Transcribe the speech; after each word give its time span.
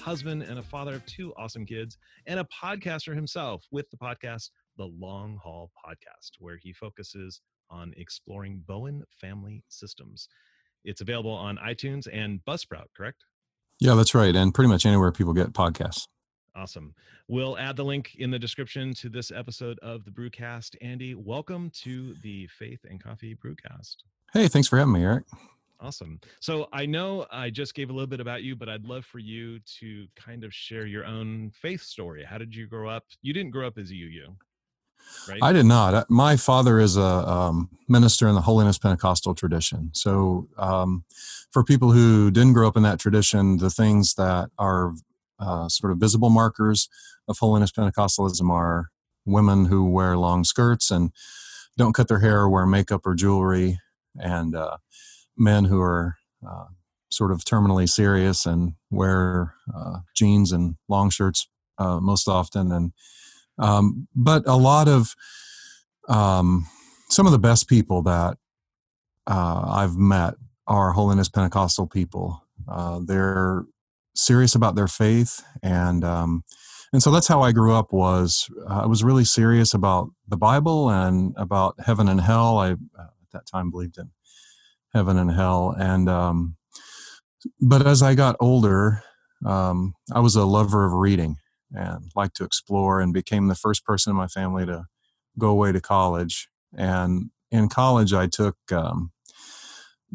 husband 0.00 0.42
and 0.42 0.58
a 0.58 0.62
father 0.62 0.94
of 0.94 1.06
two 1.06 1.32
awesome 1.36 1.66
kids 1.66 1.98
and 2.26 2.40
a 2.40 2.44
podcaster 2.44 3.14
himself 3.14 3.64
with 3.70 3.88
the 3.90 3.96
podcast, 3.96 4.50
The 4.76 4.86
Long 4.86 5.38
Haul 5.42 5.70
Podcast, 5.86 6.32
where 6.38 6.56
he 6.56 6.72
focuses 6.72 7.40
on 7.70 7.92
exploring 7.96 8.62
Bowen 8.66 9.04
family 9.20 9.62
systems. 9.68 10.28
It's 10.84 11.00
available 11.00 11.30
on 11.30 11.58
iTunes 11.58 12.08
and 12.12 12.40
Buzzsprout, 12.48 12.86
correct? 12.96 13.24
Yeah, 13.78 13.94
that's 13.94 14.14
right. 14.14 14.34
And 14.34 14.52
pretty 14.52 14.68
much 14.68 14.86
anywhere 14.86 15.12
people 15.12 15.32
get 15.32 15.52
podcasts. 15.52 16.08
Awesome. 16.56 16.94
We'll 17.28 17.56
add 17.58 17.76
the 17.76 17.84
link 17.84 18.16
in 18.18 18.30
the 18.30 18.38
description 18.38 18.92
to 18.94 19.08
this 19.08 19.30
episode 19.30 19.78
of 19.80 20.04
the 20.04 20.10
Brewcast. 20.10 20.74
Andy, 20.82 21.14
welcome 21.14 21.70
to 21.82 22.14
the 22.22 22.48
Faith 22.48 22.80
and 22.88 23.02
Coffee 23.02 23.36
Brewcast. 23.36 23.96
Hey, 24.32 24.48
thanks 24.48 24.68
for 24.68 24.78
having 24.78 24.94
me, 24.94 25.04
Eric. 25.04 25.24
Awesome. 25.82 26.20
So 26.40 26.68
I 26.72 26.84
know 26.84 27.26
I 27.30 27.48
just 27.48 27.74
gave 27.74 27.88
a 27.88 27.92
little 27.92 28.06
bit 28.06 28.20
about 28.20 28.42
you, 28.42 28.54
but 28.54 28.68
I'd 28.68 28.84
love 28.84 29.06
for 29.06 29.18
you 29.18 29.58
to 29.80 30.06
kind 30.14 30.44
of 30.44 30.52
share 30.52 30.84
your 30.84 31.06
own 31.06 31.50
faith 31.54 31.82
story. 31.82 32.22
How 32.22 32.36
did 32.36 32.54
you 32.54 32.66
grow 32.66 32.90
up? 32.90 33.04
You 33.22 33.32
didn't 33.32 33.52
grow 33.52 33.66
up 33.66 33.78
as 33.78 33.90
a 33.90 33.94
UU, 33.94 34.36
right? 35.26 35.38
I 35.42 35.52
did 35.54 35.64
not. 35.64 36.10
My 36.10 36.36
father 36.36 36.80
is 36.80 36.98
a 36.98 37.02
um, 37.02 37.70
minister 37.88 38.28
in 38.28 38.34
the 38.34 38.42
Holiness 38.42 38.76
Pentecostal 38.76 39.34
tradition. 39.34 39.90
So 39.94 40.48
um, 40.58 41.04
for 41.50 41.64
people 41.64 41.92
who 41.92 42.30
didn't 42.30 42.52
grow 42.52 42.68
up 42.68 42.76
in 42.76 42.82
that 42.82 43.00
tradition, 43.00 43.56
the 43.56 43.70
things 43.70 44.14
that 44.14 44.50
are 44.58 44.92
uh, 45.38 45.68
sort 45.70 45.92
of 45.92 45.98
visible 45.98 46.28
markers 46.28 46.90
of 47.26 47.38
holiness 47.38 47.72
Pentecostalism 47.72 48.50
are 48.50 48.90
women 49.24 49.66
who 49.66 49.88
wear 49.88 50.18
long 50.18 50.44
skirts 50.44 50.90
and 50.90 51.10
don't 51.78 51.94
cut 51.94 52.08
their 52.08 52.18
hair, 52.20 52.40
or 52.40 52.50
wear 52.50 52.66
makeup 52.66 53.06
or 53.06 53.14
jewelry, 53.14 53.78
and 54.16 54.54
uh, 54.54 54.76
men 55.40 55.64
who 55.64 55.80
are 55.80 56.16
uh, 56.46 56.66
sort 57.10 57.32
of 57.32 57.40
terminally 57.44 57.88
serious 57.88 58.46
and 58.46 58.74
wear 58.90 59.54
uh, 59.74 59.98
jeans 60.14 60.52
and 60.52 60.76
long 60.88 61.10
shirts 61.10 61.48
uh, 61.78 61.98
most 62.00 62.28
often. 62.28 62.70
And 62.70 62.92
um, 63.58 64.06
but 64.14 64.46
a 64.46 64.56
lot 64.56 64.88
of 64.88 65.14
um, 66.08 66.66
some 67.08 67.26
of 67.26 67.32
the 67.32 67.38
best 67.38 67.68
people 67.68 68.02
that 68.02 68.36
uh, 69.26 69.64
I've 69.66 69.96
met 69.96 70.34
are 70.66 70.92
holiness 70.92 71.28
Pentecostal 71.28 71.86
people. 71.86 72.44
they're 73.06 73.64
serious 74.14 74.54
about 74.54 74.74
their 74.74 74.88
faith 74.88 75.42
and 75.62 76.04
um, 76.04 76.44
and 76.92 77.02
so 77.02 77.10
that's 77.10 77.28
how 77.28 77.42
I 77.42 77.52
grew 77.52 77.72
up 77.74 77.92
was 77.92 78.50
uh, 78.68 78.80
I 78.82 78.86
was 78.86 79.04
really 79.04 79.24
serious 79.24 79.74
about 79.74 80.10
the 80.26 80.36
Bible 80.36 80.90
and 80.90 81.34
about 81.36 81.76
heaven 81.84 82.08
and 82.08 82.20
hell. 82.20 82.58
I 82.58 82.72
uh, 82.72 82.74
at 83.22 83.30
that 83.32 83.46
time 83.46 83.70
believed 83.70 83.98
in 83.98 84.10
heaven 84.92 85.18
and 85.18 85.32
hell 85.32 85.74
and 85.78 86.08
um, 86.08 86.56
but 87.60 87.86
as 87.86 88.02
I 88.02 88.14
got 88.14 88.36
older 88.40 89.02
um, 89.44 89.94
I 90.12 90.20
was 90.20 90.36
a 90.36 90.44
lover 90.44 90.84
of 90.84 90.92
reading 90.92 91.36
and 91.72 92.10
liked 92.14 92.36
to 92.36 92.44
explore 92.44 93.00
and 93.00 93.12
became 93.12 93.48
the 93.48 93.54
first 93.54 93.84
person 93.84 94.10
in 94.10 94.16
my 94.16 94.26
family 94.26 94.66
to 94.66 94.84
go 95.38 95.48
away 95.48 95.72
to 95.72 95.80
college 95.80 96.48
and 96.76 97.30
in 97.50 97.68
college 97.68 98.12
I 98.12 98.26
took 98.26 98.56
um, 98.72 99.12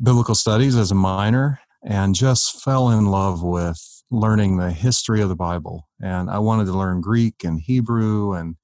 biblical 0.01 0.35
studies 0.35 0.75
as 0.75 0.91
a 0.91 0.95
minor 0.95 1.59
and 1.83 2.15
just 2.15 2.61
fell 2.61 2.89
in 2.89 3.05
love 3.05 3.43
with 3.43 4.03
learning 4.11 4.57
the 4.57 4.71
history 4.71 5.21
of 5.21 5.29
the 5.29 5.35
Bible. 5.35 5.87
And 6.01 6.29
I 6.29 6.39
wanted 6.39 6.65
to 6.65 6.73
learn 6.73 7.01
Greek 7.01 7.43
and 7.43 7.59
Hebrew 7.59 8.33
and 8.33 8.55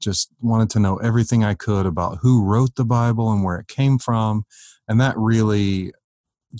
just 0.00 0.30
wanted 0.40 0.70
to 0.70 0.80
know 0.80 0.96
everything 0.96 1.44
I 1.44 1.54
could 1.54 1.86
about 1.86 2.18
who 2.22 2.42
wrote 2.42 2.76
the 2.76 2.84
Bible 2.84 3.30
and 3.30 3.44
where 3.44 3.58
it 3.58 3.68
came 3.68 3.98
from. 3.98 4.44
And 4.90 5.00
that 5.00 5.16
really 5.16 5.92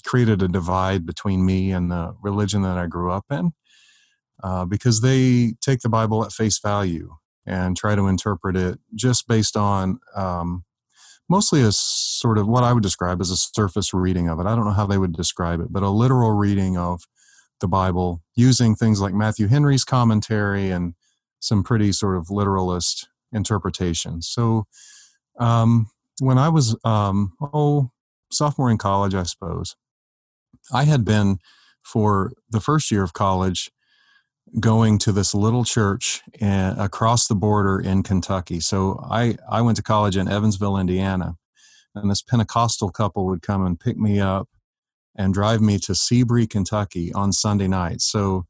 created 0.06 0.40
a 0.40 0.46
divide 0.46 1.04
between 1.04 1.44
me 1.44 1.72
and 1.72 1.90
the 1.90 2.14
religion 2.22 2.62
that 2.62 2.78
I 2.78 2.86
grew 2.86 3.10
up 3.10 3.24
in 3.28 3.50
uh, 4.40 4.64
because 4.66 5.00
they 5.00 5.54
take 5.60 5.80
the 5.80 5.88
Bible 5.88 6.24
at 6.24 6.30
face 6.30 6.60
value 6.60 7.16
and 7.44 7.76
try 7.76 7.96
to 7.96 8.06
interpret 8.06 8.56
it 8.56 8.78
just 8.94 9.26
based 9.26 9.56
on 9.56 9.98
um, 10.14 10.64
mostly 11.28 11.60
a 11.60 11.72
sort 11.72 12.38
of 12.38 12.46
what 12.46 12.62
I 12.62 12.72
would 12.72 12.84
describe 12.84 13.20
as 13.20 13.32
a 13.32 13.36
surface 13.36 13.92
reading 13.92 14.28
of 14.28 14.38
it. 14.38 14.46
I 14.46 14.54
don't 14.54 14.64
know 14.64 14.70
how 14.70 14.86
they 14.86 14.98
would 14.98 15.12
describe 15.12 15.60
it, 15.60 15.72
but 15.72 15.82
a 15.82 15.90
literal 15.90 16.30
reading 16.30 16.76
of 16.76 17.08
the 17.60 17.66
Bible 17.66 18.22
using 18.36 18.76
things 18.76 19.00
like 19.00 19.12
Matthew 19.12 19.48
Henry's 19.48 19.82
commentary 19.82 20.70
and 20.70 20.94
some 21.40 21.64
pretty 21.64 21.90
sort 21.90 22.16
of 22.16 22.30
literalist 22.30 23.08
interpretations. 23.32 24.28
So 24.28 24.68
um, 25.40 25.90
when 26.20 26.38
I 26.38 26.48
was, 26.48 26.76
um, 26.84 27.32
oh, 27.40 27.90
sophomore 28.30 28.70
in 28.70 28.78
college, 28.78 29.14
I 29.14 29.24
suppose, 29.24 29.76
I 30.72 30.84
had 30.84 31.04
been 31.04 31.38
for 31.82 32.32
the 32.48 32.60
first 32.60 32.90
year 32.90 33.02
of 33.02 33.12
college 33.12 33.70
going 34.58 34.98
to 34.98 35.12
this 35.12 35.34
little 35.34 35.64
church 35.64 36.22
in, 36.40 36.78
across 36.78 37.28
the 37.28 37.34
border 37.34 37.78
in 37.78 38.02
Kentucky. 38.02 38.60
So 38.60 39.04
I, 39.08 39.36
I 39.48 39.62
went 39.62 39.76
to 39.76 39.82
college 39.82 40.16
in 40.16 40.28
Evansville, 40.28 40.76
Indiana, 40.76 41.36
and 41.94 42.10
this 42.10 42.22
Pentecostal 42.22 42.90
couple 42.90 43.26
would 43.26 43.42
come 43.42 43.64
and 43.64 43.78
pick 43.78 43.96
me 43.96 44.20
up 44.20 44.48
and 45.16 45.34
drive 45.34 45.60
me 45.60 45.78
to 45.78 45.92
Sebree, 45.92 46.48
Kentucky 46.48 47.12
on 47.12 47.32
Sunday 47.32 47.68
nights. 47.68 48.10
So 48.10 48.46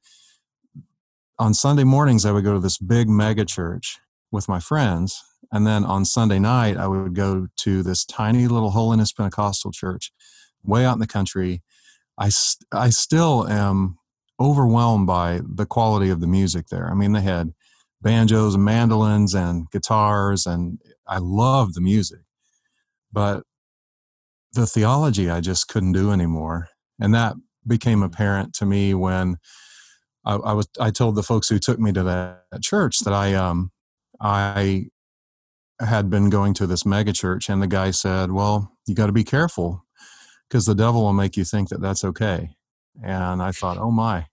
on 1.39 1.55
Sunday 1.55 1.85
mornings, 1.85 2.25
I 2.25 2.33
would 2.33 2.45
go 2.45 2.55
to 2.55 2.61
this 2.61 2.79
big 2.79 3.09
mega 3.09 3.45
church 3.45 3.99
with 4.31 4.49
my 4.49 4.61
friends. 4.61 5.23
And 5.53 5.67
then 5.67 5.85
on 5.85 6.05
Sunday 6.05 6.39
night, 6.39 6.77
I 6.77 6.87
would 6.87 7.15
go 7.15 7.49
to 7.59 7.83
this 7.83 8.05
tiny 8.05 8.47
little 8.47 8.71
Holiness 8.71 9.13
Pentecostal 9.13 9.73
church 9.73 10.13
way 10.65 10.85
out 10.85 10.95
in 10.95 11.01
the 11.01 11.07
country. 11.07 11.63
I, 12.19 12.31
I 12.73 12.91
still 12.91 13.49
am 13.49 13.99
overwhelmed 14.39 15.07
by 15.07 15.41
the 15.45 15.67
quality 15.67 16.11
of 16.11 16.21
the 16.21 16.27
music 16.27 16.69
there. 16.69 16.89
I 16.91 16.95
mean, 16.95 17.13
they 17.13 17.23
had 17.23 17.53
banjos 18.01 18.55
and 18.55 18.65
mandolins 18.65 19.35
and 19.35 19.71
guitars, 19.71 20.47
and 20.47 20.79
I 21.07 21.19
loved 21.19 21.75
the 21.75 21.81
music. 21.81 22.21
But 23.13 23.43
the 24.53 24.67
theology 24.67 25.31
I 25.31 25.41
just 25.41 25.69
couldn't 25.69 25.93
do 25.93 26.11
anymore. 26.11 26.69
And 27.01 27.15
that 27.15 27.35
became 27.67 28.03
apparent 28.03 28.55
to 28.55 28.67
me 28.67 28.95
when 28.95 29.37
I, 30.25 30.35
I 30.35 30.53
was 30.53 30.69
I 30.79 30.91
told 30.91 31.15
the 31.15 31.23
folks 31.23 31.49
who 31.49 31.59
took 31.59 31.79
me 31.79 31.93
to 31.93 32.03
that 32.03 32.63
church 32.63 33.01
that 33.01 33.15
I 33.15 33.35
um 33.35 33.71
I 34.21 34.87
had 35.81 36.11
been 36.11 36.31
going 36.31 36.55
to 36.55 36.67
this 36.67 36.85
mega 36.87 37.13
church 37.13 37.49
and 37.49 37.63
the 37.63 37.67
guy 37.67 37.91
said, 37.91 38.33
"Well, 38.33 38.73
you 38.87 38.95
got 38.95 39.07
to 39.07 39.13
be 39.13 39.25
careful 39.25 39.85
because 40.49 40.67
the 40.67 40.75
devil 40.75 41.03
will 41.03 41.13
make 41.13 41.37
you 41.37 41.45
think 41.45 41.69
that 41.69 41.81
that's 41.81 42.05
okay." 42.05 42.57
And 43.03 43.43
I 43.43 43.53
thought, 43.53 43.79
"Oh 43.79 43.91
my. 43.91 44.27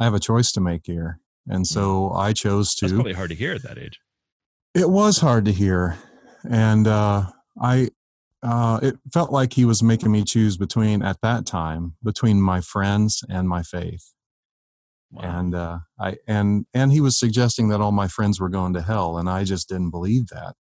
I 0.00 0.04
have 0.04 0.14
a 0.14 0.20
choice 0.20 0.50
to 0.52 0.60
make 0.60 0.86
here." 0.86 1.20
And 1.48 1.66
so 1.66 2.12
I 2.12 2.32
chose 2.32 2.74
to 2.76 2.86
That's 2.86 2.94
probably 2.94 3.12
hard 3.14 3.30
to 3.30 3.36
hear 3.36 3.52
at 3.52 3.62
that 3.62 3.78
age. 3.78 3.98
It 4.74 4.90
was 4.90 5.18
hard 5.18 5.44
to 5.46 5.52
hear. 5.52 5.98
And 6.48 6.86
uh 6.86 7.26
I 7.60 7.90
uh, 8.42 8.80
it 8.82 8.96
felt 9.12 9.30
like 9.30 9.52
he 9.52 9.64
was 9.64 9.82
making 9.82 10.10
me 10.10 10.24
choose 10.24 10.56
between 10.56 11.02
at 11.02 11.20
that 11.22 11.46
time 11.46 11.94
between 12.02 12.40
my 12.40 12.60
friends 12.60 13.22
and 13.28 13.48
my 13.48 13.62
faith 13.62 14.12
wow. 15.12 15.38
and 15.38 15.54
uh, 15.54 15.78
i 15.98 16.16
and 16.26 16.66
and 16.74 16.92
he 16.92 17.00
was 17.00 17.18
suggesting 17.18 17.68
that 17.68 17.80
all 17.80 17.92
my 17.92 18.08
friends 18.08 18.40
were 18.40 18.48
going 18.48 18.72
to 18.72 18.82
hell 18.82 19.16
and 19.16 19.30
i 19.30 19.44
just 19.44 19.68
didn't 19.68 19.90
believe 19.90 20.26
that 20.28 20.54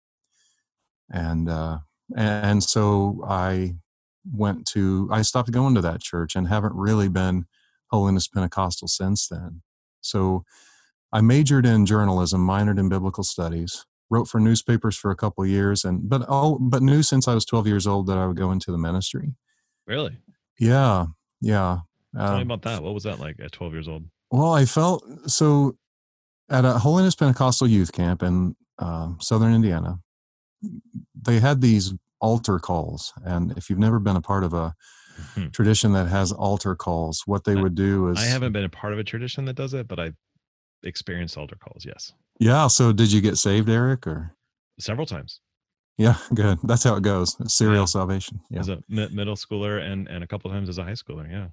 and 1.12 1.50
uh, 1.50 1.80
and 2.16 2.64
so 2.64 3.24
i 3.28 3.76
went 4.32 4.66
to 4.68 5.08
i 5.12 5.22
stopped 5.22 5.52
going 5.52 5.76
to 5.76 5.82
that 5.82 6.02
church 6.02 6.36
and 6.36 6.48
haven't 6.48 6.74
really 6.76 7.08
been 7.08 7.46
holiness 7.90 8.28
pentecostal 8.28 8.88
since 8.88 9.28
then. 9.28 9.62
So 10.02 10.44
i 11.12 11.22
majored 11.22 11.66
in 11.66 11.86
journalism 11.86 12.46
minored 12.46 12.80
in 12.80 12.90
biblical 12.90 13.24
studies 13.24 13.86
wrote 14.10 14.28
for 14.28 14.40
newspapers 14.40 14.96
for 14.96 15.12
a 15.12 15.16
couple 15.16 15.46
years 15.46 15.84
and 15.84 16.10
but 16.10 16.26
oh 16.28 16.58
but 16.60 16.82
knew 16.82 17.04
since 17.04 17.28
i 17.28 17.34
was 17.34 17.46
12 17.46 17.68
years 17.68 17.88
old 17.88 18.08
that 18.08 18.18
i 18.18 18.26
would 18.26 18.38
go 18.38 18.52
into 18.52 18.72
the 18.72 18.78
ministry. 18.78 19.34
Really? 19.88 20.18
Yeah 20.60 21.08
yeah 21.42 21.80
tell 22.16 22.36
me 22.36 22.42
um, 22.42 22.52
about 22.52 22.62
that. 22.64 22.84
What 22.84 22.94
was 22.94 23.04
that 23.04 23.20
like 23.20 23.38
at 23.40 23.52
12 23.52 23.74
years 23.74 23.88
old? 23.88 24.06
Well 24.32 24.54
i 24.54 24.66
felt 24.66 25.04
so 25.30 25.78
at 26.50 26.66
a 26.66 26.74
holiness 26.80 27.16
pentecostal 27.16 27.68
youth 27.68 27.92
camp 27.92 28.24
in 28.24 28.56
uh, 28.78 29.10
southern 29.20 29.54
indiana 29.54 30.00
they 31.16 31.40
had 31.40 31.62
these 31.62 31.94
altar 32.22 32.60
calls 32.60 33.14
and 33.24 33.58
if 33.58 33.70
you've 33.70 33.80
never 33.80 34.00
been 34.00 34.16
a 34.16 34.22
part 34.22 34.44
of 34.44 34.54
a 34.54 34.74
mm-hmm. 35.18 35.50
tradition 35.50 35.94
that 35.94 36.08
has 36.08 36.32
altar 36.32 36.76
calls 36.76 37.24
what 37.26 37.46
they 37.46 37.58
I, 37.58 37.62
would 37.62 37.76
do 37.76 38.10
is 38.10 38.20
i 38.20 38.26
haven't 38.26 38.52
been 38.52 38.66
a 38.66 38.70
part 38.70 38.92
of 38.92 39.00
a 39.00 39.04
tradition 39.04 39.46
that 39.46 39.56
does 39.56 39.74
it 39.74 39.88
but 39.88 40.00
i 40.00 40.12
experienced 40.84 41.38
altar 41.38 41.56
calls 41.56 41.86
yes 41.86 42.12
yeah. 42.40 42.68
So 42.68 42.92
did 42.92 43.12
you 43.12 43.22
get 43.22 43.38
saved, 43.38 43.70
Eric, 43.70 44.08
or 44.08 44.36
several 44.80 45.06
times? 45.06 45.42
Yeah, 45.98 46.16
good. 46.34 46.60
That's 46.64 46.84
how 46.86 46.96
it 46.96 47.04
goes. 47.04 47.36
Serial 47.54 47.82
yeah. 47.82 47.86
salvation. 47.86 48.40
Yeah. 48.50 48.62
As 48.62 48.70
a 48.70 48.82
middle 48.88 49.36
schooler 49.36 49.82
and 49.82 50.08
and 50.08 50.24
a 50.24 50.28
couple 50.28 50.50
times 50.50 50.70
as 50.70 50.78
a 50.78 50.84
high 50.84 50.94
schooler. 50.94 51.30
Yeah. 51.30 51.48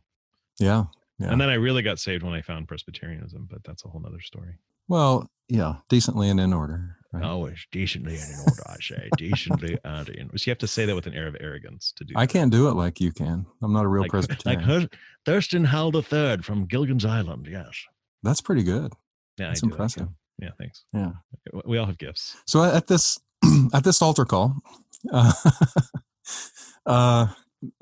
Yeah. 0.59 0.85
Yeah. 1.19 1.33
And 1.33 1.41
then 1.41 1.49
I 1.49 1.55
really 1.55 1.83
got 1.83 1.99
saved 1.99 2.23
when 2.23 2.35
I 2.35 2.43
found 2.43 2.69
Presbyterianism, 2.69 3.49
but 3.51 3.65
that's 3.65 3.85
a 3.85 3.89
whole 3.89 4.01
nother 4.01 4.21
story. 4.21 4.59
Well, 4.87 5.31
yeah, 5.49 5.77
decently 5.89 6.29
and 6.29 6.39
in 6.39 6.53
order. 6.53 6.96
Right? 7.13 7.25
Always 7.25 7.67
decently 7.73 8.17
and 8.17 8.31
in 8.31 8.41
order, 8.41 8.63
I 8.67 8.77
say. 8.81 9.09
Decently 9.17 9.79
and 9.85 10.09
in. 10.09 10.29
So 10.37 10.45
you 10.47 10.51
have 10.51 10.59
to 10.59 10.67
say 10.67 10.85
that 10.85 10.95
with 10.95 11.07
an 11.07 11.15
air 11.15 11.27
of 11.27 11.37
arrogance 11.41 11.93
to 11.97 12.05
do. 12.05 12.15
I 12.17 12.27
that. 12.27 12.33
can't 12.33 12.51
do 12.51 12.69
it 12.69 12.75
like 12.75 13.01
you 13.01 13.13
can. 13.13 13.47
I'm 13.63 13.73
not 13.73 13.85
a 13.85 13.89
real 13.89 14.03
like, 14.03 14.11
Presbyterian. 14.11 14.61
like 14.69 14.69
Hur- 14.69 14.89
Thurston 15.25 15.65
Howell 15.65 15.93
the 15.93 16.03
Third 16.03 16.45
from 16.45 16.67
Gilligan's 16.67 17.05
Island. 17.05 17.47
Yes. 17.51 17.85
That's 18.23 18.41
pretty 18.41 18.63
good. 18.63 18.93
Yeah, 19.39 19.49
That's 19.49 19.61
I 19.61 19.67
do 19.67 19.69
that, 19.69 19.75
impressive. 19.75 20.09
Yeah, 20.41 20.51
thanks. 20.59 20.85
Yeah. 20.93 21.13
We 21.65 21.79
all 21.79 21.87
have 21.87 21.99
gifts. 21.99 22.37
So 22.47 22.63
at 22.63 22.87
this 22.87 23.19
at 23.73 23.85
this 23.85 24.03
altar 24.03 24.25
call, 24.25 24.55
uh, 25.13 25.33
uh, 26.87 27.27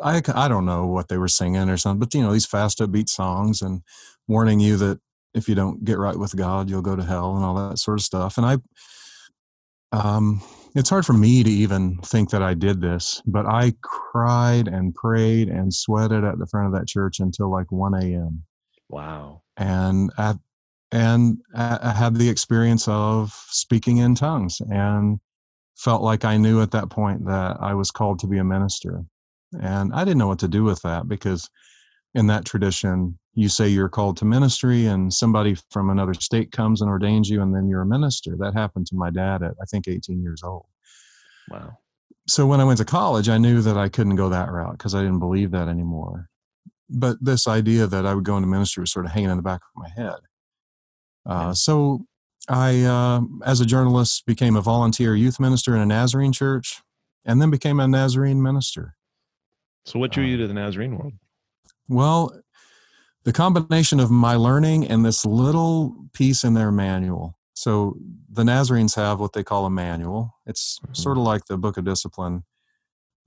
I 0.00 0.22
I 0.34 0.48
don't 0.48 0.64
know 0.64 0.86
what 0.86 1.08
they 1.08 1.18
were 1.18 1.28
singing 1.28 1.68
or 1.68 1.76
something, 1.76 2.00
but 2.00 2.14
you 2.14 2.22
know 2.22 2.32
these 2.32 2.46
fast 2.46 2.78
upbeat 2.78 3.08
songs 3.08 3.62
and 3.62 3.82
warning 4.28 4.60
you 4.60 4.76
that 4.76 5.00
if 5.34 5.48
you 5.48 5.54
don't 5.54 5.84
get 5.84 5.98
right 5.98 6.16
with 6.16 6.36
God, 6.36 6.70
you'll 6.70 6.82
go 6.82 6.96
to 6.96 7.02
hell 7.02 7.34
and 7.36 7.44
all 7.44 7.54
that 7.68 7.78
sort 7.78 7.98
of 7.98 8.04
stuff. 8.04 8.38
And 8.38 8.46
I, 8.46 8.58
um, 9.94 10.42
it's 10.74 10.90
hard 10.90 11.06
for 11.06 11.12
me 11.12 11.42
to 11.44 11.50
even 11.50 11.98
think 11.98 12.30
that 12.30 12.42
I 12.42 12.54
did 12.54 12.80
this, 12.80 13.22
but 13.26 13.46
I 13.46 13.72
cried 13.82 14.66
and 14.68 14.94
prayed 14.94 15.48
and 15.48 15.72
sweated 15.72 16.24
at 16.24 16.38
the 16.38 16.46
front 16.46 16.66
of 16.66 16.72
that 16.74 16.88
church 16.88 17.20
until 17.20 17.50
like 17.50 17.70
1 17.70 17.94
a.m 17.94 18.44
Wow. 18.88 19.42
and 19.56 20.10
at, 20.18 20.36
and 20.92 21.38
I 21.54 21.78
I 21.82 21.90
had 21.92 22.16
the 22.16 22.28
experience 22.28 22.86
of 22.88 23.32
speaking 23.50 23.98
in 23.98 24.14
tongues 24.14 24.60
and 24.70 25.20
felt 25.76 26.02
like 26.02 26.24
I 26.24 26.36
knew 26.36 26.62
at 26.62 26.70
that 26.72 26.90
point 26.90 27.26
that 27.26 27.56
I 27.60 27.74
was 27.74 27.90
called 27.90 28.18
to 28.20 28.26
be 28.26 28.38
a 28.38 28.44
minister. 28.44 29.04
And 29.60 29.92
I 29.94 30.04
didn't 30.04 30.18
know 30.18 30.28
what 30.28 30.40
to 30.40 30.48
do 30.48 30.64
with 30.64 30.82
that 30.82 31.08
because 31.08 31.48
in 32.14 32.26
that 32.28 32.44
tradition, 32.44 33.18
you 33.34 33.48
say 33.48 33.68
you're 33.68 33.88
called 33.88 34.16
to 34.18 34.24
ministry 34.24 34.86
and 34.86 35.12
somebody 35.12 35.56
from 35.70 35.90
another 35.90 36.14
state 36.14 36.52
comes 36.52 36.80
and 36.80 36.88
ordains 36.88 37.28
you 37.28 37.42
and 37.42 37.54
then 37.54 37.68
you're 37.68 37.82
a 37.82 37.86
minister. 37.86 38.36
That 38.38 38.54
happened 38.54 38.86
to 38.88 38.94
my 38.96 39.10
dad 39.10 39.42
at 39.42 39.54
I 39.60 39.64
think 39.64 39.88
18 39.88 40.22
years 40.22 40.42
old. 40.42 40.66
Wow. 41.50 41.78
So 42.28 42.46
when 42.46 42.60
I 42.60 42.64
went 42.64 42.78
to 42.78 42.84
college, 42.84 43.28
I 43.28 43.38
knew 43.38 43.60
that 43.62 43.76
I 43.76 43.88
couldn't 43.88 44.16
go 44.16 44.28
that 44.28 44.50
route 44.50 44.78
because 44.78 44.94
I 44.94 45.02
didn't 45.02 45.18
believe 45.18 45.50
that 45.50 45.68
anymore. 45.68 46.30
But 46.88 47.16
this 47.20 47.48
idea 47.48 47.86
that 47.86 48.06
I 48.06 48.14
would 48.14 48.24
go 48.24 48.36
into 48.36 48.48
ministry 48.48 48.80
was 48.82 48.92
sort 48.92 49.06
of 49.06 49.12
hanging 49.12 49.30
in 49.30 49.36
the 49.36 49.42
back 49.42 49.60
of 49.62 49.82
my 49.82 49.88
head. 49.88 50.18
Uh, 51.26 51.52
So 51.54 52.06
I, 52.48 52.82
uh, 52.82 53.22
as 53.44 53.60
a 53.60 53.66
journalist, 53.66 54.24
became 54.26 54.54
a 54.54 54.60
volunteer 54.60 55.16
youth 55.16 55.40
minister 55.40 55.74
in 55.74 55.80
a 55.82 55.86
Nazarene 55.86 56.32
church 56.32 56.82
and 57.24 57.42
then 57.42 57.50
became 57.50 57.80
a 57.80 57.88
Nazarene 57.88 58.42
minister. 58.42 58.96
So 59.86 59.98
what 59.98 60.12
drew 60.12 60.24
you 60.24 60.34
Um, 60.34 60.40
to 60.40 60.46
the 60.46 60.54
Nazarene 60.54 60.96
world? 60.96 61.14
Well, 61.88 62.40
the 63.24 63.32
combination 63.32 64.00
of 64.00 64.10
my 64.10 64.34
learning 64.36 64.86
and 64.86 65.04
this 65.04 65.24
little 65.24 65.94
piece 66.12 66.44
in 66.44 66.54
their 66.54 66.70
manual. 66.70 67.38
So 67.54 67.96
the 68.30 68.42
Nazarenes 68.44 68.94
have 68.96 69.20
what 69.20 69.32
they 69.32 69.42
call 69.44 69.64
a 69.66 69.70
manual. 69.70 70.34
It's 70.46 70.78
Mhm. 70.80 70.96
sort 70.96 71.16
of 71.18 71.22
like 71.24 71.46
the 71.46 71.56
Book 71.56 71.76
of 71.76 71.84
Discipline 71.84 72.44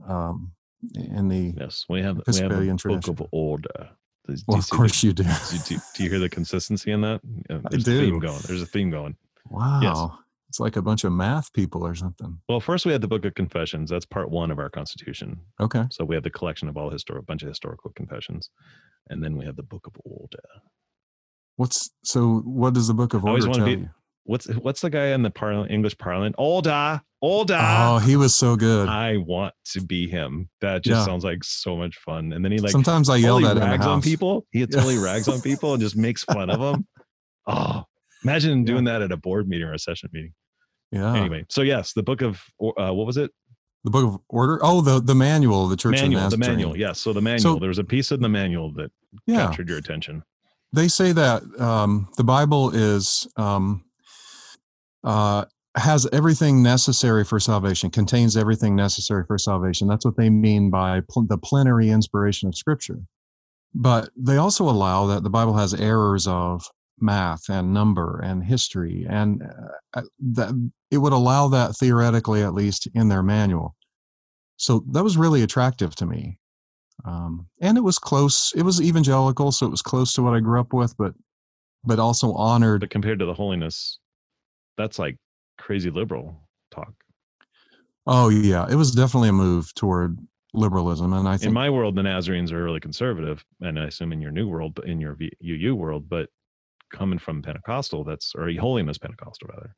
um, 0.06 0.52
in 0.94 1.28
the. 1.30 1.54
Yes, 1.58 1.86
we 1.90 2.02
have 2.02 2.18
we 2.18 2.20
have 2.20 2.20
a 2.20 2.22
Episcopalian 2.22 2.78
book 2.84 3.08
of 3.08 3.22
order. 3.32 3.90
Does- 4.28 4.42
do 4.42 4.46
Well, 4.50 4.58
of 4.60 4.66
see 4.66 4.70
the- 4.70 4.76
course 4.76 5.04
you 5.04 5.14
do. 5.14 5.24
do, 5.24 5.30
you- 5.30 5.60
do, 5.66 5.78
do 5.96 6.04
you 6.04 6.10
hear 6.10 6.20
the 6.20 6.30
consistency 6.30 6.92
in 6.92 7.02
that? 7.02 7.22
Yeah, 7.50 7.58
I 7.66 7.70
There's 7.72 7.88
a 7.88 7.92
theme 8.00 8.20
going. 8.20 8.40
There's 8.46 8.62
a 8.62 8.66
theme 8.66 8.90
going. 8.92 9.16
Wow. 9.50 10.20
It's 10.58 10.60
like 10.60 10.76
a 10.76 10.82
bunch 10.82 11.04
of 11.04 11.12
math 11.12 11.54
people 11.54 11.86
or 11.86 11.94
something. 11.94 12.40
Well, 12.50 12.60
first 12.60 12.84
we 12.88 12.92
had 12.92 13.02
the 13.02 13.08
Book 13.08 13.24
of 13.26 13.36
Confessions. 13.36 13.92
That's 13.92 14.08
part 14.08 14.32
one 14.32 14.50
of 14.50 14.58
our 14.58 14.72
Constitution. 14.72 15.40
Okay. 15.62 15.84
So 15.92 16.04
we 16.04 16.16
have 16.16 16.24
the 16.24 16.32
collection 16.32 16.68
of 16.68 16.76
all 16.76 16.90
historic, 16.90 17.28
bunch 17.28 17.44
of 17.44 17.48
historical 17.48 17.92
confessions, 17.96 18.50
and 19.12 19.24
then 19.24 19.38
we 19.38 19.46
have 19.46 19.56
the 19.56 19.62
Book 19.62 19.86
of 19.86 19.94
Order. 20.04 20.42
What's 21.58 21.92
so? 22.04 22.40
What 22.40 22.74
does 22.74 22.88
the 22.88 22.96
Book 22.96 23.14
of 23.14 23.24
Order 23.24 23.46
tell 23.54 23.66
be- 23.66 23.72
you? 23.74 23.90
What's 24.24 24.48
what's 24.48 24.82
the 24.82 24.90
guy 24.90 25.10
in 25.10 25.22
the 25.22 25.30
parliament, 25.30 25.70
English 25.72 25.96
Parliament? 26.00 26.34
Order, 26.40 27.02
order. 27.22 27.60
Oh, 27.62 28.00
he 28.00 28.16
was 28.16 28.36
so 28.36 28.56
good. 28.56 28.90
I 28.90 29.18
want 29.18 29.54
to 29.74 29.82
be 29.82 30.08
him. 30.10 30.50
That 30.62 30.84
just 30.84 31.02
Yeah. 31.02 31.06
sounds 31.06 31.24
like 31.24 31.44
so 31.44 31.78
much 31.78 31.98
fun. 31.98 32.34
And 32.34 32.44
then 32.44 32.52
he 32.52 32.58
like 32.58 32.72
Sometimes 32.72 33.10
I 33.12 33.18
yell 33.18 33.40
that 33.42 33.58
rags 33.58 33.86
on 33.86 34.02
people. 34.02 34.48
He 34.52 34.66
totally 34.66 34.98
rags 34.98 35.28
on 35.28 35.40
people 35.40 35.74
and 35.74 35.82
just 35.84 35.96
makes 35.96 36.24
fun 36.24 36.50
of 36.50 36.60
them. 36.60 36.88
Oh, 37.50 37.84
imagine 38.24 38.64
doing 38.66 38.86
that 38.86 39.04
at 39.04 39.12
a 39.12 39.18
board 39.18 39.48
meeting 39.48 39.68
or 39.68 39.74
a 39.74 39.80
session 39.80 40.10
meeting. 40.12 40.34
Yeah. 40.92 41.14
Anyway, 41.16 41.46
so 41.50 41.62
yes, 41.62 41.94
the 41.94 42.04
book 42.04 42.22
of 42.22 42.42
uh, 42.62 42.92
what 42.94 43.06
was 43.08 43.18
it? 43.18 43.32
The 43.84 43.92
Book 43.92 44.06
of 44.06 44.20
Order. 44.30 44.60
Oh, 44.64 44.82
the 44.82 45.00
the 45.02 45.16
manual 45.16 45.64
of 45.66 45.70
the 45.70 45.78
Church 45.78 46.02
manual. 46.02 46.24
of 46.26 46.32
The 46.32 46.38
manual. 46.38 46.78
Yes. 46.78 47.00
So 47.00 47.14
the 47.14 47.22
manual. 47.22 47.56
So- 47.56 47.60
there 47.60 47.70
was 47.70 47.78
a 47.80 47.84
piece 47.84 48.12
in 48.12 48.22
the 48.22 48.30
manual 48.30 48.72
that 48.74 48.92
Yeah. 49.26 49.48
captured 49.48 49.70
your 49.70 49.78
attention. 49.78 50.24
they 50.74 50.88
say 50.90 51.12
that 51.14 51.44
um, 51.62 52.10
the 52.18 52.24
Bible 52.24 52.72
is 52.76 53.28
um, 53.38 53.84
uh, 55.04 55.46
has 55.76 56.08
everything 56.12 56.62
necessary 56.64 57.24
for 57.24 57.40
salvation, 57.40 57.90
contains 57.90 58.36
everything 58.36 58.76
necessary 58.76 59.24
for 59.28 59.38
salvation. 59.38 59.88
That's 59.88 60.04
what 60.06 60.18
they 60.18 60.30
mean 60.30 60.70
by 60.70 61.02
pl- 61.10 61.28
the 61.28 61.38
plenary 61.38 61.90
inspiration 61.90 62.50
of 62.50 62.56
Scripture. 62.56 63.00
But 63.76 64.10
they 64.18 64.38
also 64.38 64.64
allow 64.68 65.06
that 65.08 65.24
the 65.24 65.30
Bible 65.30 65.56
has 65.56 65.74
errors 65.74 66.26
of 66.28 66.64
math 67.00 67.48
and 67.50 67.74
number 67.74 68.20
and 68.24 68.44
history, 68.44 69.06
and 69.08 69.44
uh, 69.94 70.02
that 70.34 70.72
it 70.92 70.98
would 70.98 71.14
allow 71.14 71.48
that 71.50 71.76
theoretically, 71.76 72.42
at 72.44 72.54
least 72.54 72.88
in 72.94 73.10
their 73.10 73.24
manual. 73.24 73.76
So 74.58 74.84
that 74.92 75.04
was 75.04 75.18
really 75.18 75.44
attractive 75.44 75.96
to 75.98 76.06
me 76.06 76.40
um, 77.06 77.48
and 77.62 77.78
it 77.78 77.82
was 77.82 78.00
close 78.00 78.54
it 78.56 78.64
was 78.64 78.82
evangelical 78.82 79.52
so 79.52 79.66
it 79.66 79.70
was 79.70 79.82
close 79.82 80.14
to 80.14 80.22
what 80.22 80.34
i 80.34 80.40
grew 80.40 80.60
up 80.60 80.74
with 80.74 80.96
but 80.98 81.14
but 81.84 82.00
also 82.00 82.34
honored 82.34 82.82
But 82.82 82.90
compared 82.90 83.20
to 83.20 83.26
the 83.26 83.34
holiness, 83.34 84.00
that's 84.78 85.00
like 85.00 85.16
crazy 85.58 85.90
liberal 85.90 86.42
talk. 86.72 86.94
oh 88.08 88.30
yeah 88.30 88.68
it 88.70 88.76
was 88.76 88.92
definitely 88.92 89.30
a 89.30 89.34
move 89.34 89.74
toward 89.76 90.18
liberalism 90.54 91.14
and 91.14 91.28
i 91.28 91.38
In 91.42 91.54
my 91.54 91.70
world, 91.70 91.96
the 91.96 92.02
Nazarenes 92.02 92.52
are 92.52 92.64
really 92.64 92.80
conservative, 92.80 93.46
and 93.62 93.78
I 93.78 93.86
assume 93.86 94.12
in 94.12 94.22
your 94.22 94.32
new 94.32 94.48
world, 94.48 94.74
but 94.74 94.86
in 94.86 95.00
your 95.00 95.16
UU 95.44 95.76
world, 95.76 96.10
but 96.10 96.30
coming 96.92 97.20
from 97.20 97.44
Pentecostal, 97.44 98.04
that's 98.04 98.34
or 98.34 98.50
holiness 98.60 98.98
Pentecostal 98.98 99.50
rather. 99.50 99.76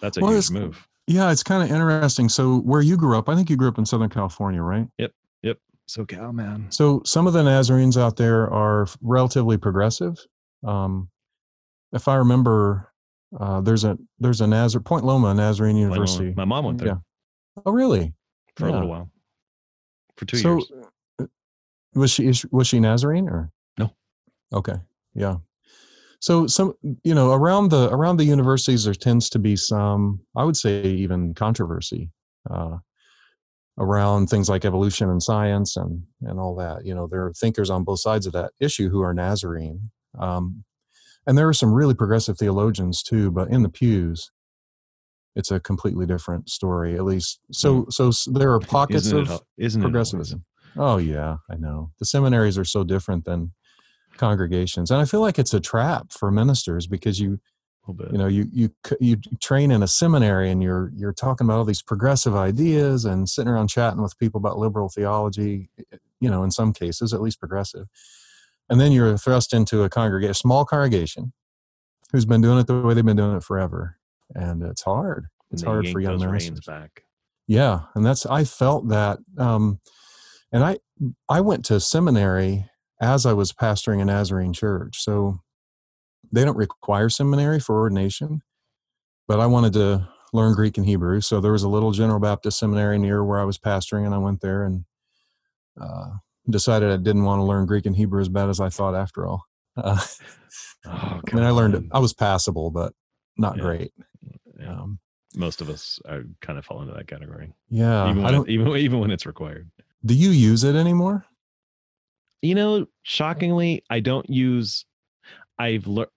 That's 0.00 0.16
a 0.16 0.20
Well, 0.20 0.32
huge 0.32 0.50
move. 0.50 0.86
yeah 1.06 1.30
it's 1.30 1.42
kind 1.42 1.62
of 1.62 1.70
interesting 1.70 2.28
so 2.28 2.58
where 2.60 2.80
you 2.82 2.96
grew 2.96 3.16
up 3.18 3.28
i 3.28 3.34
think 3.34 3.48
you 3.50 3.56
grew 3.56 3.68
up 3.68 3.78
in 3.78 3.84
southern 3.86 4.08
california 4.10 4.62
right 4.62 4.86
Yep. 4.98 5.12
Yep. 5.42 5.58
So 5.86 6.04
cow 6.06 6.32
man. 6.32 6.66
so 6.70 7.02
some 7.04 7.26
of 7.26 7.32
the 7.32 7.42
nazarenes 7.42 7.96
out 7.98 8.16
there 8.16 8.50
are 8.52 8.86
relatively 9.02 9.56
progressive 9.58 10.18
um, 10.64 11.08
if 11.92 12.08
i 12.08 12.14
remember 12.16 12.90
uh, 13.40 13.60
there's 13.60 13.82
a 13.84 13.98
there's 14.20 14.40
a 14.40 14.46
Nazar 14.46 14.80
Point 14.80 15.04
Loma 15.04 15.34
Nazarene 15.34 15.74
Like, 15.74 15.82
University. 15.82 16.32
My 16.36 16.44
mom 16.44 16.66
went 16.66 16.78
there 16.78 16.86
Yeah. 16.88 16.96
Oh, 17.66 17.72
really? 17.72 18.14
for 18.56 18.68
a 18.68 18.72
little 18.72 18.88
while, 18.88 19.10
for 20.16 20.24
two 20.24 20.36
so, 20.36 20.52
years. 20.52 20.72
uh, 21.20 21.24
was 21.96 22.12
she 22.12 22.32
was 22.52 22.68
she 22.68 22.78
Nazarene 22.78 23.28
or 23.28 23.50
No. 23.76 23.90
Okay, 24.52 24.76
yeah. 25.14 25.36
So 26.24 26.46
some 26.46 26.72
you 27.02 27.14
know 27.14 27.32
around 27.32 27.68
the 27.68 27.90
around 27.90 28.16
the 28.16 28.24
universities 28.24 28.84
there 28.84 28.94
tends 28.94 29.28
to 29.28 29.38
be 29.38 29.56
some 29.56 30.20
I 30.34 30.42
would 30.44 30.56
say 30.56 30.82
even 30.84 31.34
controversy 31.34 32.12
uh, 32.50 32.78
around 33.78 34.28
things 34.28 34.48
like 34.48 34.64
evolution 34.64 35.10
and 35.10 35.22
science 35.22 35.76
and 35.76 36.02
and 36.22 36.40
all 36.40 36.56
that. 36.56 36.86
You 36.86 36.94
know 36.94 37.06
there 37.06 37.26
are 37.26 37.32
thinkers 37.34 37.68
on 37.68 37.84
both 37.84 38.00
sides 38.00 38.24
of 38.24 38.32
that 38.32 38.52
issue 38.58 38.88
who 38.88 39.02
are 39.02 39.12
Nazarene, 39.12 39.90
um, 40.18 40.64
and 41.26 41.36
there 41.36 41.46
are 41.46 41.52
some 41.52 41.74
really 41.74 41.92
progressive 41.92 42.38
theologians 42.38 43.02
too. 43.02 43.30
But 43.30 43.50
in 43.50 43.62
the 43.62 43.68
pews, 43.68 44.30
it's 45.36 45.50
a 45.50 45.60
completely 45.60 46.06
different 46.06 46.48
story. 46.48 46.94
At 46.94 47.04
least 47.04 47.40
so 47.52 47.84
so 47.90 48.10
there 48.32 48.50
are 48.50 48.60
pockets 48.76 49.08
isn't 49.08 49.28
of 49.28 49.30
it, 49.30 49.40
isn't 49.58 49.82
it 49.82 49.84
progressivism. 49.84 50.46
Oh 50.74 50.96
yeah, 50.96 51.36
I 51.50 51.56
know. 51.56 51.90
The 51.98 52.06
seminaries 52.06 52.56
are 52.56 52.64
so 52.64 52.82
different 52.82 53.26
than 53.26 53.52
congregations, 54.16 54.90
and 54.90 55.00
I 55.00 55.04
feel 55.04 55.20
like 55.20 55.38
it's 55.38 55.54
a 55.54 55.60
trap 55.60 56.12
for 56.12 56.30
ministers 56.30 56.86
because 56.86 57.20
you 57.20 57.40
A 57.86 57.90
little 57.90 58.04
bit. 58.04 58.12
you 58.12 58.18
know 58.18 58.26
you 58.26 58.48
you 58.52 58.70
you 59.00 59.16
train 59.40 59.70
in 59.70 59.82
a 59.82 59.88
seminary 59.88 60.50
and 60.50 60.62
you're 60.62 60.90
you're 60.94 61.12
talking 61.12 61.46
about 61.46 61.58
all 61.58 61.64
these 61.64 61.82
progressive 61.82 62.34
ideas 62.34 63.04
and 63.04 63.28
sitting 63.28 63.50
around 63.50 63.68
chatting 63.68 64.02
with 64.02 64.18
people 64.18 64.38
about 64.38 64.58
liberal 64.58 64.88
theology. 64.88 65.70
You 66.20 66.30
know, 66.30 66.42
in 66.42 66.50
some 66.50 66.72
cases, 66.72 67.12
at 67.12 67.20
least 67.20 67.38
progressive, 67.38 67.86
and 68.70 68.80
then 68.80 68.92
you're 68.92 69.18
thrust 69.18 69.52
into 69.52 69.82
a 69.82 69.90
congregation, 69.90 70.30
a 70.30 70.34
small 70.34 70.64
congregation, 70.64 71.32
who's 72.12 72.24
been 72.24 72.40
doing 72.40 72.58
it 72.58 72.66
the 72.66 72.80
way 72.80 72.94
they've 72.94 73.04
been 73.04 73.16
doing 73.16 73.36
it 73.36 73.42
forever, 73.44 73.98
and 74.34 74.62
it's 74.62 74.82
hard. 74.82 75.26
It's 75.50 75.62
hard 75.62 75.86
for 75.88 76.00
young 76.00 76.18
ministers. 76.18 76.64
back. 76.64 77.02
Yeah, 77.46 77.80
and 77.94 78.06
that's 78.06 78.24
I 78.24 78.44
felt 78.44 78.88
that, 78.88 79.18
um, 79.36 79.80
and 80.50 80.64
I 80.64 80.78
I 81.28 81.42
went 81.42 81.66
to 81.66 81.78
seminary 81.78 82.70
as 83.00 83.26
I 83.26 83.32
was 83.32 83.52
pastoring 83.52 84.00
a 84.00 84.04
Nazarene 84.04 84.52
church, 84.52 85.02
so 85.02 85.40
they 86.32 86.44
don't 86.44 86.56
require 86.56 87.08
seminary 87.08 87.60
for 87.60 87.78
ordination, 87.80 88.42
but 89.28 89.40
I 89.40 89.46
wanted 89.46 89.72
to 89.74 90.08
learn 90.32 90.54
Greek 90.54 90.76
and 90.76 90.86
Hebrew, 90.86 91.20
so 91.20 91.40
there 91.40 91.52
was 91.52 91.62
a 91.62 91.68
little 91.68 91.92
General 91.92 92.18
Baptist 92.20 92.58
seminary 92.58 92.98
near 92.98 93.22
where 93.24 93.38
I 93.40 93.44
was 93.44 93.58
pastoring, 93.58 94.04
and 94.04 94.14
I 94.14 94.18
went 94.18 94.40
there 94.40 94.64
and 94.64 94.84
uh, 95.80 96.10
decided 96.48 96.90
I 96.90 96.96
didn't 96.96 97.24
want 97.24 97.40
to 97.40 97.44
learn 97.44 97.66
Greek 97.66 97.86
and 97.86 97.96
Hebrew 97.96 98.20
as 98.20 98.28
bad 98.28 98.48
as 98.48 98.60
I 98.60 98.68
thought 98.68 98.94
after 98.94 99.26
all. 99.26 99.44
Uh, 99.76 100.00
Oh, 100.86 101.20
I 101.32 101.34
mean, 101.34 101.42
I 101.44 101.50
learned 101.50 101.74
it. 101.76 101.84
I 101.92 101.98
was 101.98 102.12
passable, 102.12 102.70
but 102.70 102.92
not 103.38 103.56
Yeah. 103.56 103.62
great. 103.62 103.92
Yeah. 104.60 104.70
Um, 104.82 104.98
most 105.34 105.62
of 105.62 105.70
us 105.70 105.98
are 106.06 106.24
kind 106.42 106.58
of 106.58 106.64
fall 106.66 106.82
into 106.82 106.92
that 106.92 107.06
category. 107.08 107.54
Yeah, 107.70 108.10
even 108.10 108.20
I 108.20 108.24
when, 108.26 108.32
don't. 108.34 108.48
even 108.50 108.76
even 108.76 108.98
when 109.00 109.10
it's 109.10 109.24
required. 109.24 109.70
Do 110.04 110.12
you 110.14 110.28
use 110.28 110.62
it 110.62 110.76
anymore? 110.76 111.24
You 112.44 112.54
know, 112.54 112.86
shockingly, 113.04 113.82
I 113.88 114.00
don't 114.00 114.28
use. 114.28 114.84
I've 115.58 115.86
learned. 115.86 116.10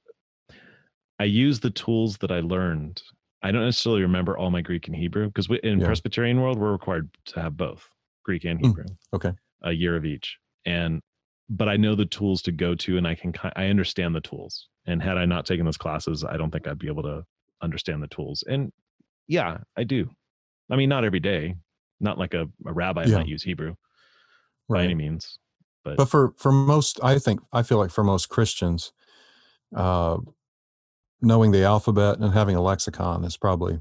I 1.20 1.24
use 1.24 1.62
the 1.62 1.70
tools 1.70 2.18
that 2.18 2.32
I 2.34 2.42
learned. 2.42 3.02
I 3.42 3.52
don't 3.52 3.64
necessarily 3.64 4.02
remember 4.02 4.38
all 4.38 4.52
my 4.52 4.60
Greek 4.62 4.88
and 4.88 4.96
Hebrew 4.96 5.28
because 5.28 5.48
in 5.64 5.80
Yeah. 5.80 5.86
Presbyterian 5.86 6.42
world 6.42 6.60
we're 6.60 6.74
required 6.74 7.10
to 7.28 7.42
have 7.42 7.56
both 7.56 7.88
Greek 8.26 8.44
and 8.44 8.60
Mm, 8.60 8.66
Hebrew. 8.68 8.86
okay. 9.14 9.32
a 9.62 9.72
year 9.72 9.96
of 9.96 10.04
each, 10.04 10.38
and 10.66 11.02
but 11.50 11.70
I 11.70 11.78
know 11.78 11.96
the 11.96 12.06
tools 12.06 12.42
to 12.42 12.52
go 12.52 12.76
to, 12.76 12.98
and 12.98 13.08
I 13.08 13.16
can 13.16 13.34
I 13.56 13.68
understand 13.68 14.14
the 14.14 14.20
tools. 14.22 14.68
And 14.86 15.02
had 15.02 15.18
I 15.18 15.24
not 15.24 15.46
taken 15.46 15.64
those 15.66 15.78
classes, 15.78 16.26
I 16.26 16.36
don't 16.36 16.52
think 16.52 16.68
I'd 16.68 16.78
be 16.78 16.88
able 16.88 17.04
to 17.04 17.24
understand 17.62 18.04
the 18.04 18.08
tools. 18.10 18.44
And 18.50 18.74
yeah, 19.28 19.60
I 19.78 19.86
do. 19.86 20.10
I 20.70 20.76
mean, 20.76 20.90
not 20.90 21.06
every 21.06 21.22
day. 21.22 21.56
Not 22.02 22.18
like 22.18 22.34
a, 22.34 22.50
a 22.66 22.74
rabbi 22.74 23.06
Yeah. 23.06 23.16
might 23.20 23.28
use 23.28 23.44
Hebrew 23.44 23.76
by 24.68 24.84
any 24.84 24.94
means. 24.96 25.40
But 25.96 26.10
for 26.10 26.34
for 26.38 26.52
most, 26.52 27.00
I 27.04 27.18
think 27.20 27.40
I 27.54 27.64
feel 27.64 27.78
like 27.78 27.92
for 27.92 28.04
most 28.04 28.28
Christians, 28.30 28.92
uh, 29.76 30.18
knowing 31.22 31.52
the 31.52 31.64
alphabet 31.64 32.20
and 32.20 32.34
having 32.34 32.56
a 32.56 32.62
lexicon 32.62 33.24
is 33.24 33.38
probably, 33.38 33.80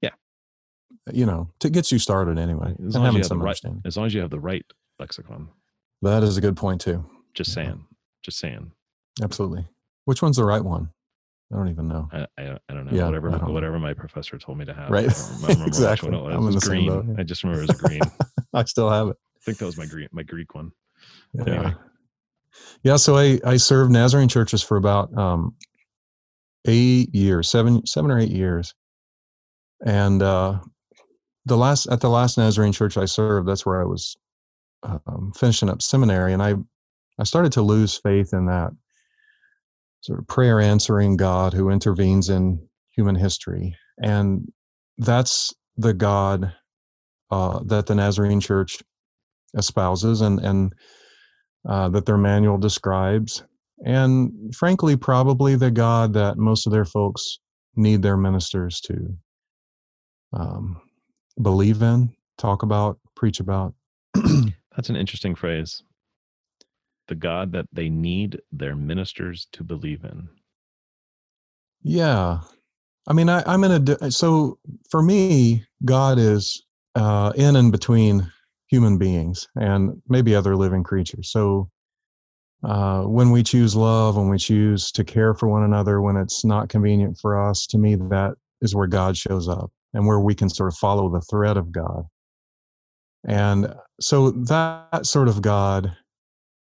Yeah. 0.00 0.10
you 1.12 1.26
know, 1.26 1.50
to 1.60 1.70
get 1.70 1.90
you 1.90 1.98
started 1.98 2.38
anyway, 2.38 2.74
As 2.86 2.94
long 2.96 3.06
as 3.06 3.12
you 3.14 3.18
have 3.18 3.22
the 3.22 3.24
some 3.24 3.42
right-. 3.42 3.60
As 3.84 3.96
long 3.96 4.06
as 4.06 4.14
you 4.14 4.20
have 4.20 4.30
the 4.30 4.40
right 4.40 4.64
lexicon. 4.98 5.48
That 6.02 6.22
is 6.22 6.36
a 6.36 6.40
good 6.40 6.56
point 6.56 6.80
too. 6.80 7.04
Just 7.34 7.50
Yeah. 7.50 7.54
saying. 7.54 7.84
Just 8.22 8.38
saying. 8.38 8.72
Absolutely. 9.22 9.66
Which 10.04 10.22
one's 10.22 10.36
the 10.36 10.44
right 10.44 10.64
one? 10.64 10.90
I 11.52 11.56
don't 11.56 11.68
even 11.68 11.86
know. 11.86 12.08
I, 12.12 12.26
I, 12.38 12.58
I 12.68 12.74
don't 12.74 12.86
know. 12.86 12.92
Yeah, 12.92 13.04
whatever 13.06 13.30
don't 13.30 13.46
know. 13.46 13.52
whatever 13.52 13.78
my 13.78 13.92
professor 13.92 14.38
told 14.38 14.56
me 14.58 14.64
to 14.64 14.72
have. 14.72 14.88
Right. 14.90 15.04
I 15.04 15.12
don't 15.12 15.42
remember- 15.42 15.46
I 15.46 15.48
don't 15.48 15.48
remember 15.48 15.64
which 15.64 15.68
Exactly. 15.68 16.08
it 16.08 16.22
was. 16.22 16.34
I'm 16.34 16.46
in 16.46 16.52
the 16.54 16.60
same 16.60 16.86
boat, 16.86 17.04
yeah. 17.08 17.14
I 17.18 17.22
just 17.24 17.42
remember 17.44 17.62
it 17.64 17.68
was 17.68 17.80
green. 17.82 18.00
I 18.54 18.64
still 18.64 18.88
have 18.90 19.08
it. 19.08 19.16
Think 19.44 19.58
that 19.58 19.66
was 19.66 19.76
my 19.76 19.86
Greek 19.86 20.12
my 20.12 20.22
Greek 20.22 20.54
one. 20.54 20.72
Yeah. 21.34 21.42
Anyway. 21.46 21.74
Yeah. 22.82 22.96
So 22.96 23.16
I, 23.16 23.40
I 23.44 23.56
served 23.56 23.90
Nazarene 23.92 24.28
churches 24.28 24.62
for 24.62 24.76
about 24.76 25.16
um, 25.16 25.54
eight 26.66 27.14
years, 27.14 27.50
seven, 27.50 27.84
seven 27.86 28.10
or 28.10 28.18
eight 28.18 28.30
years. 28.30 28.74
And 29.84 30.22
uh, 30.22 30.60
the 31.46 31.56
last, 31.56 31.86
at 31.86 32.00
the 32.00 32.10
last 32.10 32.38
Nazarene 32.38 32.72
church 32.72 32.96
I 32.96 33.04
served, 33.04 33.48
that's 33.48 33.66
where 33.66 33.80
I 33.80 33.84
was 33.84 34.16
um, 34.82 35.32
finishing 35.36 35.68
up 35.68 35.82
seminary. 35.82 36.32
And 36.32 36.42
I, 36.42 36.54
I 37.18 37.24
started 37.24 37.52
to 37.52 37.62
lose 37.62 37.96
faith 37.96 38.32
in 38.32 38.46
that 38.46 38.70
sort 40.02 40.18
of 40.18 40.26
prayer 40.26 40.60
answering 40.60 41.16
God 41.16 41.52
who 41.52 41.70
intervenes 41.70 42.28
in 42.28 42.60
human 42.92 43.14
history. 43.14 43.76
And 44.02 44.50
that's 44.98 45.52
the 45.76 45.94
God 45.94 46.52
uh, 47.30 47.60
that 47.64 47.86
the 47.86 47.94
Nazarene 47.94 48.40
church 48.40 48.82
espouses 49.54 50.20
and, 50.20 50.40
and 50.40 50.74
uh, 51.68 51.88
that 51.90 52.06
their 52.06 52.18
manual 52.18 52.58
describes. 52.58 53.44
And 53.84 54.54
frankly, 54.54 54.96
probably 54.96 55.56
the 55.56 55.70
God 55.70 56.12
that 56.14 56.38
most 56.38 56.66
of 56.66 56.72
their 56.72 56.84
folks 56.84 57.38
need 57.76 58.02
their 58.02 58.16
ministers 58.16 58.80
to 58.82 59.16
um, 60.32 60.80
believe 61.40 61.82
in, 61.82 62.14
talk 62.38 62.62
about, 62.62 62.98
preach 63.16 63.40
about. 63.40 63.74
That's 64.76 64.88
an 64.88 64.96
interesting 64.96 65.34
phrase. 65.34 65.82
The 67.08 67.14
God 67.14 67.52
that 67.52 67.66
they 67.72 67.88
need 67.88 68.40
their 68.52 68.76
ministers 68.76 69.48
to 69.52 69.64
believe 69.64 70.04
in. 70.04 70.28
Yeah. 71.82 72.40
I 73.06 73.12
mean, 73.12 73.28
I, 73.28 73.42
I'm 73.46 73.64
in 73.64 73.88
a, 73.88 74.10
so 74.10 74.58
for 74.90 75.02
me, 75.02 75.64
God 75.84 76.18
is 76.18 76.64
uh, 76.94 77.32
in 77.34 77.56
and 77.56 77.72
between 77.72 78.30
human 78.72 78.96
beings 78.96 79.46
and 79.54 80.00
maybe 80.08 80.34
other 80.34 80.56
living 80.56 80.82
creatures. 80.82 81.30
So 81.30 81.68
uh, 82.64 83.02
when 83.02 83.30
we 83.30 83.42
choose 83.42 83.76
love, 83.76 84.16
when 84.16 84.30
we 84.30 84.38
choose 84.38 84.90
to 84.92 85.04
care 85.04 85.34
for 85.34 85.46
one 85.46 85.62
another, 85.62 86.00
when 86.00 86.16
it's 86.16 86.42
not 86.42 86.70
convenient 86.70 87.18
for 87.20 87.38
us, 87.38 87.66
to 87.66 87.76
me, 87.76 87.96
that 87.96 88.32
is 88.62 88.74
where 88.74 88.86
God 88.86 89.14
shows 89.14 89.46
up 89.46 89.70
and 89.92 90.06
where 90.06 90.20
we 90.20 90.34
can 90.34 90.48
sort 90.48 90.72
of 90.72 90.78
follow 90.78 91.10
the 91.10 91.20
thread 91.20 91.58
of 91.58 91.70
God. 91.70 92.04
And 93.28 93.74
so 94.00 94.30
that 94.30 95.04
sort 95.04 95.28
of 95.28 95.42
God 95.42 95.94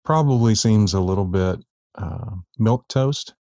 probably 0.03 0.55
seems 0.55 0.96
a 0.96 1.00
little 1.00 1.25
bit 1.25 1.60
uh, 2.00 2.31
milk 2.58 2.88
toast 2.88 3.36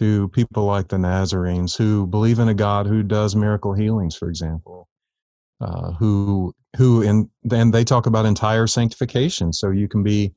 to 0.00 0.26
people 0.30 0.64
like 0.64 0.88
the 0.88 0.98
Nazarenes 0.98 1.76
who 1.76 2.04
believe 2.08 2.40
in 2.40 2.48
a 2.48 2.54
God 2.54 2.88
who 2.88 3.04
does 3.04 3.36
miracle 3.36 3.74
healings, 3.74 4.16
for 4.16 4.28
example, 4.28 4.88
uh, 5.60 5.92
who 5.92 6.54
who 6.76 7.02
in 7.02 7.30
then 7.42 7.70
they 7.70 7.84
talk 7.84 8.06
about 8.06 8.26
entire 8.26 8.66
sanctification. 8.66 9.52
So 9.52 9.70
you 9.70 9.88
can 9.88 10.02
be 10.02 10.32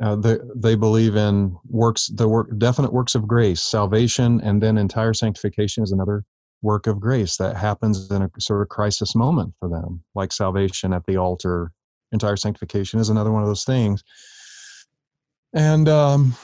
uh, 0.00 0.16
they 0.16 0.38
they 0.54 0.74
believe 0.74 1.16
in 1.16 1.56
works 1.68 2.08
the 2.08 2.28
work 2.28 2.48
definite 2.58 2.92
works 2.92 3.14
of 3.14 3.26
grace, 3.26 3.62
salvation, 3.62 4.40
and 4.42 4.62
then 4.62 4.78
entire 4.78 5.14
sanctification 5.14 5.82
is 5.82 5.92
another 5.92 6.24
work 6.62 6.86
of 6.86 7.00
grace 7.00 7.36
that 7.38 7.56
happens 7.56 8.10
in 8.10 8.22
a 8.22 8.30
sort 8.38 8.62
of 8.62 8.68
crisis 8.68 9.14
moment 9.14 9.54
for 9.58 9.68
them, 9.68 10.02
like 10.14 10.32
salvation 10.32 10.92
at 10.92 11.04
the 11.06 11.16
altar. 11.16 11.72
Entire 12.12 12.36
sanctification 12.36 12.98
is 12.98 13.08
another 13.08 13.30
one 13.30 13.42
of 13.42 13.48
those 13.48 13.64
things. 13.64 14.02
And 15.52 15.88
um, 15.88 16.36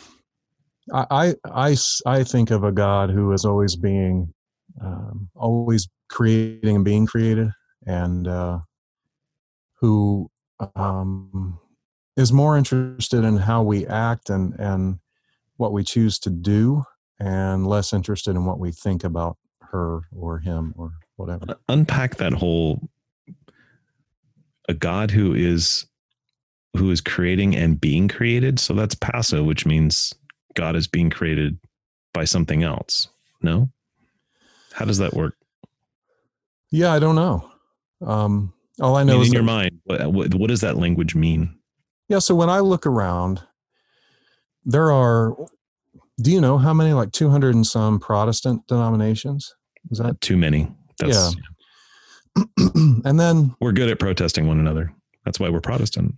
I, 0.92 1.34
I, 1.44 1.76
I 2.06 2.24
think 2.24 2.50
of 2.50 2.64
a 2.64 2.72
God 2.72 3.10
who 3.10 3.32
is 3.32 3.44
always 3.44 3.76
being, 3.76 4.32
um, 4.80 5.28
always 5.34 5.88
creating 6.08 6.76
and 6.76 6.84
being 6.84 7.06
created, 7.06 7.50
and 7.86 8.26
uh, 8.26 8.58
who 9.80 10.30
um, 10.74 11.58
is 12.16 12.32
more 12.32 12.56
interested 12.56 13.24
in 13.24 13.38
how 13.38 13.62
we 13.62 13.86
act 13.86 14.30
and 14.30 14.54
and 14.58 14.98
what 15.56 15.72
we 15.72 15.82
choose 15.82 16.18
to 16.18 16.30
do, 16.30 16.84
and 17.18 17.66
less 17.66 17.92
interested 17.92 18.32
in 18.32 18.44
what 18.44 18.58
we 18.58 18.72
think 18.72 19.04
about 19.04 19.38
her 19.60 20.02
or 20.14 20.38
him 20.40 20.74
or 20.76 20.92
whatever. 21.16 21.46
Unpack 21.68 22.16
that 22.16 22.34
whole 22.34 22.88
a 24.68 24.74
God 24.74 25.10
who 25.10 25.34
is 25.34 25.86
who 26.76 26.90
is 26.90 27.00
creating 27.00 27.56
and 27.56 27.80
being 27.80 28.08
created. 28.08 28.58
So 28.58 28.74
that's 28.74 28.94
passive, 28.94 29.44
which 29.44 29.64
means 29.64 30.12
God 30.54 30.76
is 30.76 30.86
being 30.86 31.08
created 31.08 31.58
by 32.12 32.24
something 32.24 32.62
else. 32.62 33.08
No? 33.40 33.70
How 34.72 34.84
does 34.84 34.98
that 34.98 35.14
work? 35.14 35.34
Yeah, 36.70 36.92
I 36.92 36.98
don't 36.98 37.14
know. 37.14 37.50
Um, 38.04 38.52
all 38.80 38.96
I 38.96 39.00
I 39.00 39.04
know 39.04 39.14
mean, 39.14 39.22
is 39.22 39.28
in 39.28 39.34
your 39.34 39.42
mind, 39.42 39.80
what, 39.84 40.12
what, 40.12 40.34
what 40.34 40.48
does 40.48 40.60
that 40.60 40.76
language 40.76 41.14
mean? 41.14 41.58
Yeah, 42.08 42.18
so 42.18 42.34
when 42.34 42.50
I 42.50 42.60
look 42.60 42.86
around, 42.86 43.42
there 44.64 44.92
are 44.92 45.34
do 46.20 46.32
you 46.32 46.40
know 46.40 46.58
how 46.58 46.72
many 46.72 46.92
like 46.92 47.12
200 47.12 47.54
and 47.54 47.66
some 47.66 47.98
Protestant 47.98 48.66
denominations? 48.66 49.54
Is 49.90 49.98
that 49.98 50.20
Too 50.20 50.36
many. 50.36 50.72
That's 50.98 51.36
yeah. 52.36 52.44
and 53.04 53.20
then 53.20 53.54
we're 53.60 53.72
good 53.72 53.90
at 53.90 53.98
protesting 53.98 54.46
one 54.46 54.58
another. 54.58 54.92
That's 55.24 55.40
why 55.40 55.48
we're 55.48 55.60
Protestant. 55.60 56.14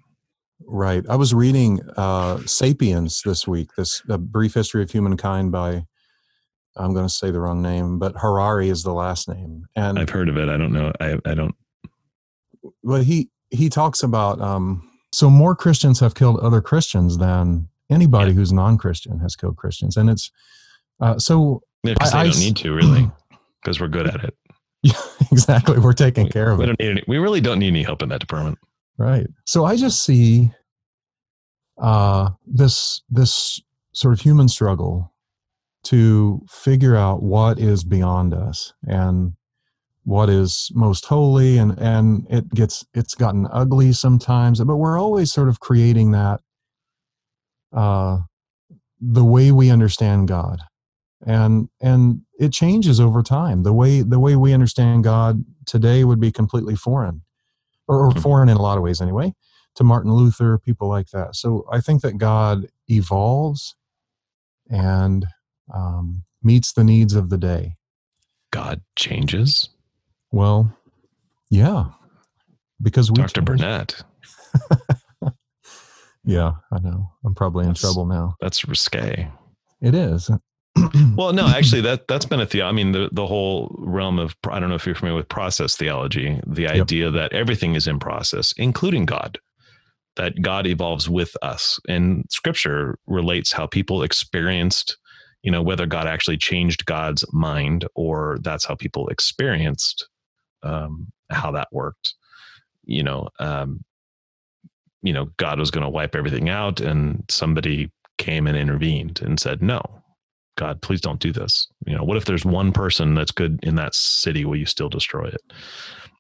right, 0.67 1.05
I 1.09 1.17
was 1.17 1.33
reading 1.35 1.81
uh 1.97 2.39
Sapiens 2.47 3.23
this 3.25 3.47
week, 3.47 3.71
this 3.77 4.03
a 4.09 4.19
brief 4.19 4.55
history 4.55 4.83
of 4.83 4.91
humankind 4.91 5.53
by 5.53 5.85
I'm 6.77 6.95
going 6.95 7.07
to 7.07 7.13
say 7.13 7.31
the 7.31 7.41
wrong 7.41 7.61
name, 7.61 7.99
but 7.99 8.15
Harari 8.19 8.69
is 8.69 8.85
the 8.85 8.93
last 8.93 9.29
name. 9.29 9.67
And 9.75 9.99
I've 9.99 10.11
heard 10.11 10.29
of 10.29 10.37
it. 10.37 10.49
I 10.49 10.57
don't 10.57 10.73
know. 10.73 10.93
I 11.01 11.19
I 11.25 11.35
don't. 11.35 11.55
But 12.85 13.05
he 13.05 13.31
he 13.51 13.69
talks 13.69 14.03
about 14.03 14.41
um 14.41 14.83
so 15.13 15.31
more 15.31 15.55
Christians 15.57 16.01
have 16.01 16.15
killed 16.15 16.39
other 16.41 16.61
Christians 16.61 17.19
than 17.19 17.69
anybody 17.91 18.31
Yeah. 18.33 18.37
who's 18.37 18.53
non-Christian 18.53 19.19
has 19.21 19.35
killed 19.37 19.57
Christians. 19.57 19.97
And 19.97 20.11
it's 20.11 20.31
uh 21.01 21.19
so 21.19 21.63
Because 21.83 22.13
I- 22.13 22.17
they 22.17 22.19
I 22.21 22.23
don't 22.25 22.33
s- 22.35 22.41
need 22.41 22.57
to 22.57 22.75
really, 22.75 23.11
because 23.63 23.81
we're 23.81 23.89
good 23.89 24.07
at 24.07 24.23
it. 24.25 24.35
Yeah, 24.83 24.93
exactly. 25.33 25.79
We're 25.79 25.93
taking 25.93 26.25
We- 26.25 26.31
care 26.31 26.51
of 26.51 26.59
we 26.59 26.65
it. 26.65 26.67
don't 26.69 26.81
need 26.81 26.91
any, 26.91 27.05
we 27.09 27.19
really 27.19 27.41
don't 27.41 27.59
need 27.59 27.69
any 27.69 27.83
help 27.83 28.03
in 28.03 28.09
that 28.11 28.21
department. 28.21 28.59
Right. 28.99 29.27
So 29.47 29.65
I 29.65 29.77
just 29.77 30.05
see 30.05 30.51
uh, 31.81 32.31
this 32.47 33.03
this 33.09 33.61
sort 33.93 34.13
of 34.15 34.21
human 34.21 34.49
struggle 34.49 35.13
to 35.85 36.43
figure 36.49 36.97
out 36.97 37.23
what 37.23 37.59
is 37.59 37.85
beyond 37.85 38.35
us 38.35 38.73
and 38.87 39.33
what 40.09 40.31
is 40.31 40.71
most 40.75 41.05
holy 41.05 41.59
and 41.59 41.79
and 41.79 42.27
it 42.31 42.49
gets 42.55 42.83
it's 42.95 43.15
gotten 43.15 43.47
ugly 43.53 43.93
sometimes 43.93 44.59
but 44.65 44.77
we're 44.77 44.99
always 44.99 45.31
sort 45.31 45.51
of 45.51 45.61
creating 45.61 46.13
that 46.13 46.41
uh 47.77 48.17
the 49.03 49.25
way 49.25 49.53
we 49.53 49.69
understand 49.71 50.27
god 50.27 50.63
and 51.27 51.69
and 51.83 52.23
it 52.41 52.55
changes 52.55 52.99
over 52.99 53.23
time 53.23 53.65
the 53.65 53.73
way 53.75 54.01
the 54.01 54.19
way 54.19 54.35
we 54.35 54.55
understand 54.55 55.05
god 55.05 55.45
today 55.67 56.05
would 56.05 56.19
be 56.19 56.33
completely 56.33 56.75
foreign 56.75 57.21
or, 57.87 58.07
or 58.07 58.11
Mhm. 58.13 58.23
foreign 58.23 58.49
in 58.49 58.57
a 58.57 58.63
lot 58.63 58.79
of 58.79 58.83
ways 58.83 59.03
anyway 59.03 59.35
to 59.75 59.85
martin 59.85 60.11
luther 60.11 60.57
people 60.57 60.89
like 60.89 61.11
that 61.11 61.37
so 61.37 61.67
i 61.71 61.83
think 61.83 62.01
that 62.01 62.17
god 62.17 62.67
evolves 62.89 63.77
and 64.71 65.27
um, 65.75 66.25
meets 66.43 66.73
the 66.73 66.85
needs 66.85 67.13
of 67.15 67.29
the 67.29 67.37
day 67.37 67.75
God 68.51 68.81
changes? 68.97 69.69
Well, 70.31 70.77
yeah, 71.51 71.87
because 72.83 73.11
we 73.11 73.17
Dr. 73.17 73.43
Burnett. 73.43 74.03
Yeah, 76.29 76.53
I 76.71 76.79
know. 76.81 77.11
I'm 77.25 77.35
probably 77.35 77.67
in 77.67 77.73
trouble 77.73 78.05
now. 78.05 78.37
That's 78.39 78.69
risque. 78.69 79.31
It 79.81 79.95
is. 79.95 80.31
Well, 81.17 81.33
no, 81.33 81.49
actually, 81.49 81.81
that 81.81 82.07
that's 82.07 82.25
been 82.27 82.39
a 82.39 82.47
the. 82.47 82.63
I 82.63 82.71
mean, 82.71 82.93
the 82.93 83.09
the 83.11 83.27
whole 83.27 83.75
realm 83.81 84.21
of 84.21 84.37
I 84.49 84.61
don't 84.61 84.69
know 84.69 84.77
if 84.77 84.87
you're 84.87 84.95
familiar 84.95 85.17
with 85.17 85.29
process 85.29 85.75
theology, 85.75 86.41
the 86.47 86.69
idea 86.69 87.11
that 87.11 87.33
everything 87.33 87.75
is 87.75 87.89
in 87.89 87.99
process, 87.99 88.55
including 88.57 89.05
God, 89.05 89.39
that 90.15 90.41
God 90.41 90.69
evolves 90.69 91.09
with 91.09 91.37
us, 91.43 91.81
and 91.89 92.25
Scripture 92.31 92.97
relates 93.09 93.51
how 93.51 93.67
people 93.67 94.05
experienced, 94.05 94.97
you 95.43 95.51
know, 95.51 95.63
whether 95.63 95.85
God 95.85 96.07
actually 96.07 96.37
changed 96.37 96.85
God's 96.85 97.25
mind 97.33 97.85
or 97.97 98.39
that's 98.43 98.65
how 98.65 98.77
people 98.77 99.09
experienced 99.09 100.09
um, 100.63 101.11
how 101.31 101.51
that 101.53 101.69
worked. 101.73 102.15
You 102.85 103.03
know, 103.03 103.29
um, 103.39 103.85
you 105.03 105.13
know, 105.13 105.27
God 105.37 105.59
was 105.59 105.71
going 105.71 105.85
to 105.85 105.91
wipe 105.91 106.15
everything 106.15 106.49
out, 106.49 106.81
and 106.81 107.25
somebody 107.29 107.91
came 108.17 108.47
and 108.47 108.57
intervened 108.57 109.21
and 109.23 109.39
said, 109.39 109.63
"No, 109.63 109.83
God, 110.57 110.81
please 110.83 111.01
don't 111.01 111.21
do 111.21 111.33
this." 111.33 111.69
You 111.87 111.97
know, 111.97 112.05
what 112.05 112.17
if 112.17 112.25
there's 112.25 112.45
one 112.45 112.73
person 112.73 113.15
that's 113.15 113.33
good 113.33 113.59
in 113.63 113.75
that 113.77 113.95
city? 113.95 114.45
Will 114.45 114.57
you 114.57 114.67
still 114.67 114.89
destroy 114.89 115.27
it? 115.27 115.43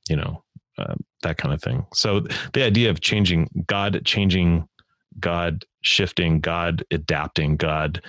You 0.09 0.17
know, 0.17 0.43
uh, 0.79 0.95
that 1.23 1.39
kind 1.39 1.55
of 1.55 1.63
thing. 1.63 1.87
So 1.93 2.21
the 2.53 2.63
idea 2.63 2.91
of 2.91 3.01
changing 3.01 3.65
God, 3.67 4.01
changing 4.05 4.69
God, 5.19 5.65
shifting 5.83 6.41
God, 6.41 6.85
adapting 6.91 7.57
God, 7.57 8.03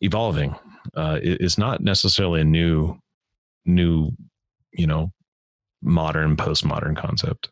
evolving 0.00 0.54
uh, 0.96 1.18
is 1.22 1.58
not 1.58 1.82
necessarily 1.82 2.40
a 2.40 2.44
new, 2.44 2.98
new, 3.66 4.10
you 4.72 4.86
know, 4.86 5.12
modern 5.82 6.36
postmodern 6.36 6.96
concept. 6.96 7.50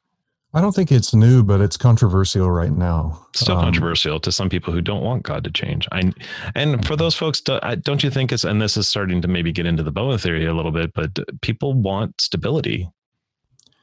I 0.55 0.63
don't 0.63 0.75
think 0.75 0.91
it's 0.91 1.15
new, 1.15 1.43
but 1.43 1.61
it's 1.61 1.77
controversial 1.77 2.51
right 2.51 2.73
now. 2.73 3.27
still 3.35 3.57
Um, 3.57 3.65
controversial 3.65 4.19
to 4.21 4.33
some 4.33 4.49
people 4.49 4.73
who 4.73 4.81
don't 4.81 5.03
want 5.03 5.23
God 5.23 5.45
to 5.45 5.51
change. 5.51 5.87
I 5.93 6.11
and 6.55 6.87
for 6.87 6.97
those 6.97 7.15
folks, 7.15 7.41
don't 7.43 8.03
you 8.03 8.11
think 8.11 8.33
it's 8.33 8.45
and 8.45 8.61
this 8.61 8.79
is 8.79 8.89
starting 8.89 9.21
to 9.23 9.29
maybe 9.29 9.53
get 9.53 9.67
into 9.67 9.83
the 9.83 9.91
Bowen 9.93 10.17
theory 10.19 10.47
a 10.47 10.55
little 10.55 10.73
bit, 10.73 10.95
but 10.95 11.19
people 11.43 11.75
want 11.75 12.19
stability. 12.21 12.89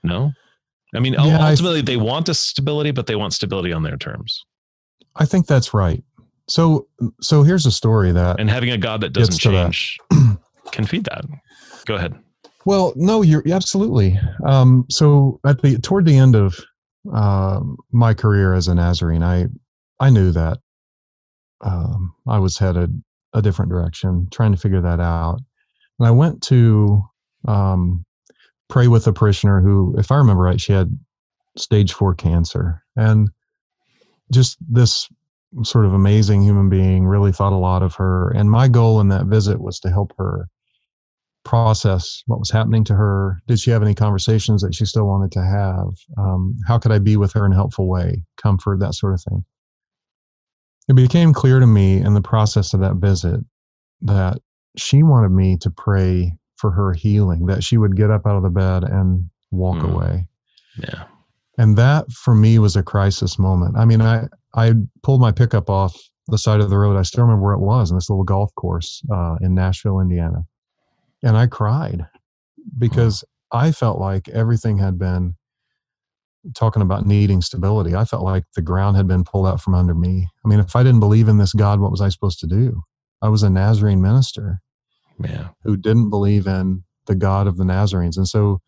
No, 0.03 0.31
I 0.95 0.99
mean 0.99 1.13
Yeah, 1.13 1.39
I- 1.39 1.51
ultimately 1.51 1.81
they 1.81 1.97
want 1.97 2.25
the 2.25 2.33
stability, 2.33 2.89
but 2.91 3.05
they 3.05 3.15
want 3.15 3.33
stability 3.33 3.71
on 3.71 3.83
their 3.83 3.97
terms. 3.97 4.43
I 5.15 5.25
think 5.25 5.45
that's 5.45 5.73
right. 5.73 6.03
So, 6.47 6.87
so 7.21 7.43
here's 7.43 7.65
a 7.65 7.71
story 7.71 8.11
that. 8.11 8.39
And 8.39 8.49
having 8.49 8.69
a 8.71 8.77
God 8.77 9.01
that 9.01 9.13
doesn't 9.13 9.39
to 9.41 9.51
that. 9.51 9.63
change 9.71 9.97
can 10.71 10.85
feed 10.85 11.05
that. 11.05 11.25
Go 11.85 11.95
ahead. 11.95 12.15
Well, 12.65 12.93
no, 12.95 13.21
you're 13.21 13.43
absolutely. 13.51 14.19
Um, 14.45 14.85
so 14.89 15.39
at 15.45 15.61
the 15.61 15.77
toward 15.77 16.05
the 16.05 16.17
end 16.17 16.35
of 16.35 16.59
uh, 17.13 17.59
my 17.91 18.13
career 18.13 18.53
as 18.53 18.67
a 18.67 18.75
Nazarene, 18.75 19.23
I 19.23 19.45
I 19.99 20.09
knew 20.09 20.31
that 20.31 20.57
um, 21.61 22.13
I 22.27 22.39
was 22.39 22.57
headed 22.57 23.01
a 23.33 23.41
different 23.41 23.69
direction, 23.71 24.27
trying 24.31 24.51
to 24.51 24.57
figure 24.57 24.81
that 24.81 24.99
out. 24.99 25.39
And 25.99 26.07
I 26.07 26.11
went 26.11 26.41
to 26.43 27.03
um, 27.47 28.03
pray 28.67 28.87
with 28.87 29.05
a 29.07 29.13
parishioner 29.13 29.61
who, 29.61 29.95
if 29.97 30.11
I 30.11 30.17
remember 30.17 30.43
right, 30.43 30.59
she 30.59 30.73
had 30.73 30.97
stage 31.57 31.93
four 31.93 32.15
cancer, 32.15 32.83
and 32.95 33.29
just 34.31 34.57
this 34.67 35.07
sort 35.63 35.85
of 35.85 35.93
amazing 35.93 36.41
human 36.41 36.69
being. 36.69 37.05
Really 37.05 37.31
thought 37.31 37.53
a 37.53 37.57
lot 37.57 37.83
of 37.83 37.93
her, 37.93 38.31
and 38.31 38.49
my 38.49 38.67
goal 38.67 38.99
in 38.99 39.09
that 39.09 39.27
visit 39.27 39.61
was 39.61 39.79
to 39.81 39.89
help 39.91 40.13
her 40.17 40.47
process 41.45 42.23
what 42.25 42.39
was 42.39 42.49
happening 42.51 42.83
to 42.85 42.95
her. 42.95 43.39
Did 43.47 43.59
she 43.59 43.71
have 43.71 43.81
any 43.83 43.93
conversations 43.95 44.61
that 44.61 44.75
she 44.75 44.85
still 44.85 45.05
wanted 45.05 45.31
to 45.33 45.41
have? 45.43 45.87
Um, 46.17 46.55
how 46.67 46.77
could 46.79 46.91
I 46.91 46.99
be 46.99 47.15
with 47.15 47.31
her 47.33 47.45
in 47.45 47.53
a 47.53 47.55
helpful 47.55 47.87
way? 47.87 48.23
Comfort, 48.37 48.79
that 48.79 48.95
sort 48.95 49.13
of 49.13 49.21
thing. 49.23 49.45
It 50.87 50.95
became 50.95 51.33
clear 51.33 51.59
to 51.59 51.67
me 51.67 51.97
in 51.97 52.13
the 52.13 52.21
process 52.21 52.73
of 52.73 52.79
that 52.81 52.95
visit 52.95 53.39
that 54.01 54.39
she 54.77 55.03
wanted 55.03 55.29
me 55.29 55.57
to 55.57 55.69
pray 55.71 56.33
for 56.57 56.71
her 56.71 56.93
healing, 56.93 57.45
that 57.47 57.63
she 57.63 57.77
would 57.77 57.95
get 57.95 58.11
up 58.11 58.25
out 58.27 58.35
of 58.37 58.43
the 58.43 58.49
bed 58.49 58.83
and 58.83 59.29
walk 59.51 59.77
Hmm. 59.81 59.91
away. 59.93 60.27
Yeah. 60.77 61.05
And 61.57 61.77
that 61.77 62.11
for 62.11 62.35
me 62.35 62.59
was 62.59 62.75
a 62.75 62.83
crisis 62.83 63.39
moment. 63.39 63.77
I 63.77 63.85
mean, 63.85 64.01
I, 64.01 64.27
I 64.53 64.73
pulled 65.03 65.21
my 65.21 65.31
pickup 65.31 65.69
off 65.69 65.95
the 66.27 66.37
side 66.37 66.59
of 66.59 66.69
the 66.69 66.77
road. 66.77 66.97
I 66.97 67.03
still 67.03 67.23
remember 67.23 67.45
where 67.45 67.53
it 67.53 67.59
was 67.61 67.91
in 67.91 67.97
this 67.97 68.09
little 68.09 68.23
golf 68.25 68.53
course 68.55 69.01
uh, 69.13 69.35
in 69.41 69.53
Nashville, 69.53 69.99
Indiana. 69.99 70.45
And 71.25 71.35
I 71.35 71.47
cried 71.47 72.05
because 72.77 73.25
I 73.51 73.71
felt 73.73 73.99
like 73.99 74.29
everything 74.29 74.77
had 74.77 74.97
been 74.97 75.35
talking 76.53 76.81
about 76.83 77.05
needing 77.05 77.41
stability. 77.41 77.95
I 77.95 78.05
felt 78.05 78.23
like 78.23 78.43
the 78.55 78.61
ground 78.61 78.95
had 78.97 79.07
been 79.07 79.23
pulled 79.23 79.47
out 79.47 79.59
from 79.61 79.73
under 79.73 79.95
me. 79.95 80.27
I 80.43 80.47
mean, 80.47 80.59
if 80.59 80.75
I 80.75 80.83
didn't 80.83 80.99
believe 80.99 81.27
in 81.27 81.37
this 81.39 81.53
God, 81.53 81.79
what 81.79 81.91
was 81.91 82.01
I 82.01 82.09
supposed 82.09 82.39
to 82.41 82.47
do? 82.47 82.83
I 83.21 83.29
was 83.29 83.43
a 83.43 83.49
Nazarene 83.49 84.01
minister 84.01 84.59
Yeah. 85.19 85.49
who 85.63 85.75
didn't 85.75 86.11
believe 86.11 86.45
in 86.47 86.83
the 87.07 87.15
God 87.15 87.47
of 87.47 87.57
the 87.57 87.65
Nazarenes. 87.65 88.17
And 88.17 88.27
so 88.27 88.61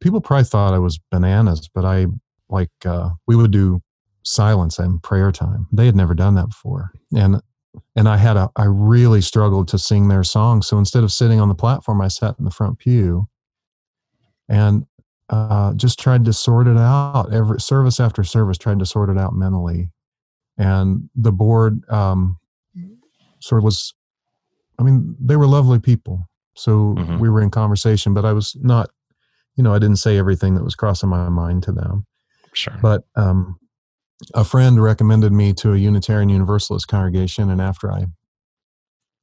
people 0.00 0.20
probably 0.20 0.44
thought 0.44 0.74
I 0.74 0.78
was 0.78 0.98
bananas, 1.10 1.68
but 1.72 1.84
I 1.84 2.06
like 2.48 2.70
uh, 2.84 3.10
we 3.28 3.36
would 3.36 3.52
do 3.52 3.80
silence 4.24 4.78
and 4.78 5.02
prayer 5.02 5.30
time. 5.30 5.68
They 5.72 5.86
had 5.86 5.96
never 5.96 6.14
done 6.14 6.34
that 6.34 6.48
before. 6.48 6.90
And 7.14 7.40
and 7.96 8.08
I 8.08 8.16
had 8.16 8.36
a 8.36 8.50
I 8.56 8.64
really 8.64 9.20
struggled 9.20 9.68
to 9.68 9.78
sing 9.78 10.08
their 10.08 10.24
songs. 10.24 10.66
So 10.66 10.78
instead 10.78 11.04
of 11.04 11.12
sitting 11.12 11.40
on 11.40 11.48
the 11.48 11.54
platform, 11.54 12.00
I 12.00 12.08
sat 12.08 12.36
in 12.38 12.44
the 12.44 12.50
front 12.50 12.78
pew 12.78 13.28
and 14.48 14.86
uh, 15.28 15.74
just 15.74 15.98
tried 15.98 16.24
to 16.24 16.32
sort 16.32 16.66
it 16.66 16.76
out. 16.76 17.32
Every 17.32 17.60
service 17.60 18.00
after 18.00 18.24
service, 18.24 18.58
tried 18.58 18.80
to 18.80 18.86
sort 18.86 19.10
it 19.10 19.18
out 19.18 19.32
mentally. 19.34 19.90
And 20.58 21.08
the 21.14 21.32
board 21.32 21.88
um, 21.88 22.38
sort 23.38 23.60
of 23.60 23.64
was 23.64 23.94
I 24.78 24.82
mean, 24.82 25.14
they 25.20 25.36
were 25.36 25.46
lovely 25.46 25.78
people. 25.78 26.26
So 26.56 26.94
Mhm. 26.98 27.18
we 27.20 27.28
were 27.28 27.42
in 27.42 27.50
conversation, 27.50 28.14
but 28.14 28.24
I 28.24 28.32
was 28.32 28.56
not, 28.60 28.90
you 29.54 29.62
know, 29.62 29.74
I 29.74 29.78
didn't 29.78 29.98
say 29.98 30.16
everything 30.16 30.54
that 30.54 30.64
was 30.64 30.74
crossing 30.74 31.10
my 31.10 31.28
mind 31.28 31.62
to 31.64 31.72
them. 31.72 32.06
Sure. 32.54 32.78
But 32.80 33.04
um, 33.14 33.59
a 34.34 34.44
friend 34.44 34.82
recommended 34.82 35.32
me 35.32 35.52
to 35.54 35.72
a 35.72 35.78
Unitarian 35.78 36.28
Universalist 36.28 36.88
congregation. 36.88 37.50
And 37.50 37.60
after 37.60 37.90
I 37.90 38.06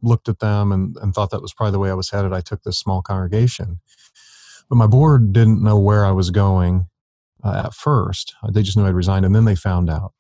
looked 0.02 0.30
at 0.30 0.40
them 0.40 0.72
and, 0.72 0.96
and 1.02 1.14
thought 1.14 1.32
that 1.32 1.42
was 1.42 1.54
probably 1.54 1.72
the 1.72 1.80
way 1.80 1.90
I 1.90 1.96
was 1.96 2.10
headed, 2.10 2.34
I 2.34 2.42
took 2.42 2.64
this 2.64 2.78
small 2.78 3.02
congregation. 3.02 3.80
But 4.70 4.76
my 4.76 4.88
board 4.88 5.34
didn't 5.34 5.64
know 5.64 5.80
where 5.80 6.06
I 6.06 6.12
was 6.12 6.30
going 6.30 6.88
uh, 7.44 7.64
at 7.66 7.74
first. 7.74 8.36
They 8.52 8.64
just 8.64 8.78
knew 8.78 8.86
I'd 8.86 8.94
resigned. 8.94 9.26
And 9.26 9.36
then 9.36 9.46
they 9.46 9.56
found 9.56 9.90
out. 9.90 10.14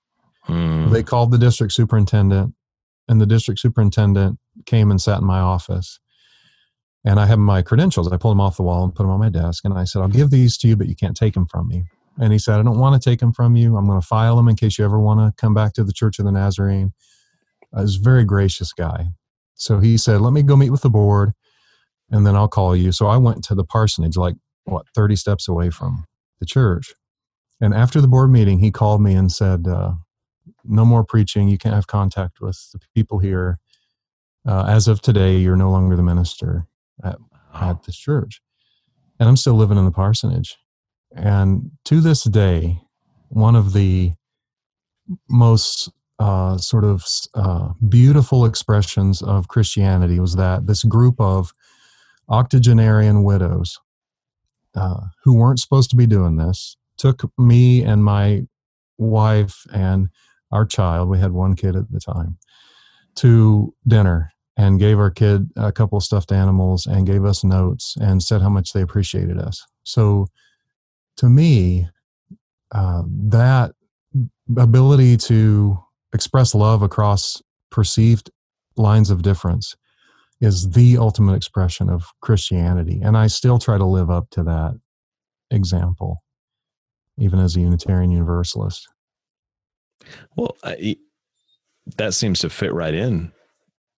Hmm. 0.43 0.89
They 0.89 1.03
called 1.03 1.31
the 1.31 1.37
district 1.37 1.73
superintendent, 1.73 2.53
and 3.09 3.19
the 3.19 3.25
district 3.25 3.59
superintendent 3.59 4.39
came 4.65 4.89
and 4.89 5.01
sat 5.01 5.19
in 5.19 5.25
my 5.25 5.39
office. 5.39 5.99
And 7.03 7.19
I 7.19 7.25
had 7.25 7.39
my 7.39 7.61
credentials. 7.61 8.11
I 8.11 8.17
pulled 8.17 8.33
them 8.33 8.41
off 8.41 8.57
the 8.57 8.63
wall 8.63 8.83
and 8.83 8.95
put 8.95 9.03
them 9.03 9.11
on 9.11 9.19
my 9.19 9.29
desk. 9.29 9.65
And 9.65 9.73
I 9.73 9.83
said, 9.83 10.01
I'll 10.01 10.07
give 10.07 10.29
these 10.29 10.57
to 10.59 10.67
you, 10.67 10.75
but 10.75 10.87
you 10.87 10.95
can't 10.95 11.15
take 11.15 11.33
them 11.33 11.45
from 11.45 11.67
me. 11.67 11.85
And 12.19 12.33
he 12.33 12.39
said, 12.39 12.59
I 12.59 12.63
don't 12.63 12.79
want 12.79 13.01
to 13.01 13.09
take 13.09 13.19
them 13.19 13.33
from 13.33 13.55
you. 13.55 13.77
I'm 13.77 13.85
going 13.85 14.01
to 14.01 14.05
file 14.05 14.37
them 14.37 14.47
in 14.47 14.55
case 14.55 14.77
you 14.77 14.85
ever 14.85 14.99
want 14.99 15.19
to 15.19 15.39
come 15.39 15.53
back 15.53 15.73
to 15.73 15.83
the 15.83 15.93
Church 15.93 16.19
of 16.19 16.25
the 16.25 16.31
Nazarene. 16.31 16.93
Uh, 17.73 17.81
he's 17.81 17.97
a 17.97 18.01
very 18.01 18.23
gracious 18.23 18.73
guy. 18.73 19.07
So 19.53 19.79
he 19.79 19.97
said, 19.97 20.21
Let 20.21 20.33
me 20.33 20.43
go 20.43 20.55
meet 20.55 20.71
with 20.71 20.81
the 20.81 20.89
board 20.89 21.33
and 22.09 22.25
then 22.25 22.35
I'll 22.35 22.47
call 22.47 22.75
you. 22.75 22.91
So 22.91 23.07
I 23.07 23.17
went 23.17 23.43
to 23.45 23.55
the 23.55 23.63
parsonage, 23.63 24.17
like, 24.17 24.35
what, 24.63 24.87
30 24.95 25.15
steps 25.15 25.47
away 25.47 25.69
from 25.69 26.05
the 26.39 26.45
church. 26.45 26.93
And 27.59 27.73
after 27.73 28.01
the 28.01 28.07
board 28.07 28.31
meeting, 28.31 28.59
he 28.59 28.71
called 28.71 29.01
me 29.01 29.13
and 29.13 29.31
said, 29.31 29.67
uh, 29.67 29.93
no 30.63 30.85
more 30.85 31.03
preaching. 31.03 31.47
You 31.47 31.57
can't 31.57 31.75
have 31.75 31.87
contact 31.87 32.39
with 32.39 32.71
the 32.71 32.79
people 32.93 33.19
here. 33.19 33.59
Uh, 34.47 34.65
as 34.67 34.87
of 34.87 35.01
today, 35.01 35.37
you're 35.37 35.55
no 35.55 35.71
longer 35.71 35.95
the 35.95 36.03
minister 36.03 36.67
at, 37.03 37.17
at 37.53 37.83
this 37.83 37.97
church. 37.97 38.41
And 39.19 39.27
I'm 39.27 39.37
still 39.37 39.55
living 39.55 39.77
in 39.77 39.85
the 39.85 39.91
parsonage. 39.91 40.57
And 41.15 41.71
to 41.85 42.01
this 42.01 42.23
day, 42.23 42.81
one 43.29 43.55
of 43.55 43.73
the 43.73 44.13
most 45.29 45.89
uh, 46.19 46.57
sort 46.57 46.83
of 46.83 47.05
uh, 47.33 47.69
beautiful 47.87 48.45
expressions 48.45 49.21
of 49.21 49.47
Christianity 49.47 50.19
was 50.19 50.35
that 50.35 50.67
this 50.67 50.83
group 50.83 51.19
of 51.19 51.53
octogenarian 52.29 53.23
widows 53.23 53.79
uh, 54.75 55.01
who 55.23 55.35
weren't 55.35 55.59
supposed 55.59 55.89
to 55.91 55.95
be 55.95 56.07
doing 56.07 56.37
this 56.37 56.77
took 56.97 57.31
me 57.37 57.83
and 57.83 58.03
my 58.03 58.43
wife 58.97 59.65
and 59.73 60.09
our 60.51 60.65
child, 60.65 61.09
we 61.09 61.19
had 61.19 61.31
one 61.31 61.55
kid 61.55 61.75
at 61.75 61.91
the 61.91 61.99
time, 61.99 62.37
to 63.15 63.73
dinner 63.87 64.31
and 64.55 64.79
gave 64.79 64.97
our 64.97 65.11
kid 65.11 65.49
a 65.55 65.71
couple 65.71 65.99
stuffed 65.99 66.31
animals 66.31 66.85
and 66.87 67.05
gave 67.05 67.23
us 67.23 67.43
notes 67.43 67.95
and 67.99 68.23
said 68.23 68.41
how 68.41 68.49
much 68.49 68.73
they 68.73 68.81
appreciated 68.81 69.37
us. 69.37 69.65
So 69.83 70.27
to 71.17 71.29
me, 71.29 71.87
uh, 72.71 73.03
that 73.07 73.73
ability 74.57 75.17
to 75.17 75.77
express 76.13 76.55
love 76.55 76.81
across 76.81 77.41
perceived 77.69 78.31
lines 78.75 79.09
of 79.09 79.21
difference 79.21 79.75
is 80.39 80.69
the 80.71 80.97
ultimate 80.97 81.35
expression 81.35 81.89
of 81.89 82.05
Christianity. 82.21 83.01
And 83.03 83.17
I 83.17 83.27
still 83.27 83.59
try 83.59 83.77
to 83.77 83.85
live 83.85 84.09
up 84.09 84.29
to 84.31 84.43
that 84.43 84.79
example, 85.49 86.23
even 87.17 87.39
as 87.39 87.55
a 87.55 87.61
Unitarian 87.61 88.11
Universalist. 88.11 88.87
Well, 90.35 90.55
I, 90.63 90.97
that 91.97 92.13
seems 92.13 92.39
to 92.39 92.49
fit 92.49 92.73
right 92.73 92.93
in 92.93 93.31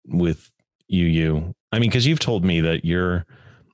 with 0.05 0.49
you. 0.87 1.05
You, 1.05 1.55
I 1.71 1.79
mean, 1.79 1.89
because 1.89 2.07
you've 2.07 2.19
told 2.19 2.45
me 2.45 2.61
that 2.61 2.85
you're 2.85 3.25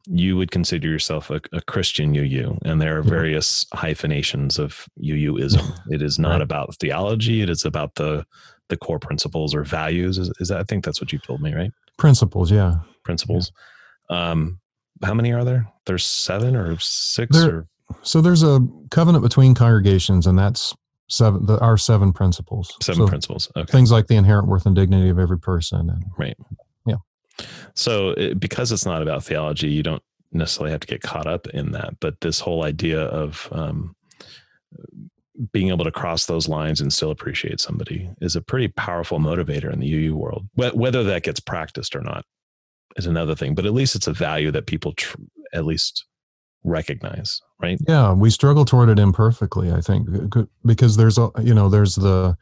you 0.08 0.38
would 0.38 0.52
consider 0.52 0.88
yourself 0.88 1.30
a, 1.30 1.41
a 1.52 1.62
Christian 1.62 2.15
UU, 2.15 2.58
and 2.63 2.82
there 2.82 2.98
are 2.98 3.02
various 3.02 3.65
hyphenations 3.74 4.60
of 4.60 4.88
UUism. 5.02 5.80
It 5.91 6.02
is 6.02 6.18
not 6.18 6.34
right. 6.34 6.41
about 6.41 6.76
theology; 6.76 7.41
it 7.41 7.50
is 7.50 7.65
about 7.65 7.96
the 7.96 8.26
the 8.70 8.78
core 8.78 9.00
principles 9.00 9.54
or 9.54 9.63
values. 9.63 10.18
Is, 10.18 10.32
is 10.39 10.48
that? 10.50 10.60
I 10.60 10.63
think 10.63 10.84
that's 10.84 11.00
what 11.00 11.13
you 11.13 11.20
told 11.20 11.41
me, 11.41 11.54
right? 11.54 11.72
Principles, 11.98 12.52
yeah. 12.52 12.76
Principles. 13.04 13.52
Yeah. 14.10 14.32
Um, 14.32 14.60
how 15.04 15.13
many 15.13 15.32
are 15.34 15.44
there? 15.44 15.68
There's 15.86 16.06
seven 16.06 16.56
or 16.56 16.78
six 16.80 17.36
there, 17.38 17.56
or 17.56 17.68
so 18.02 18.22
there's 18.22 18.44
a 18.44 18.60
covenant 18.91 19.24
between 19.24 19.54
congregations, 19.54 20.28
and 20.28 20.38
that's 20.38 20.74
seven. 21.08 21.46
The, 21.46 21.60
our 21.60 21.78
seven 21.78 22.13
principles. 22.13 22.76
Seven 22.82 23.04
so 23.04 23.08
principles. 23.08 23.52
Okay. 23.56 23.72
Things 23.72 23.91
like 23.91 24.08
the 24.08 24.15
inherent 24.15 24.48
worth 24.48 24.65
and 24.65 24.76
dignity 24.76 25.10
of 25.10 25.20
every 25.20 25.39
person, 25.39 25.89
and 25.89 26.04
right. 26.18 26.38
So 27.74 28.12
it, 28.12 28.39
because 28.39 28.71
it's 28.71 28.86
not 28.86 29.02
about 29.02 29.24
theology, 29.24 29.69
you 29.69 29.84
don't 29.84 30.04
necessarily 30.32 30.71
have 30.71 30.82
to 30.82 30.88
get 30.88 31.02
caught 31.02 31.28
up 31.28 31.48
in 31.48 31.71
that. 31.71 32.00
But 32.00 32.21
this 32.21 32.39
whole 32.39 32.63
idea 32.63 33.02
of 33.02 33.50
um, 33.52 33.95
being 35.52 35.69
able 35.69 35.86
to 35.86 35.91
cross 35.91 36.26
those 36.26 36.48
lines 36.48 36.82
and 36.82 36.91
still 36.91 37.12
appreciate 37.12 37.60
somebody 37.60 38.10
is 38.21 38.36
a 38.36 38.41
pretty 38.41 38.67
powerful 38.69 39.19
motivator 39.19 39.71
in 39.71 39.80
the 39.80 39.93
UU 39.93 40.15
world. 40.15 40.48
Whether 40.56 41.04
that 41.04 41.24
gets 41.24 41.39
practiced 41.39 41.95
or 41.95 42.02
not 42.02 42.26
is 42.95 43.06
another 43.06 43.36
thing, 43.36 43.56
but 43.56 43.65
at 43.65 43.74
least 43.74 43.95
it's 43.95 44.08
a 44.08 44.13
value 44.13 44.52
that 44.52 44.67
people 44.67 44.93
tr- 44.93 45.17
at 45.54 45.65
least 45.65 46.06
recognize, 46.63 47.41
right? 47.62 47.78
Yeah, 47.88 48.13
we 48.13 48.30
struggle 48.30 48.65
toward 48.65 48.89
it 48.89 49.00
imperfectly, 49.00 49.71
I 49.71 49.82
think, 49.82 50.08
because 50.65 50.98
there's 50.98 51.17
a 51.17 51.30
you 51.41 51.54
know 51.54 51.69
there's 51.69 51.95
the 51.95 52.38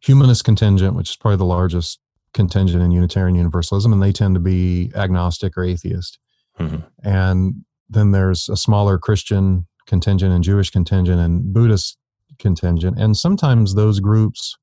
humanist 0.00 0.44
contingent, 0.44 0.94
which 0.94 1.10
is 1.10 1.16
probably 1.16 1.36
the 1.36 1.44
largest 1.44 2.00
contingent 2.32 2.82
in 2.82 2.90
Unitarian 2.90 3.34
Universalism, 3.34 3.92
and 3.92 4.02
they 4.02 4.12
tend 4.12 4.34
to 4.34 4.40
be 4.40 4.90
agnostic 4.94 5.56
or 5.56 5.64
atheist. 5.64 6.18
Mm-hmm. 6.58 6.80
And 7.02 7.64
then 7.88 8.12
there's 8.12 8.48
a 8.48 8.56
smaller 8.56 8.98
Christian 8.98 9.66
contingent 9.86 10.32
and 10.32 10.44
Jewish 10.44 10.70
contingent 10.70 11.20
and 11.20 11.52
Buddhist 11.52 11.96
contingent, 12.38 12.98
and 12.98 13.16
sometimes 13.16 13.74
those 13.74 14.00
groups 14.00 14.56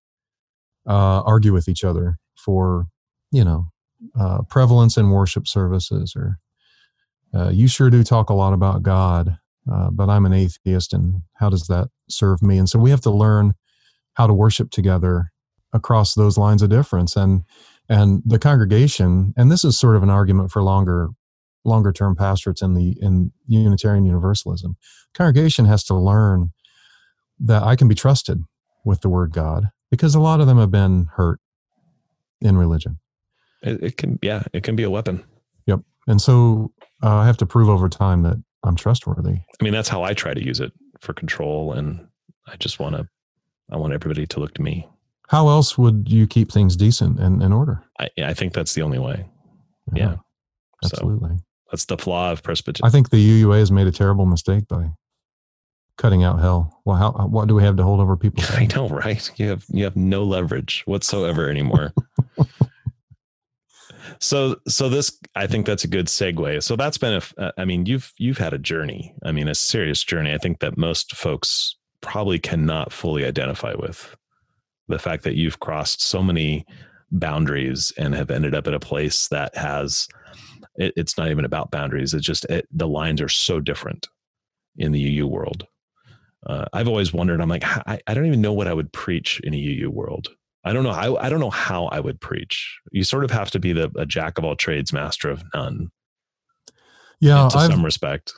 uh, 0.87 1.21
argue 1.21 1.53
with 1.53 1.67
each 1.67 1.83
other 1.83 2.17
for 2.35 2.87
you 3.31 3.43
know 3.43 3.67
uh, 4.17 4.43
prevalence 4.43 4.97
in 4.97 5.09
worship 5.09 5.47
services 5.47 6.13
or 6.15 6.39
uh, 7.33 7.49
you 7.49 7.67
sure 7.67 7.89
do 7.89 8.03
talk 8.03 8.29
a 8.29 8.33
lot 8.33 8.53
about 8.53 8.83
God, 8.83 9.37
uh, 9.71 9.89
but 9.91 10.09
I'm 10.09 10.25
an 10.25 10.33
atheist, 10.33 10.93
and 10.93 11.21
how 11.35 11.49
does 11.49 11.67
that 11.67 11.89
serve 12.09 12.41
me? 12.41 12.57
And 12.57 12.69
so 12.69 12.79
we 12.79 12.89
have 12.89 13.01
to 13.01 13.11
learn 13.11 13.53
how 14.13 14.27
to 14.27 14.33
worship 14.33 14.71
together 14.71 15.31
across 15.77 16.13
those 16.13 16.37
lines 16.37 16.61
of 16.61 16.69
difference. 16.69 17.15
And 17.15 17.43
and 17.89 18.21
the 18.25 18.39
congregation, 18.39 19.33
and 19.37 19.49
this 19.49 19.63
is 19.63 19.79
sort 19.79 19.95
of 19.95 20.03
an 20.03 20.09
argument 20.09 20.51
for 20.51 20.61
longer 20.61 21.09
longer 21.63 21.91
term 21.91 22.15
pastorates 22.15 22.61
in 22.61 22.73
the 22.73 22.97
in 23.01 23.31
Unitarian 23.47 24.05
Universalism. 24.05 24.75
Congregation 25.13 25.65
has 25.65 25.83
to 25.85 25.95
learn 25.95 26.51
that 27.39 27.63
I 27.63 27.75
can 27.75 27.87
be 27.87 27.95
trusted 27.95 28.43
with 28.83 29.01
the 29.01 29.09
word 29.09 29.31
God 29.31 29.69
because 29.91 30.15
a 30.15 30.19
lot 30.19 30.39
of 30.41 30.47
them 30.47 30.57
have 30.57 30.71
been 30.71 31.07
hurt 31.15 31.39
in 32.41 32.57
religion. 32.57 32.99
It, 33.61 33.83
it 33.83 33.97
can, 33.97 34.19
yeah, 34.21 34.43
it 34.53 34.63
can 34.63 34.75
be 34.75 34.83
a 34.83 34.89
weapon. 34.89 35.23
Yep. 35.65 35.81
And 36.07 36.21
so 36.21 36.73
uh, 37.03 37.15
I 37.17 37.25
have 37.25 37.37
to 37.37 37.45
prove 37.45 37.69
over 37.69 37.89
time 37.89 38.23
that 38.23 38.41
I'm 38.63 38.75
trustworthy. 38.75 39.39
I 39.59 39.63
mean, 39.63 39.73
that's 39.73 39.89
how 39.89 40.03
I 40.03 40.13
try 40.13 40.33
to 40.33 40.43
use 40.43 40.59
it 40.59 40.71
for 40.99 41.13
control. 41.13 41.73
And 41.73 42.07
I 42.47 42.55
just 42.57 42.79
want 42.79 42.95
to, 42.95 43.07
I 43.71 43.77
want 43.77 43.93
everybody 43.93 44.25
to 44.25 44.39
look 44.39 44.53
to 44.55 44.61
me. 44.61 44.87
How 45.27 45.49
else 45.49 45.77
would 45.77 46.07
you 46.09 46.25
keep 46.25 46.51
things 46.51 46.75
decent 46.75 47.19
and 47.19 47.43
in 47.43 47.51
order? 47.51 47.83
I, 47.99 48.09
I 48.23 48.33
think 48.33 48.53
that's 48.53 48.73
the 48.73 48.81
only 48.81 48.99
way. 48.99 49.25
Yeah. 49.93 50.11
yeah. 50.11 50.15
Absolutely. 50.83 51.37
So 51.37 51.43
that's 51.71 51.85
the 51.85 51.97
flaw 51.97 52.31
of 52.31 52.43
Presbyterian. 52.43 52.87
I 52.87 52.91
think 52.91 53.09
the 53.09 53.43
UUA 53.43 53.59
has 53.59 53.71
made 53.71 53.87
a 53.87 53.91
terrible 53.91 54.25
mistake 54.25 54.67
by 54.67 54.91
cutting 55.97 56.23
out 56.23 56.39
hell. 56.39 56.81
Well, 56.85 56.95
how, 56.95 57.11
what 57.27 57.47
do 57.47 57.55
we 57.55 57.63
have 57.63 57.75
to 57.77 57.83
hold 57.83 57.99
over 57.99 58.15
people? 58.15 58.43
I 58.49 58.67
know, 58.75 58.87
right? 58.87 59.29
You 59.37 59.49
have, 59.49 59.65
you 59.69 59.83
have 59.83 59.95
no 59.95 60.23
leverage 60.23 60.83
whatsoever 60.85 61.49
anymore. 61.49 61.93
so 64.19 64.55
so 64.67 64.89
this 64.89 65.19
i 65.35 65.45
think 65.45 65.65
that's 65.65 65.83
a 65.83 65.87
good 65.87 66.07
segue 66.07 66.63
so 66.63 66.75
that's 66.75 66.97
been 66.97 67.21
a 67.37 67.53
i 67.57 67.65
mean 67.65 67.85
you've 67.85 68.13
you've 68.17 68.39
had 68.39 68.51
a 68.51 68.57
journey 68.57 69.13
i 69.23 69.31
mean 69.31 69.47
a 69.47 69.53
serious 69.53 70.03
journey 70.03 70.33
i 70.33 70.39
think 70.39 70.59
that 70.59 70.75
most 70.75 71.15
folks 71.15 71.75
probably 72.01 72.39
cannot 72.39 72.91
fully 72.91 73.25
identify 73.25 73.75
with 73.75 74.15
the 74.87 74.99
fact 74.99 75.23
that 75.23 75.35
you've 75.35 75.59
crossed 75.59 76.01
so 76.01 76.21
many 76.21 76.65
boundaries 77.11 77.93
and 77.97 78.13
have 78.13 78.31
ended 78.31 78.53
up 78.53 78.67
at 78.67 78.73
a 78.73 78.79
place 78.79 79.27
that 79.29 79.55
has 79.55 80.07
it, 80.75 80.93
it's 80.95 81.17
not 81.17 81.29
even 81.31 81.45
about 81.45 81.71
boundaries 81.71 82.13
it's 82.13 82.25
just 82.25 82.45
it, 82.45 82.67
the 82.71 82.87
lines 82.87 83.21
are 83.21 83.29
so 83.29 83.59
different 83.59 84.07
in 84.77 84.91
the 84.91 84.99
uu 84.99 85.27
world 85.27 85.65
uh, 86.47 86.65
i've 86.73 86.87
always 86.87 87.13
wondered 87.13 87.39
i'm 87.39 87.49
like 87.49 87.63
I, 87.63 87.99
I 88.07 88.13
don't 88.13 88.25
even 88.25 88.41
know 88.41 88.53
what 88.53 88.67
i 88.67 88.73
would 88.73 88.91
preach 88.91 89.39
in 89.43 89.53
a 89.53 89.57
uu 89.57 89.89
world 89.89 90.29
I 90.67 90.73
don't 90.73 90.83
know. 90.83 90.89
I, 90.89 91.27
I 91.27 91.29
don't 91.29 91.39
know 91.39 91.49
how 91.49 91.85
I 91.85 92.01
would 92.01 92.19
preach. 92.19 92.77
You 92.91 93.05
sort 93.05 93.23
of 93.23 93.31
have 93.31 93.49
to 93.51 93.59
be 93.59 93.71
the 93.71 93.89
a 93.95 94.05
jack 94.05 94.37
of 94.37 94.43
all 94.43 94.57
trades, 94.57 94.91
master 94.91 95.29
of 95.29 95.41
none. 95.53 95.91
Yeah, 97.21 97.47
to 97.47 97.57
I've, 97.57 97.71
some 97.71 97.85
respect. 97.85 98.33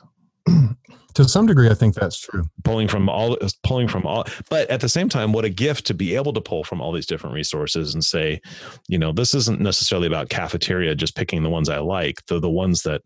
to 1.14 1.24
some 1.24 1.46
degree, 1.46 1.68
I 1.68 1.74
think 1.74 1.94
that's 1.94 2.18
true. 2.20 2.44
Pulling 2.64 2.88
from 2.88 3.08
all, 3.08 3.36
pulling 3.64 3.88
from 3.88 4.06
all, 4.06 4.24
but 4.48 4.68
at 4.70 4.80
the 4.80 4.88
same 4.88 5.08
time, 5.08 5.32
what 5.32 5.44
a 5.44 5.48
gift 5.48 5.86
to 5.86 5.94
be 5.94 6.14
able 6.14 6.32
to 6.32 6.40
pull 6.40 6.64
from 6.64 6.80
all 6.80 6.92
these 6.92 7.06
different 7.06 7.34
resources 7.34 7.94
and 7.94 8.04
say, 8.04 8.40
you 8.88 8.98
know, 8.98 9.12
this 9.12 9.34
isn't 9.34 9.60
necessarily 9.60 10.06
about 10.06 10.28
cafeteria, 10.28 10.94
just 10.94 11.16
picking 11.16 11.42
the 11.42 11.50
ones 11.50 11.68
I 11.68 11.78
like. 11.78 12.24
The 12.26 12.38
the 12.40 12.50
ones 12.50 12.82
that, 12.82 13.02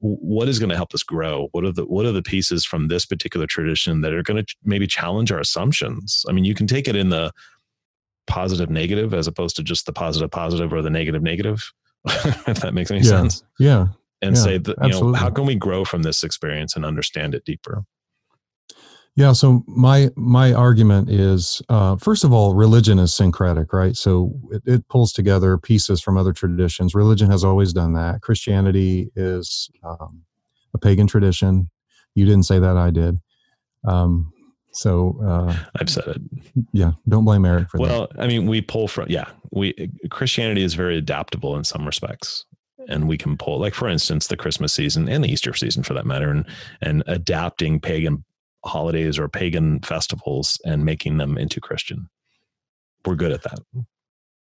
what 0.00 0.48
is 0.48 0.58
going 0.58 0.70
to 0.70 0.76
help 0.76 0.94
us 0.94 1.02
grow? 1.02 1.48
What 1.52 1.64
are 1.64 1.72
the 1.72 1.84
what 1.84 2.06
are 2.06 2.12
the 2.12 2.22
pieces 2.22 2.64
from 2.64 2.88
this 2.88 3.06
particular 3.06 3.46
tradition 3.46 4.00
that 4.02 4.12
are 4.12 4.22
going 4.22 4.44
to 4.44 4.54
maybe 4.64 4.86
challenge 4.86 5.32
our 5.32 5.40
assumptions? 5.40 6.24
I 6.28 6.32
mean, 6.32 6.44
you 6.44 6.54
can 6.54 6.66
take 6.66 6.88
it 6.88 6.96
in 6.96 7.08
the 7.08 7.32
positive 8.28 8.70
negative 8.70 9.14
as 9.14 9.26
opposed 9.26 9.56
to 9.56 9.62
just 9.62 9.86
the 9.86 9.92
positive 9.92 10.30
positive 10.30 10.72
or 10.72 10.82
the 10.82 10.90
negative 10.90 11.22
negative 11.22 11.72
if 12.06 12.60
that 12.60 12.74
makes 12.74 12.90
any 12.90 13.00
yeah. 13.00 13.08
sense 13.08 13.42
yeah 13.58 13.86
and 14.22 14.36
yeah, 14.36 14.42
say 14.42 14.58
that 14.58 14.76
you 14.78 14.84
absolutely. 14.84 15.12
know 15.12 15.18
how 15.18 15.30
can 15.30 15.46
we 15.46 15.54
grow 15.54 15.84
from 15.84 16.02
this 16.02 16.22
experience 16.22 16.76
and 16.76 16.84
understand 16.84 17.34
it 17.34 17.44
deeper? 17.44 17.84
Yeah 19.14 19.32
so 19.32 19.64
my 19.66 20.10
my 20.16 20.52
argument 20.52 21.10
is 21.10 21.60
uh, 21.68 21.96
first 21.96 22.22
of 22.24 22.32
all 22.32 22.54
religion 22.54 22.98
is 22.98 23.14
syncretic 23.14 23.72
right? 23.72 23.96
So 23.96 24.32
it, 24.52 24.62
it, 24.66 24.88
pulls 24.88 25.12
together 25.12 25.58
pieces 25.58 26.00
from 26.00 26.16
other 26.16 26.32
traditions. 26.32 26.94
Religion 26.94 27.30
has 27.30 27.42
always 27.42 27.72
done 27.72 27.94
that. 27.94 28.22
Christianity 28.22 29.10
is 29.16 29.70
um, 29.82 30.22
a 30.74 30.78
pagan 30.78 31.06
tradition. 31.06 31.70
You 32.14 32.26
didn't 32.26 32.44
say 32.44 32.58
that 32.58 32.76
i 32.76 32.90
did. 32.90 33.18
Um, 33.86 34.32
so 34.72 35.18
uh, 35.24 35.56
I've 35.80 35.90
said 35.90 36.04
it. 36.06 36.22
Yeah, 36.72 36.92
don't 37.08 37.24
blame 37.24 37.44
Eric 37.44 37.70
for 37.70 37.78
well, 37.78 37.88
that. 37.88 38.16
Well, 38.16 38.24
I 38.24 38.28
mean, 38.28 38.46
we 38.46 38.60
pull 38.60 38.86
from 38.86 39.06
yeah, 39.08 39.28
we 39.50 39.74
Christianity 40.10 40.62
is 40.62 40.74
very 40.74 40.96
adaptable 40.96 41.56
in 41.56 41.64
some 41.64 41.84
respects, 41.84 42.44
and 42.88 43.08
we 43.08 43.18
can 43.18 43.36
pull 43.36 43.60
like 43.60 43.74
for 43.74 43.88
instance 43.88 44.26
the 44.26 44.36
Christmas 44.36 44.72
season 44.72 45.08
and 45.08 45.22
the 45.22 45.30
Easter 45.30 45.54
season 45.54 45.82
for 45.82 45.94
that 45.94 46.06
matter, 46.06 46.30
and 46.30 46.44
and 46.80 47.02
adapting 47.06 47.80
pagan 47.80 48.24
holidays 48.64 49.18
or 49.18 49.28
pagan 49.28 49.80
festivals 49.80 50.60
and 50.64 50.84
making 50.84 51.18
them 51.18 51.38
into 51.38 51.60
Christian. 51.60 52.08
We're 53.04 53.14
good 53.14 53.32
at 53.32 53.42
that. 53.42 53.60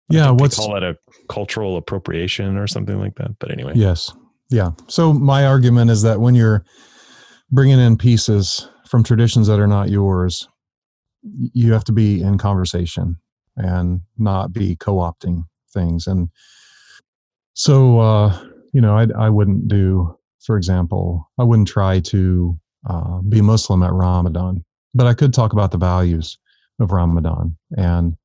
Yeah, 0.09 0.29
what's 0.29 0.57
call 0.57 0.77
it 0.77 0.83
a 0.83 0.97
cultural 1.29 1.77
appropriation 1.77 2.57
or 2.57 2.67
something 2.67 2.99
like 2.99 3.15
that. 3.15 3.37
But 3.39 3.51
anyway, 3.51 3.73
yes, 3.75 4.11
yeah. 4.49 4.71
So 4.87 5.13
my 5.13 5.45
argument 5.45 5.91
is 5.91 6.03
that 6.03 6.21
when 6.21 6.35
you're 6.35 6.63
bringing 7.51 7.79
in 7.79 7.97
pieces 7.97 8.69
from 8.87 9.03
traditions 9.03 9.47
that 9.47 9.59
are 9.59 9.67
not 9.67 9.89
yours, 9.89 10.47
you 11.23 11.73
have 11.73 11.83
to 11.85 11.91
be 11.91 12.21
in 12.21 12.37
conversation 12.37 13.17
and 13.55 14.01
not 14.17 14.53
be 14.53 14.75
co-opting 14.75 15.45
things. 15.73 16.07
And 16.07 16.29
so, 17.55 17.99
uh, 17.99 18.37
you 18.73 18.81
know, 18.81 18.95
I, 18.97 19.07
I 19.17 19.29
wouldn't 19.29 19.67
do, 19.67 20.15
for 20.45 20.57
example, 20.57 21.29
I 21.39 21.43
wouldn't 21.43 21.67
try 21.67 22.01
to 22.01 22.59
uh, 22.87 23.19
be 23.21 23.41
Muslim 23.41 23.81
at 23.81 23.93
Ramadan, 23.93 24.63
but 24.93 25.07
I 25.07 25.13
could 25.13 25.33
talk 25.33 25.53
about 25.53 25.71
the 25.71 25.77
values 25.77 26.37
of 26.79 26.91
Ramadan 26.91 27.55
and 27.77 28.15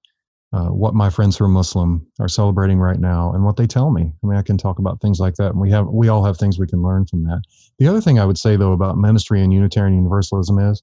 uh, 0.52 0.66
what 0.66 0.94
my 0.94 1.08
friends 1.08 1.38
who 1.38 1.44
are 1.44 1.48
Muslim 1.48 2.04
are 2.18 2.28
celebrating 2.28 2.78
right 2.78 2.98
now 2.98 3.32
and 3.32 3.44
what 3.44 3.56
they 3.56 3.68
tell 3.68 3.90
me. 3.90 4.12
I 4.22 4.26
mean, 4.26 4.36
I 4.36 4.42
can 4.42 4.58
talk 4.58 4.80
about 4.80 5.00
things 5.00 5.20
like 5.20 5.36
that, 5.36 5.52
and 5.52 5.60
we 5.60 5.70
have 5.70 5.86
we 5.86 6.08
all 6.08 6.24
have 6.24 6.36
things 6.36 6.58
we 6.58 6.66
can 6.66 6.82
learn 6.82 7.06
from 7.06 7.22
that. 7.24 7.42
The 7.78 7.86
other 7.86 8.00
thing 8.00 8.18
I 8.18 8.24
would 8.24 8.38
say 8.38 8.56
though 8.56 8.72
about 8.72 8.98
ministry 8.98 9.42
and 9.42 9.52
Unitarian 9.52 9.94
Universalism 9.94 10.58
is, 10.58 10.82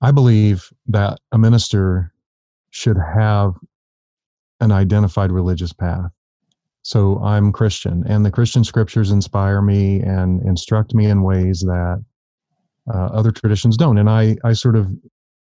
I 0.00 0.10
believe 0.10 0.72
that 0.86 1.18
a 1.32 1.38
minister 1.38 2.14
should 2.70 2.96
have 2.96 3.54
an 4.60 4.72
identified 4.72 5.30
religious 5.30 5.74
path. 5.74 6.10
So 6.86 7.18
I'm 7.18 7.50
Christian, 7.50 8.04
and 8.06 8.24
the 8.24 8.30
Christian 8.30 8.62
scriptures 8.62 9.10
inspire 9.10 9.60
me 9.60 10.02
and 10.02 10.40
instruct 10.46 10.94
me 10.94 11.06
in 11.06 11.24
ways 11.24 11.62
that 11.62 12.00
uh, 12.88 13.06
other 13.06 13.32
traditions 13.32 13.76
don't. 13.76 13.98
And 13.98 14.08
I, 14.08 14.36
I 14.44 14.52
sort 14.52 14.76
of 14.76 14.88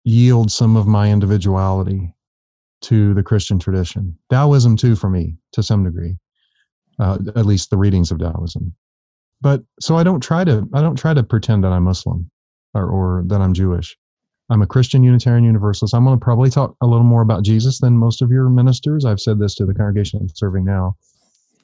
yield 0.05 0.53
some 0.53 0.77
of 0.77 0.87
my 0.87 1.11
individuality 1.11 2.15
to 2.83 3.13
the 3.13 3.25
Christian 3.25 3.59
tradition. 3.59 4.17
Taoism, 4.31 4.77
too, 4.77 4.95
for 4.95 5.11
me, 5.11 5.35
to 5.51 5.65
some 5.65 5.83
degree, 5.83 6.15
uh, 7.01 7.19
at 7.35 7.45
least 7.45 7.71
the 7.71 7.77
readings 7.77 8.13
of 8.13 8.21
Taoism. 8.21 8.73
But 9.41 9.65
so 9.81 9.97
I 9.97 10.05
don't 10.05 10.21
try 10.21 10.45
to 10.45 10.69
I 10.75 10.81
don't 10.81 10.95
try 10.95 11.13
to 11.13 11.25
pretend 11.25 11.65
that 11.65 11.73
I'm 11.73 11.83
Muslim 11.83 12.31
or, 12.73 12.89
or 12.89 13.25
that 13.27 13.41
I'm 13.41 13.53
Jewish. 13.53 13.99
I'm 14.49 14.63
a 14.63 14.67
Christian 14.67 15.03
Unitarian 15.03 15.43
Universalist. 15.43 15.93
I'm 15.93 16.05
going 16.05 16.21
to 16.21 16.25
probably 16.25 16.51
talk 16.51 16.77
a 16.81 16.87
little 16.87 17.03
more 17.03 17.23
about 17.23 17.43
Jesus 17.43 17.81
than 17.81 17.97
most 17.97 18.23
of 18.23 18.31
your 18.31 18.49
ministers. 18.49 19.05
I've 19.05 19.19
said 19.19 19.41
this 19.41 19.57
to 19.57 19.67
the 19.67 19.75
congregation 19.75 20.21
I'm 20.21 20.29
serving 20.29 20.65
now, 20.65 20.97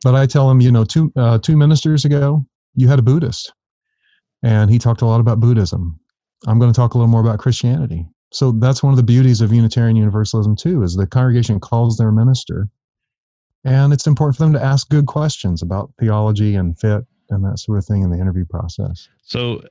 but 0.03 0.15
I 0.15 0.27
tell 0.27 0.49
them, 0.49 0.61
you 0.61 0.73
know, 0.73 0.85
two 0.85 1.13
uh, 1.17 1.39
two 1.39 1.57
ministers 1.57 2.05
ago, 2.05 2.45
you 2.75 2.89
had 2.89 2.99
a 2.99 3.03
Buddhist, 3.03 3.53
and 4.43 4.71
he 4.71 4.79
talked 4.79 5.03
a 5.03 5.07
lot 5.07 5.21
about 5.21 5.41
Buddhism. 5.41 5.99
I'm 6.47 6.59
going 6.59 6.73
to 6.73 6.77
talk 6.77 6.95
a 6.95 6.99
little 6.99 7.11
more 7.11 7.21
about 7.21 7.39
Christianity. 7.39 8.07
So 8.33 8.53
that's 8.53 8.83
one 8.83 8.93
of 8.93 8.97
the 8.97 9.03
beauties 9.03 9.41
of 9.41 9.53
Unitarian 9.53 9.97
Universalism 9.97 10.57
too, 10.57 10.83
is 10.83 10.97
the 10.97 11.07
congregation 11.07 11.61
calls 11.61 11.97
their 11.97 12.11
minister, 12.11 12.69
and 13.65 13.93
it's 13.93 14.07
important 14.07 14.37
for 14.37 14.45
them 14.45 14.53
to 14.55 14.63
ask 14.63 14.89
good 14.89 15.07
questions 15.07 15.63
about 15.63 15.93
theology 16.01 16.55
and 16.55 16.79
fit 16.79 17.05
and 17.31 17.45
that 17.45 17.59
sort 17.59 17.79
of 17.79 17.85
thing 17.85 18.03
in 18.03 18.11
the 18.11 18.19
interview 18.19 18.45
process. 18.45 19.09
So, 19.23 19.63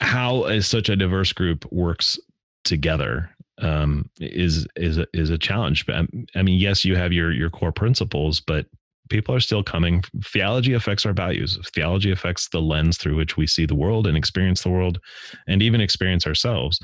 how 0.00 0.44
is 0.44 0.66
such 0.66 0.88
a 0.88 0.96
diverse 0.96 1.32
group 1.32 1.70
works 1.70 2.18
together 2.64 3.30
um, 3.58 4.08
is 4.20 4.66
is 4.76 4.98
a, 4.98 5.06
is 5.12 5.30
a 5.30 5.38
challenge. 5.38 5.86
But 5.86 5.96
um, 5.96 6.26
I 6.34 6.42
mean, 6.42 6.58
yes, 6.58 6.84
you 6.84 6.96
have 6.96 7.12
your 7.12 7.32
your 7.32 7.50
core 7.50 7.72
principles, 7.72 8.40
but 8.40 8.66
people 9.12 9.34
are 9.34 9.40
still 9.40 9.62
coming. 9.62 10.02
Theology 10.24 10.72
affects 10.72 11.04
our 11.04 11.12
values. 11.12 11.58
Theology 11.74 12.10
affects 12.10 12.48
the 12.48 12.60
lens 12.60 12.96
through 12.96 13.16
which 13.16 13.36
we 13.36 13.46
see 13.46 13.66
the 13.66 13.74
world 13.74 14.06
and 14.06 14.16
experience 14.16 14.62
the 14.62 14.70
world, 14.70 14.98
and 15.46 15.62
even 15.62 15.80
experience 15.80 16.26
ourselves 16.26 16.80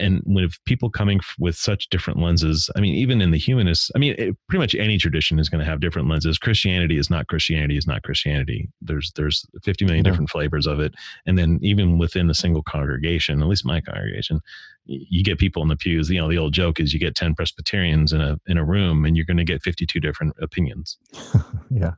and 0.00 0.22
with 0.26 0.58
people 0.64 0.90
coming 0.90 1.20
with 1.38 1.56
such 1.56 1.88
different 1.90 2.18
lenses 2.18 2.70
i 2.76 2.80
mean 2.80 2.94
even 2.94 3.20
in 3.20 3.30
the 3.30 3.38
humanists 3.38 3.90
i 3.94 3.98
mean 3.98 4.14
it, 4.18 4.36
pretty 4.48 4.60
much 4.60 4.74
any 4.74 4.98
tradition 4.98 5.38
is 5.38 5.48
going 5.48 5.58
to 5.58 5.64
have 5.64 5.80
different 5.80 6.08
lenses. 6.08 6.38
Christianity 6.38 6.98
is 6.98 7.10
not 7.10 7.26
christianity 7.28 7.76
is 7.76 7.86
not 7.86 8.02
christianity. 8.02 8.68
There's 8.80 9.12
there's 9.16 9.46
50 9.62 9.84
million 9.84 10.04
yeah. 10.04 10.10
different 10.10 10.30
flavors 10.30 10.66
of 10.66 10.80
it. 10.80 10.94
And 11.26 11.38
then 11.38 11.58
even 11.62 11.98
within 11.98 12.30
a 12.30 12.34
single 12.34 12.62
congregation 12.62 13.40
at 13.42 13.48
least 13.48 13.64
my 13.64 13.80
congregation 13.80 14.40
you 14.86 15.22
get 15.22 15.38
people 15.38 15.62
in 15.62 15.68
the 15.68 15.76
pews 15.76 16.08
you 16.10 16.20
know 16.20 16.28
the 16.28 16.38
old 16.38 16.52
joke 16.52 16.80
is 16.80 16.92
you 16.92 16.98
get 16.98 17.14
10 17.14 17.34
presbyterians 17.34 18.12
in 18.12 18.20
a 18.20 18.38
in 18.46 18.56
a 18.56 18.64
room 18.64 19.04
and 19.04 19.16
you're 19.16 19.26
going 19.26 19.36
to 19.36 19.44
get 19.44 19.62
52 19.62 20.00
different 20.00 20.34
opinions. 20.40 20.98
Yeah. 21.70 21.92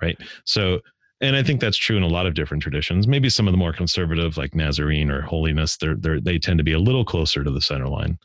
Right? 0.00 0.16
So 0.44 0.80
and 1.20 1.34
I 1.34 1.42
think 1.42 1.60
that's 1.60 1.76
true 1.76 1.96
in 1.96 2.02
a 2.02 2.08
lot 2.08 2.26
of 2.26 2.34
different 2.34 2.62
traditions. 2.62 3.08
Maybe 3.08 3.28
some 3.28 3.48
of 3.48 3.52
the 3.52 3.58
more 3.58 3.72
conservative, 3.72 4.36
like 4.36 4.54
Nazarene 4.54 5.10
or 5.10 5.22
holiness, 5.22 5.76
they're, 5.76 5.96
they're 5.96 6.20
they 6.20 6.38
tend 6.38 6.58
to 6.58 6.64
be 6.64 6.72
a 6.72 6.78
little 6.78 7.04
closer 7.04 7.42
to 7.42 7.50
the 7.50 7.60
center 7.60 7.88
line, 7.88 8.18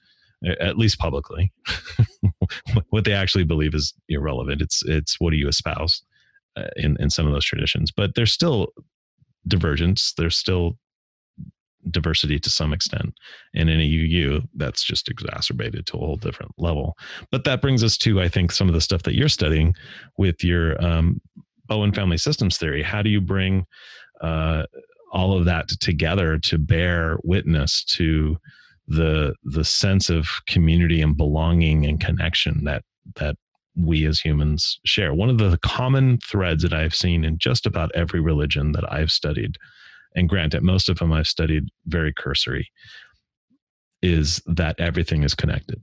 at 0.59 0.77
least 0.77 0.99
publicly. 0.99 1.51
what 2.89 3.05
they 3.05 3.13
actually 3.13 3.45
believe 3.45 3.73
is 3.73 3.93
irrelevant. 4.09 4.61
It's 4.61 4.83
it's 4.85 5.19
what 5.19 5.31
do 5.31 5.37
you 5.37 5.47
espouse 5.47 6.03
uh, 6.55 6.67
in 6.75 6.95
in 6.99 7.09
some 7.09 7.25
of 7.25 7.33
those 7.33 7.45
traditions, 7.45 7.91
but 7.91 8.13
there's 8.15 8.31
still 8.31 8.67
divergence. 9.47 10.13
There's 10.15 10.37
still 10.37 10.77
diversity 11.89 12.39
to 12.39 12.49
some 12.49 12.73
extent, 12.73 13.13
and 13.55 13.69
in 13.69 13.79
a 13.79 13.83
UU, 13.83 14.41
that's 14.55 14.83
just 14.83 15.09
exacerbated 15.09 15.87
to 15.87 15.97
a 15.97 15.99
whole 15.99 16.17
different 16.17 16.51
level. 16.59 16.95
But 17.31 17.43
that 17.45 17.61
brings 17.61 17.83
us 17.83 17.97
to, 17.97 18.21
I 18.21 18.29
think, 18.29 18.51
some 18.51 18.67
of 18.67 18.75
the 18.75 18.81
stuff 18.81 19.03
that 19.03 19.15
you're 19.15 19.29
studying 19.29 19.73
with 20.17 20.43
your 20.43 20.81
um, 20.83 21.19
Bowen 21.65 21.93
family 21.93 22.17
systems 22.17 22.57
theory. 22.57 22.83
How 22.83 23.01
do 23.01 23.09
you 23.09 23.21
bring 23.21 23.65
uh, 24.21 24.63
all 25.11 25.37
of 25.37 25.45
that 25.45 25.69
together 25.79 26.37
to 26.39 26.57
bear 26.57 27.17
witness 27.23 27.83
to 27.83 28.37
the 28.87 29.33
the 29.43 29.63
sense 29.63 30.09
of 30.09 30.27
community 30.47 31.01
and 31.01 31.15
belonging 31.15 31.85
and 31.85 32.01
connection 32.01 32.63
that 32.65 32.83
that 33.15 33.35
we 33.75 34.05
as 34.05 34.19
humans 34.19 34.79
share. 34.85 35.13
One 35.13 35.29
of 35.29 35.37
the 35.37 35.57
common 35.61 36.19
threads 36.19 36.63
that 36.63 36.73
I've 36.73 36.93
seen 36.93 37.23
in 37.23 37.37
just 37.37 37.65
about 37.65 37.91
every 37.95 38.19
religion 38.19 38.71
that 38.73 38.91
I've 38.91 39.11
studied, 39.11 39.57
and 40.15 40.29
granted, 40.29 40.63
most 40.63 40.89
of 40.89 40.99
them 40.99 41.11
I've 41.11 41.27
studied 41.27 41.69
very 41.87 42.13
cursory, 42.13 42.69
is 44.01 44.41
that 44.45 44.79
everything 44.79 45.23
is 45.23 45.33
connected. 45.33 45.81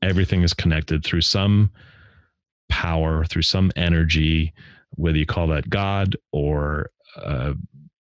Everything 0.00 0.42
is 0.42 0.54
connected 0.54 1.04
through 1.04 1.20
some 1.20 1.70
power, 2.72 3.22
through 3.26 3.42
some 3.42 3.70
energy, 3.76 4.54
whether 4.92 5.18
you 5.18 5.26
call 5.26 5.46
that 5.48 5.68
God 5.68 6.16
or 6.32 6.90
uh, 7.16 7.52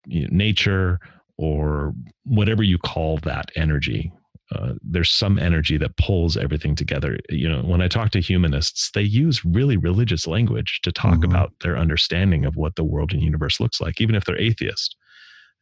you 0.07 0.23
know, 0.23 0.29
nature 0.33 0.99
or 1.37 1.93
whatever 2.25 2.63
you 2.63 2.79
call 2.79 3.19
that 3.19 3.51
energy. 3.57 4.11
Uh, 4.55 4.73
there's 4.83 5.11
some 5.11 5.39
energy 5.39 5.77
that 5.77 5.97
pulls 5.99 6.37
everything 6.37 6.75
together. 6.75 7.19
You 7.29 7.49
know, 7.49 7.61
when 7.63 7.83
I 7.83 7.89
talk 7.89 8.11
to 8.13 8.21
humanists, 8.21 8.91
they 8.95 9.03
use 9.03 9.45
really 9.45 9.77
religious 9.77 10.27
language 10.27 10.81
to 10.83 10.93
talk 10.93 11.19
mm-hmm. 11.19 11.31
about 11.31 11.53
their 11.61 11.77
understanding 11.77 12.47
of 12.47 12.57
what 12.57 12.77
the 12.77 12.85
world 12.85 13.13
and 13.13 13.23
universe 13.23 13.61
looks 13.61 13.83
like, 13.83 14.01
even 14.01 14.15
if 14.15 14.25
they're 14.25 14.41
atheist. 14.41 14.97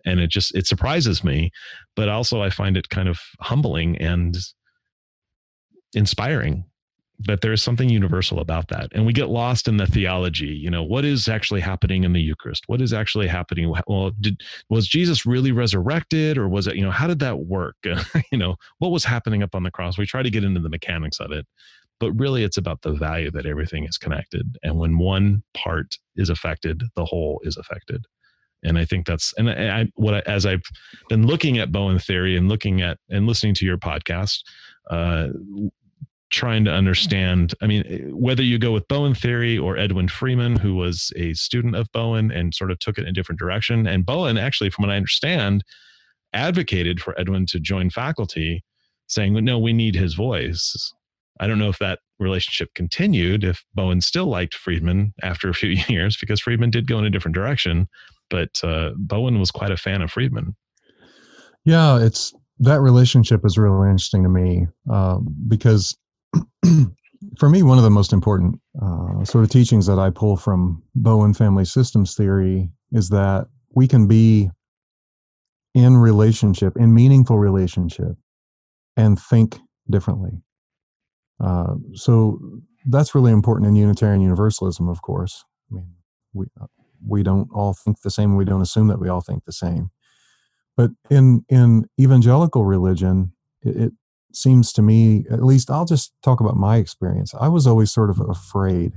And 0.05 0.21
it 0.21 0.31
just 0.31 0.55
it 0.55 0.67
surprises 0.67 1.25
me, 1.25 1.51
but 1.97 2.09
also 2.09 2.41
I 2.41 2.51
find 2.51 2.77
it 2.77 2.89
kind 2.89 3.09
of 3.09 3.19
humbling 3.41 3.97
and 3.99 4.37
inspiring 5.95 6.65
that 7.27 7.41
there 7.41 7.53
is 7.53 7.63
something 7.63 7.89
universal 7.89 8.41
about 8.41 8.69
that. 8.69 8.91
And 8.93 9.07
we 9.07 9.13
get 9.13 9.29
lost 9.29 9.69
in 9.69 9.77
the 9.77 9.87
theology 9.87 10.47
you 10.47 10.71
know 10.71 10.83
what 10.83 11.05
is 11.05 11.29
actually 11.29 11.61
happening 11.61 12.05
in 12.05 12.13
the 12.13 12.21
eucharist? 12.21 12.65
What 12.67 12.81
is 12.81 12.93
actually 12.93 13.27
happening? 13.27 13.73
Well 13.87 14.11
did 14.21 14.41
was 14.69 14.87
jesus 14.87 15.27
really 15.27 15.53
resurrected 15.53 16.39
or 16.39 16.49
was 16.49 16.67
it 16.67 16.77
you 16.77 16.83
know 16.83 16.91
how 16.91 17.07
did 17.07 17.19
that 17.21 17.41
work? 17.41 17.77
You 18.31 18.39
know 18.39 18.57
what 18.79 18.91
was 18.91 19.05
happening 19.05 19.43
up 19.43 19.55
on 19.55 19.63
the 19.63 19.71
cross? 19.71 19.99
We 19.99 20.07
try 20.07 20.23
to 20.23 20.31
get 20.31 20.45
into 20.45 20.61
the 20.61 20.69
mechanics 20.69 21.21
of 21.21 21.33
it 21.33 21.47
but 22.01 22.13
really 22.13 22.43
it's 22.43 22.57
about 22.57 22.83
the 22.83 22.93
value 22.93 23.31
that 23.31 23.47
everything 23.47 23.85
is 23.85 23.97
connected. 23.97 24.59
And 24.65 24.77
when 24.77 24.99
one 24.99 25.45
part 25.55 25.99
is 26.17 26.31
affected 26.31 26.83
the 26.97 27.05
whole 27.05 27.41
is 27.45 27.57
affected. 27.57 28.07
And 28.65 28.79
i 28.79 28.85
think 28.85 29.07
that's 29.07 29.35
and 29.37 29.51
i, 29.51 29.89
what 29.97 30.15
I, 30.15 30.21
as 30.21 30.47
i've 30.47 30.63
been 31.09 31.27
looking 31.27 31.59
at 31.59 31.73
bowen 31.73 31.99
theory 31.99 32.37
and 32.37 32.49
looking 32.49 32.81
at 32.81 32.99
and 33.11 33.27
listening 33.27 33.55
to 33.55 33.67
your 33.67 33.77
podcast 33.77 34.39
uh, 34.91 35.29
trying 36.33 36.65
to 36.65 36.73
understand. 36.73 37.55
I 37.61 37.67
mean, 37.67 38.11
whether 38.11 38.43
you 38.43 38.59
go 38.59 38.73
with 38.73 38.89
Bowen 38.89 39.15
theory 39.15 39.57
or 39.57 39.77
Edwin 39.77 40.09
Friedman, 40.09 40.57
who 40.57 40.75
was 40.75 41.13
a 41.15 41.35
student 41.35 41.77
of 41.77 41.93
Bowen 41.93 42.33
and 42.33 42.55
sort 42.55 42.71
of 42.71 42.79
took 42.79 42.99
it 42.99 43.03
in 43.03 43.09
a 43.09 43.13
different 43.13 43.39
direction. 43.39 43.87
And 43.87 44.05
Bowen, 44.05 44.39
actually, 44.39 44.71
from 44.71 44.83
what 44.83 44.93
I 44.93 44.97
understand, 44.97 45.63
advocated 46.33 47.01
for 47.01 47.19
Edwin 47.21 47.47
to 47.47 47.61
join 47.61 47.91
faculty, 47.91 48.65
saying, 49.07 49.35
no, 49.45 49.59
we 49.59 49.75
need 49.75 49.95
his 49.95 50.15
voice. 50.15 50.93
I 51.39 51.47
don't 51.47 51.59
know 51.59 51.69
if 51.69 51.79
that 51.79 52.01
relationship 52.19 52.73
continued, 52.75 53.45
if 53.45 53.63
Bowen 53.75 54.01
still 54.01 54.27
liked 54.27 54.55
Friedman 54.55 55.13
after 55.23 55.51
a 55.51 55.55
few 55.55 55.71
years, 55.89 56.17
because 56.17 56.41
Friedman 56.41 56.71
did 56.71 56.89
go 56.89 56.99
in 56.99 57.05
a 57.05 57.11
different 57.11 57.35
direction. 57.35 57.89
But 58.31 58.65
uh, 58.65 58.93
Bowen 58.97 59.39
was 59.39 59.51
quite 59.51 59.71
a 59.71 59.77
fan 59.77 60.01
of 60.01 60.11
Friedman. 60.11 60.57
Yeah, 61.65 62.03
it's 62.03 62.33
that 62.61 62.81
relationship 62.81 63.45
is 63.45 63.59
really 63.59 63.91
interesting 63.91 64.23
to 64.23 64.29
me 64.29 64.67
uh, 64.91 65.19
because 65.49 65.97
for 67.39 67.49
me, 67.49 67.63
one 67.63 67.79
of 67.79 67.85
the 67.85 67.91
most 67.91 68.13
important 68.13 68.61
uh, 68.81 69.25
sort 69.25 69.45
of 69.45 69.51
teachings 69.51 69.87
that 69.87 69.99
I 69.99 70.11
pull 70.11 70.37
from 70.37 70.83
Bowen 70.95 71.35
family 71.35 71.65
systems 71.65 72.15
theory 72.15 72.71
is 72.93 73.09
that 73.11 73.47
we 73.75 73.89
can 73.89 74.07
be 74.07 74.51
in 75.75 75.97
relationship, 75.97 76.77
in 76.77 76.95
meaningful 76.95 77.39
relationship, 77.39 78.17
and 78.97 79.19
think 79.19 79.59
differently. 79.91 80.43
Uh, 81.43 81.75
so 81.95 82.39
that's 82.87 83.15
really 83.15 83.33
important 83.33 83.69
in 83.69 83.77
Unitarian 83.77 84.21
Universalism, 84.21 84.89
of 84.89 85.03
course. 85.03 85.45
I 85.71 85.77
mean, 85.77 85.95
we 86.35 86.47
uh, 86.61 86.67
we 87.05 87.23
don't 87.23 87.49
all 87.53 87.73
think 87.73 88.03
the 88.03 88.11
same. 88.11 88.37
We 88.37 88.45
don't 88.45 88.61
assume 88.61 88.89
that 88.89 89.01
we 89.01 89.09
all 89.09 89.21
think 89.21 89.45
the 89.45 89.53
same. 89.53 89.91
But 90.77 90.91
in 91.11 91.45
in 91.49 91.87
evangelical 92.01 92.65
religion, 92.65 93.33
it, 93.63 93.77
it 93.77 93.93
seems 94.37 94.73
to 94.75 94.83
me, 94.83 95.25
at 95.31 95.43
least 95.43 95.71
I'll 95.71 95.85
just 95.85 96.13
talk 96.23 96.41
about 96.41 96.57
my 96.57 96.77
experience. 96.77 97.35
I 97.39 97.49
was 97.49 97.67
always 97.67 97.93
sort 97.93 98.11
of 98.11 98.21
afraid 98.21 98.95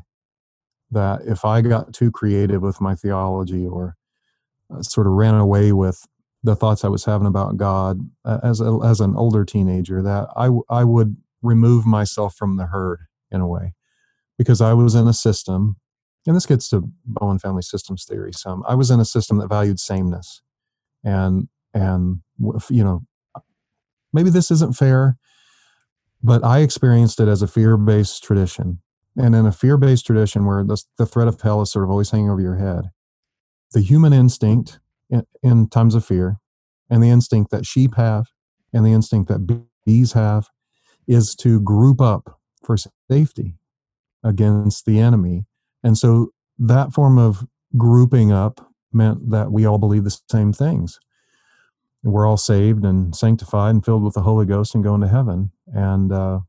that 0.91 1.21
if 1.25 1.43
I 1.43 1.61
got 1.61 1.93
too 1.93 2.11
creative 2.11 2.61
with 2.61 2.79
my 2.79 2.95
theology 2.95 3.65
or 3.65 3.95
uh, 4.73 4.81
sort 4.81 5.07
of 5.07 5.13
ran 5.13 5.35
away 5.35 5.71
with 5.71 6.05
the 6.43 6.55
thoughts 6.55 6.85
I 6.85 6.89
was 6.89 7.05
having 7.05 7.27
about 7.27 7.57
God 7.57 7.99
as 8.25 8.61
a, 8.61 8.79
as 8.85 8.99
an 9.01 9.15
older 9.15 9.43
teenager, 9.43 10.01
that 10.03 10.29
I 10.35 10.49
I 10.69 10.83
would 10.83 11.17
remove 11.41 11.85
myself 11.85 12.35
from 12.35 12.57
the 12.57 12.67
herd 12.67 12.99
in 13.31 13.41
a 13.41 13.47
way, 13.47 13.73
because 14.37 14.61
I 14.61 14.73
was 14.73 14.93
in 14.93 15.07
a 15.07 15.13
system, 15.13 15.77
and 16.27 16.35
this 16.35 16.45
gets 16.45 16.69
to 16.69 16.89
Bowen 17.03 17.39
family 17.39 17.63
systems 17.63 18.05
theory. 18.05 18.31
Some 18.31 18.63
I 18.67 18.75
was 18.75 18.91
in 18.91 18.99
a 18.99 19.05
system 19.05 19.37
that 19.39 19.47
valued 19.47 19.79
sameness, 19.79 20.43
and 21.03 21.47
and 21.73 22.19
you 22.69 22.83
know 22.83 23.05
maybe 24.15 24.31
this 24.31 24.51
isn't 24.51 24.77
fair, 24.77 25.17
but 26.23 26.43
I 26.45 26.61
experienced 26.61 27.19
it 27.21 27.29
as 27.29 27.43
a 27.43 27.47
fear 27.47 27.77
based 27.77 28.23
tradition. 28.23 28.81
and 29.17 29.35
in 29.35 29.45
a 29.45 29.51
fear-based 29.51 30.05
tradition 30.05 30.45
where 30.45 30.63
the, 30.63 30.81
the 30.97 31.05
threat 31.05 31.27
of 31.27 31.39
hell 31.41 31.61
is 31.61 31.71
sort 31.71 31.85
of 31.85 31.91
always 31.91 32.11
hanging 32.11 32.29
over 32.31 32.41
your 32.41 32.57
head 32.57 32.91
the 33.73 33.81
human 33.81 34.13
instinct 34.13 34.79
in, 35.09 35.23
in 35.43 35.69
times 35.69 35.95
of 35.95 36.05
fear 36.05 36.37
and 36.89 37.03
the 37.03 37.09
instinct 37.09 37.51
that 37.51 37.65
sheep 37.65 37.95
have 37.95 38.27
and 38.73 38.85
the 38.85 38.93
instinct 38.93 39.29
that 39.29 39.65
bees 39.85 40.13
have 40.13 40.49
is 41.07 41.35
to 41.35 41.61
group 41.61 42.01
up 42.01 42.39
for 42.63 42.77
safety 43.11 43.55
against 44.23 44.85
the 44.85 44.99
enemy 44.99 45.45
and 45.83 45.97
so 45.97 46.29
that 46.59 46.93
form 46.93 47.17
of 47.17 47.45
grouping 47.77 48.31
up 48.31 48.71
meant 48.93 49.29
that 49.31 49.51
we 49.51 49.65
all 49.65 49.77
believe 49.77 50.03
the 50.05 50.17
same 50.31 50.53
things 50.53 50.99
we're 52.05 52.27
all 52.27 52.37
saved 52.37 52.85
and 52.85 53.15
sanctified 53.15 53.73
and 53.73 53.83
filled 53.83 54.03
with 54.03 54.13
the 54.13 54.21
Holy 54.21 54.45
Ghost 54.45 54.75
and 54.75 54.83
going 54.83 55.01
to 55.01 55.07
heaven. 55.07 55.51
And 55.67 56.11
uh, 56.11 56.41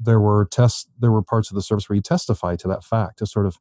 there 0.00 0.20
were 0.20 0.46
tests, 0.50 0.86
there 0.98 1.10
were 1.10 1.22
parts 1.22 1.50
of 1.50 1.56
the 1.56 1.62
service 1.62 1.88
where 1.88 1.96
you 1.96 2.02
testify 2.02 2.56
to 2.56 2.68
that 2.68 2.84
fact 2.84 3.18
to 3.18 3.26
sort 3.26 3.46
of 3.46 3.58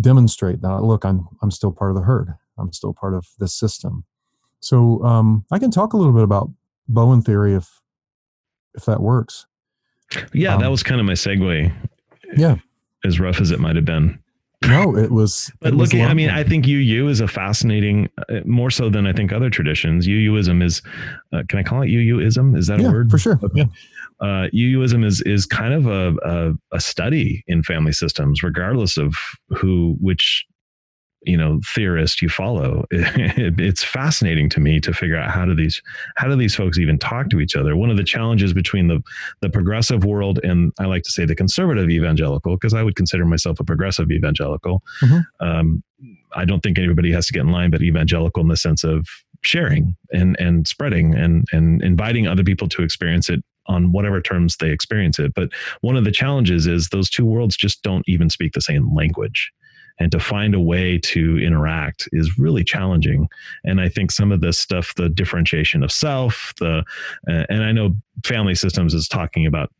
demonstrate 0.00 0.60
that 0.60 0.82
look, 0.82 1.04
I'm 1.04 1.28
I'm 1.42 1.50
still 1.50 1.72
part 1.72 1.90
of 1.90 1.96
the 1.96 2.02
herd. 2.02 2.34
I'm 2.58 2.72
still 2.72 2.92
part 2.92 3.14
of 3.14 3.28
this 3.38 3.54
system. 3.54 4.04
So 4.60 5.02
um, 5.04 5.44
I 5.50 5.58
can 5.58 5.70
talk 5.70 5.92
a 5.92 5.96
little 5.96 6.12
bit 6.12 6.22
about 6.22 6.50
Bowen 6.86 7.22
theory 7.22 7.54
if 7.54 7.80
if 8.74 8.84
that 8.84 9.00
works. 9.00 9.46
Yeah, 10.32 10.54
um, 10.54 10.60
that 10.60 10.70
was 10.70 10.82
kind 10.82 11.00
of 11.00 11.06
my 11.06 11.12
segue. 11.14 11.72
Yeah, 12.36 12.56
as 13.04 13.18
rough 13.18 13.40
as 13.40 13.50
it 13.50 13.60
might 13.60 13.76
have 13.76 13.84
been. 13.84 14.18
No, 14.66 14.96
it 14.96 15.12
was. 15.12 15.52
but 15.60 15.72
it 15.72 15.76
looking, 15.76 16.00
was 16.00 16.10
I 16.10 16.14
mean, 16.14 16.30
I 16.30 16.42
think 16.42 16.66
UU 16.66 17.08
is 17.08 17.20
a 17.20 17.28
fascinating, 17.28 18.08
uh, 18.28 18.40
more 18.44 18.70
so 18.70 18.90
than 18.90 19.06
I 19.06 19.12
think 19.12 19.32
other 19.32 19.50
traditions. 19.50 20.06
UUism 20.08 20.62
is, 20.64 20.82
uh, 21.32 21.42
can 21.48 21.60
I 21.60 21.62
call 21.62 21.82
it 21.82 21.86
UUism? 21.86 22.56
Is 22.56 22.66
that 22.66 22.80
yeah, 22.80 22.88
a 22.88 22.92
word? 22.92 23.10
For 23.10 23.18
sure. 23.18 23.40
Yeah. 23.54 23.64
Uh, 24.20 24.48
UUism 24.52 25.04
is 25.04 25.20
is 25.22 25.46
kind 25.46 25.72
of 25.72 25.86
a, 25.86 26.16
a, 26.24 26.76
a 26.76 26.80
study 26.80 27.44
in 27.46 27.62
family 27.62 27.92
systems, 27.92 28.42
regardless 28.42 28.96
of 28.96 29.14
who 29.50 29.96
which 30.00 30.44
you 31.22 31.36
know 31.36 31.60
theorist 31.74 32.22
you 32.22 32.28
follow 32.28 32.84
it, 32.90 33.58
it's 33.58 33.82
fascinating 33.82 34.48
to 34.48 34.60
me 34.60 34.78
to 34.80 34.92
figure 34.92 35.16
out 35.16 35.30
how 35.30 35.44
do 35.44 35.54
these 35.54 35.82
how 36.16 36.28
do 36.28 36.36
these 36.36 36.54
folks 36.54 36.78
even 36.78 36.98
talk 36.98 37.28
to 37.30 37.40
each 37.40 37.56
other? 37.56 37.76
One 37.76 37.90
of 37.90 37.96
the 37.96 38.04
challenges 38.04 38.52
between 38.52 38.88
the 38.88 39.02
the 39.40 39.50
progressive 39.50 40.04
world 40.04 40.38
and 40.42 40.72
i 40.78 40.84
like 40.84 41.02
to 41.02 41.10
say 41.10 41.24
the 41.24 41.34
conservative 41.34 41.90
evangelical 41.90 42.54
because 42.56 42.74
i 42.74 42.82
would 42.82 42.96
consider 42.96 43.24
myself 43.24 43.60
a 43.60 43.64
progressive 43.64 44.10
evangelical. 44.10 44.82
Mm-hmm. 45.02 45.46
um, 45.46 45.82
i 46.34 46.44
don't 46.44 46.62
think 46.62 46.78
anybody 46.78 47.12
has 47.12 47.26
to 47.26 47.32
get 47.32 47.40
in 47.40 47.50
line 47.50 47.70
but 47.70 47.82
evangelical 47.82 48.42
in 48.42 48.48
the 48.48 48.56
sense 48.56 48.84
of 48.84 49.06
sharing 49.42 49.96
and 50.12 50.36
and 50.38 50.66
spreading 50.66 51.14
and 51.14 51.46
and 51.52 51.82
inviting 51.82 52.26
other 52.26 52.44
people 52.44 52.68
to 52.68 52.82
experience 52.82 53.28
it 53.28 53.42
on 53.66 53.92
whatever 53.92 54.20
terms 54.20 54.56
they 54.56 54.70
experience 54.70 55.18
it. 55.18 55.34
But 55.34 55.50
one 55.82 55.96
of 55.96 56.04
the 56.04 56.10
challenges 56.10 56.66
is 56.66 56.88
those 56.88 57.10
two 57.10 57.26
worlds 57.26 57.56
just 57.56 57.82
don't 57.82 58.04
even 58.08 58.30
speak 58.30 58.52
the 58.54 58.62
same 58.62 58.94
language 58.94 59.52
and 59.98 60.12
to 60.12 60.20
find 60.20 60.54
a 60.54 60.60
way 60.60 60.98
to 60.98 61.38
interact 61.38 62.08
is 62.12 62.38
really 62.38 62.64
challenging. 62.64 63.28
And 63.64 63.80
i 63.80 63.88
think 63.88 64.10
some 64.10 64.32
of 64.32 64.40
this 64.40 64.58
stuff 64.58 64.94
the 64.94 65.08
differentiation 65.08 65.82
of 65.82 65.90
self 65.92 66.54
the 66.58 66.84
uh, 67.28 67.44
and 67.48 67.64
i 67.64 67.72
know 67.72 67.96
family 68.24 68.54
systems 68.54 68.94
is 68.94 69.08
talking 69.08 69.46
about 69.46 69.70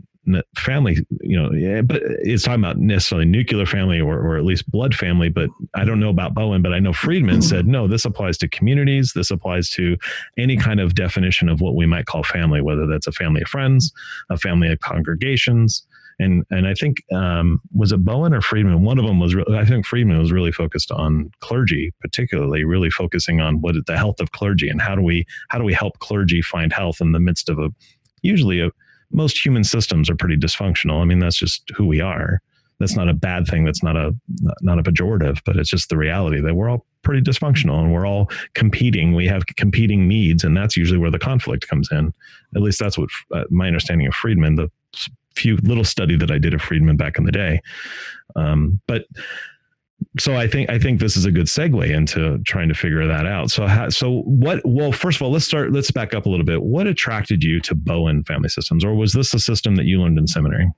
family 0.57 0.99
you 1.23 1.41
know 1.41 1.83
but 1.83 2.03
it's 2.03 2.43
talking 2.43 2.63
about 2.63 2.77
necessarily 2.79 3.25
nuclear 3.25 3.65
family 3.65 3.99
or, 3.99 4.19
or 4.19 4.37
at 4.37 4.45
least 4.45 4.71
blood 4.71 4.95
family 4.95 5.31
but 5.31 5.49
i 5.75 5.85
don't 5.85 6.01
know 6.01 6.11
about 6.11 6.35
bowen 6.35 6.61
but 6.61 6.73
i 6.73 6.79
know 6.79 6.93
friedman 6.93 7.41
said 7.41 7.67
no 7.67 7.89
this 7.89 8.05
applies 8.05 8.37
to 8.37 8.49
communities. 8.49 9.13
This 9.15 9.31
applies 9.31 9.71
to 9.71 9.97
any 10.37 10.57
kind 10.57 10.81
of 10.81 10.95
definition 10.95 11.49
of 11.49 11.61
what 11.61 11.75
we 11.75 11.87
might 11.87 12.07
call 12.07 12.23
family 12.23 12.61
whether 12.61 12.87
that's 12.87 13.07
a 13.07 13.13
family 13.13 13.41
of 13.41 13.49
friends 13.49 13.93
a 14.29 14.37
family 14.37 14.71
of 14.71 14.81
congregations 14.81 15.87
and 16.19 16.45
and 16.51 16.67
I 16.67 16.75
think 16.75 17.03
um, 17.13 17.61
was 17.73 17.93
it 17.93 18.05
Bowen 18.05 18.35
or 18.35 18.41
Friedman? 18.41 18.83
One 18.83 18.99
of 18.99 19.05
them 19.05 19.21
was. 19.21 19.35
Re- 19.35 19.45
I 19.55 19.65
think 19.65 19.87
Friedman 19.87 20.19
was 20.19 20.33
really 20.33 20.53
focused 20.53 20.91
on 20.91 21.31
clergy, 21.41 21.93
particularly 22.01 22.65
really 22.65 22.91
focusing 22.91 23.41
on 23.41 23.61
what 23.61 23.75
the 23.87 23.97
health 23.97 24.21
of 24.21 24.33
clergy 24.33 24.69
and 24.69 24.81
how 24.81 24.95
do 24.95 25.03
we 25.03 25.25
how 25.49 25.59
do 25.59 25.65
we 25.65 25.73
help 25.73 25.99
clergy 26.01 26.43
find 26.43 26.73
health 26.73 27.01
in 27.01 27.13
the 27.13 27.21
midst 27.21 27.49
of 27.49 27.59
a 27.59 27.69
usually 28.23 28.61
a 28.61 28.71
most 29.11 29.45
human 29.45 29.65
systems 29.65 30.11
are 30.11 30.17
pretty 30.17 30.37
dysfunctional. 30.37 31.01
I 31.01 31.05
mean 31.05 31.19
that's 31.19 31.39
just 31.39 31.71
who 31.77 31.87
we 31.87 32.01
are. 32.01 32.41
That's 32.81 32.95
not 32.95 33.09
a 33.09 33.15
bad 33.15 33.47
thing. 33.47 33.65
That's 33.65 33.83
not 33.83 33.97
a 33.97 34.15
not 34.61 34.79
a 34.79 34.83
pejorative, 34.83 35.41
but 35.45 35.57
it's 35.57 35.71
just 35.71 35.89
the 35.89 35.97
reality 35.97 36.41
that 36.41 36.55
we're 36.55 36.69
all 36.69 36.87
pretty 37.03 37.23
dysfunctional 37.23 37.81
and 37.81 37.93
we're 37.93 38.07
all 38.07 38.29
competing. 38.55 39.15
We 39.15 39.27
have 39.27 39.47
competing 39.57 40.07
needs, 40.07 40.45
and 40.45 40.57
that's 40.57 40.77
usually 40.77 40.99
where 40.99 41.11
the 41.11 41.19
conflict 41.19 41.69
comes 41.69 41.89
in. 41.91 42.13
At 42.55 42.63
least 42.63 42.79
that's 42.79 42.97
what 42.97 43.09
uh, 43.33 43.45
my 43.51 43.67
understanding 43.67 44.07
of 44.07 44.15
Friedman. 44.15 44.57
The 44.57 44.71
few 45.39 45.57
little 45.59 45.85
study 45.85 46.17
that 46.17 46.31
I 46.31 46.39
did 46.39 46.55
of 46.55 46.61
Friedman 46.61 46.97
back 46.97 47.19
in 47.19 47.25
the 47.25 47.33
day. 47.33 47.61
Um, 48.37 48.81
but 48.87 49.07
so 50.19 50.37
I 50.37 50.47
think 50.47 50.71
I 50.71 50.79
think 50.79 51.01
this 51.01 51.17
is 51.17 51.25
a 51.25 51.31
good 51.31 51.47
segue 51.47 51.89
into 51.89 52.39
trying 52.45 52.69
to 52.69 52.75
figure 52.75 53.07
that 53.07 53.27
out. 53.27 53.51
So 53.51 53.67
how, 53.67 53.89
so 53.89 54.23
what? 54.23 54.61
Well, 54.65 54.93
first 54.93 55.19
of 55.19 55.23
all, 55.23 55.33
let's 55.33 55.45
start. 55.45 55.73
Let's 55.73 55.91
back 55.91 56.15
up 56.15 56.27
a 56.27 56.29
little 56.29 56.47
bit. 56.47 56.63
What 56.63 56.87
attracted 56.87 57.43
you 57.43 57.61
to 57.63 57.75
Bowen 57.75 58.25
Family 58.25 58.49
Systems, 58.49 58.85
or 58.85 58.95
was 58.95 59.13
this 59.13 59.35
a 59.35 59.39
system 59.39 59.77
that 59.77 59.85
you 59.85 60.01
learned 60.01 60.19
in 60.19 60.27
seminary? 60.27 60.71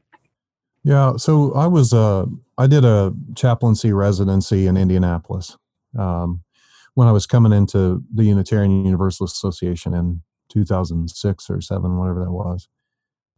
Yeah, 0.83 1.17
so 1.17 1.53
I 1.55 1.67
was 1.67 1.93
uh, 1.93 2.27
I 2.57 2.67
did 2.67 2.85
a 2.85 3.13
chaplaincy 3.37 3.93
residency 3.93 4.67
in 4.67 4.77
Indianapolis 4.77 5.57
um, 5.99 6.43
when 6.95 7.07
I 7.07 7.13
was 7.13 7.27
coming 7.27 7.53
into 7.53 8.03
the 8.13 8.25
Unitarian 8.25 8.85
Universalist 8.85 9.37
Association 9.37 9.95
in 9.95 10.23
2006 10.51 11.51
or 11.51 11.61
seven, 11.61 11.99
whatever 11.99 12.21
that 12.21 12.33
was, 12.33 12.69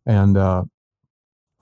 and 0.06 0.36
uh, 0.36 0.64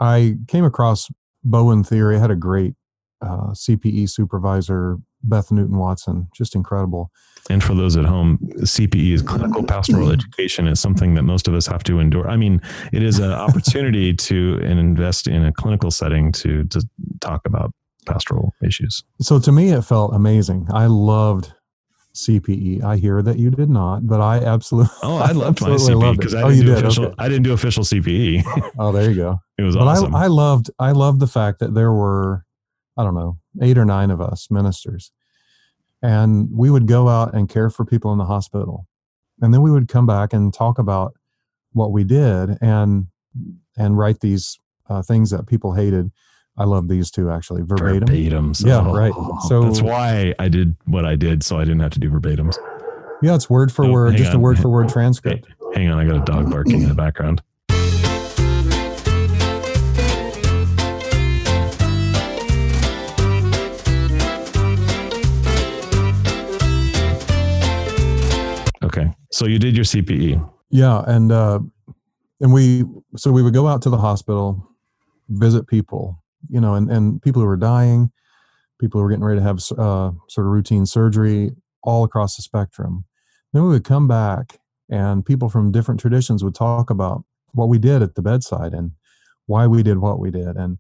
I 0.01 0.37
came 0.49 0.65
across 0.65 1.09
Bowen 1.45 1.85
theory. 1.85 2.17
I 2.17 2.21
had 2.21 2.31
a 2.31 2.37
great 2.37 2.75
uh, 3.23 3.53
CPE 3.53 4.09
supervisor, 4.09 4.99
Beth 5.23 5.53
Newton 5.53 5.77
Watson, 5.77 6.29
just 6.35 6.55
incredible. 6.55 7.11
And 7.49 7.63
for 7.63 7.75
those 7.75 7.97
at 7.97 8.05
home, 8.05 8.39
CPE 8.59 9.13
is 9.13 9.23
clinical 9.23 9.63
pastoral 9.65 10.11
education 10.11 10.67
is 10.67 10.81
something 10.81 11.15
that 11.15 11.23
most 11.23 11.49
of 11.49 11.55
us 11.55 11.67
have 11.67 11.83
to 11.85 11.99
endure. 11.99 12.29
I 12.29 12.37
mean, 12.37 12.61
it 12.93 13.03
is 13.03 13.19
an 13.19 13.33
opportunity 13.47 14.15
to 14.15 14.59
invest 14.63 15.27
in 15.27 15.45
a 15.45 15.53
clinical 15.53 15.91
setting 15.91 16.33
to 16.33 16.65
to 16.65 16.87
talk 17.21 17.43
about 17.47 17.73
pastoral 18.07 18.55
issues. 18.63 19.03
So 19.21 19.39
to 19.39 19.53
me, 19.53 19.71
it 19.71 19.83
felt 19.83 20.15
amazing. 20.15 20.69
I 20.73 20.87
loved 20.87 21.53
CPE. 22.15 22.83
I 22.83 22.97
hear 22.97 23.23
that 23.23 23.39
you 23.39 23.51
did 23.51 23.71
not, 23.71 24.07
but 24.07 24.21
I 24.21 24.39
absolutely. 24.39 24.93
Oh, 25.03 25.17
I 25.19 25.33
loved 25.33 25.61
my 25.61 25.69
CPE 25.71 26.17
because 26.17 26.35
I, 26.35 26.43
oh, 26.43 26.51
didn't 26.51 26.67
do 26.67 26.77
official. 26.77 27.05
Okay. 27.07 27.15
I 27.19 27.29
didn't 27.29 27.43
do 27.45 27.53
official 27.53 27.85
CPE. 27.85 28.73
oh, 28.79 28.93
there 28.93 29.11
you 29.11 29.17
go. 29.17 29.41
It 29.59 29.65
was 29.65 29.77
but 29.77 29.87
awesome. 29.87 30.15
I, 30.15 30.25
I 30.25 30.27
loved. 30.29 30.71
I 30.79 30.93
loved 30.93 31.21
the 31.21 31.27
fact 31.27 31.59
that 31.59 31.75
there 31.75 31.93
were, 31.93 32.47
I 32.97 33.05
don't 33.05 33.15
know, 33.15 33.39
eight 33.61 33.77
or 33.77 33.85
nine 33.85 34.11
of 34.11 34.19
us 34.19 34.51
ministers, 34.51 35.13
and 36.03 36.49
we 36.51 36.71
would 36.71 36.87
go 36.87 37.09
out 37.09 37.35
and 37.35 37.47
care 37.47 37.69
for 37.69 37.85
people 37.85 38.11
in 38.13 38.19
the 38.19 38.25
hospital, 38.25 38.87
and 39.43 39.53
then 39.53 39.61
we 39.61 39.71
would 39.71 39.87
come 39.87 40.07
back 40.07 40.33
and 40.33 40.55
talk 40.55 40.79
about 40.79 41.13
what 41.73 41.93
we 41.93 42.05
did 42.05 42.57
and 42.63 43.09
and 43.77 43.99
write 43.99 44.21
these 44.21 44.59
uh, 44.89 45.03
things 45.03 45.29
that 45.29 45.47
people 45.47 45.75
hated 45.75 46.11
I 46.57 46.65
love 46.65 46.89
these 46.89 47.11
two 47.11 47.31
actually 47.31 47.63
verbatim. 47.63 48.09
Verbatims. 48.09 48.67
Yeah, 48.67 48.81
oh, 48.87 48.95
right. 48.95 49.13
So 49.49 49.63
that's 49.63 49.81
why 49.81 50.35
I 50.39 50.49
did 50.49 50.77
what 50.85 51.05
I 51.05 51.17
did, 51.17 51.43
so 51.43 51.59
I 51.59 51.65
didn't 51.65 51.81
have 51.81 51.93
to 51.93 52.01
do 52.01 52.11
verbatims. 52.11 52.57
Yeah, 53.23 53.35
it's 53.35 53.49
word 53.49 53.73
for 53.73 53.85
oh, 53.85 53.93
word, 53.93 54.17
just 54.17 54.31
on. 54.31 54.37
a 54.37 54.39
word 54.39 54.59
for 54.59 54.69
word 54.69 54.89
transcript. 54.89 55.47
Hey, 55.75 55.83
hang 55.83 55.91
on, 55.91 55.99
I 55.99 56.07
got 56.07 56.17
a 56.17 56.25
dog 56.25 56.51
barking 56.51 56.83
in 56.83 56.89
the 56.89 56.95
background. 56.95 57.43
Okay, 68.83 69.13
so 69.31 69.47
you 69.47 69.59
did 69.59 69.77
your 69.77 69.85
CPE. 69.85 70.51
Yeah, 70.71 71.05
and 71.07 71.31
uh, 71.31 71.61
and 72.41 72.53
we 72.53 72.85
so 73.17 73.33
we 73.33 73.43
would 73.43 73.55
go 73.55 73.67
out 73.67 73.83
to 73.83 73.91
the 73.91 73.99
hospital, 73.99 74.67
visit 75.29 75.67
people, 75.67 76.20
you 76.51 76.61
know, 76.61 76.75
and, 76.75 76.91
and 76.91 77.23
people 77.23 77.41
who 77.41 77.47
were 77.47 77.57
dying, 77.57 78.11
people 78.81 78.99
who 78.99 79.05
were 79.05 79.11
getting 79.11 79.25
ready 79.25 79.41
to 79.41 79.45
have 79.45 79.59
uh, 79.79 80.13
sort 80.29 80.47
of 80.47 80.53
routine 80.53 80.87
surgery 80.87 81.53
all 81.83 82.05
across 82.05 82.37
the 82.37 82.43
spectrum. 82.43 83.05
Then 83.53 83.63
we 83.63 83.71
would 83.71 83.85
come 83.85 84.09
back 84.09 84.59
and 84.89 85.25
people 85.25 85.49
from 85.49 85.73
different 85.73 86.01
traditions 86.01 86.43
would 86.43 86.55
talk 86.55 86.91
about 86.91 87.25
what 87.53 87.69
we 87.69 87.79
did 87.79 88.03
at 88.03 88.15
the 88.15 88.23
bedside 88.23 88.73
and 88.73 88.93
why 89.47 89.67
we 89.67 89.83
did 89.83 89.99
what 89.99 90.19
we 90.19 90.31
did. 90.31 90.57
And 90.57 90.79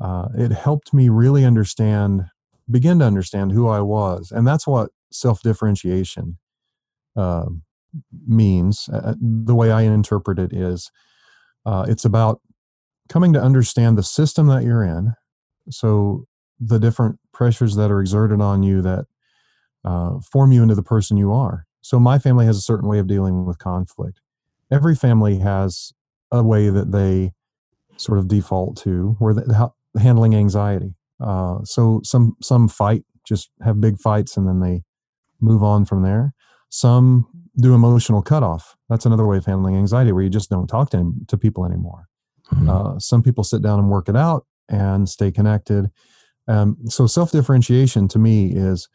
uh, 0.00 0.28
it 0.36 0.52
helped 0.52 0.92
me 0.92 1.08
really 1.08 1.44
understand, 1.44 2.26
begin 2.70 2.98
to 2.98 3.04
understand 3.04 3.52
who 3.52 3.68
I 3.68 3.80
was. 3.80 4.30
And 4.30 4.46
that's 4.46 4.66
what 4.66 4.90
self 5.10 5.42
differentiation 5.42 6.38
uh, 7.16 7.46
means. 8.26 8.88
Uh, 8.92 9.14
the 9.20 9.54
way 9.54 9.70
I 9.70 9.82
interpret 9.82 10.38
it 10.38 10.52
is 10.52 10.90
uh, 11.64 11.86
it's 11.88 12.04
about 12.04 12.40
coming 13.08 13.32
to 13.32 13.42
understand 13.42 13.96
the 13.96 14.02
system 14.02 14.46
that 14.48 14.64
you're 14.64 14.84
in. 14.84 15.14
So 15.70 16.26
the 16.58 16.78
different 16.78 17.18
pressures 17.32 17.76
that 17.76 17.90
are 17.90 18.00
exerted 18.00 18.40
on 18.40 18.62
you 18.62 18.82
that 18.82 19.06
uh, 19.84 20.20
form 20.20 20.52
you 20.52 20.62
into 20.62 20.74
the 20.74 20.82
person 20.82 21.16
you 21.16 21.32
are. 21.32 21.66
So 21.80 22.00
my 22.00 22.18
family 22.18 22.46
has 22.46 22.56
a 22.56 22.62
certain 22.62 22.88
way 22.88 22.98
of 22.98 23.06
dealing 23.06 23.46
with 23.46 23.58
conflict. 23.58 24.20
Every 24.70 24.96
family 24.96 25.38
has 25.38 25.92
a 26.32 26.42
way 26.42 26.70
that 26.70 26.90
they 26.90 27.32
sort 27.96 28.18
of 28.18 28.26
default 28.26 28.76
to, 28.78 29.16
where 29.18 29.34
they, 29.34 29.54
how, 29.54 29.74
handling 30.00 30.34
anxiety. 30.34 30.94
Uh, 31.20 31.58
so 31.64 32.00
some 32.02 32.36
some 32.42 32.68
fight, 32.68 33.04
just 33.24 33.50
have 33.62 33.80
big 33.80 33.98
fights, 33.98 34.36
and 34.36 34.48
then 34.48 34.60
they 34.60 34.82
move 35.40 35.62
on 35.62 35.84
from 35.84 36.02
there. 36.02 36.34
Some 36.68 37.26
do 37.56 37.74
emotional 37.74 38.22
cutoff. 38.22 38.76
That's 38.88 39.06
another 39.06 39.26
way 39.26 39.36
of 39.36 39.46
handling 39.46 39.76
anxiety, 39.76 40.12
where 40.12 40.24
you 40.24 40.30
just 40.30 40.50
don't 40.50 40.66
talk 40.66 40.90
to 40.90 41.12
to 41.28 41.38
people 41.38 41.64
anymore. 41.64 42.08
Mm-hmm. 42.52 42.68
Uh, 42.68 42.98
some 42.98 43.22
people 43.22 43.44
sit 43.44 43.62
down 43.62 43.78
and 43.78 43.90
work 43.90 44.08
it 44.08 44.16
out 44.16 44.46
and 44.68 45.08
stay 45.08 45.30
connected. 45.30 45.90
Um, 46.48 46.76
so 46.86 47.06
self 47.06 47.32
differentiation 47.32 48.08
to 48.08 48.18
me 48.18 48.52
is 48.52 48.88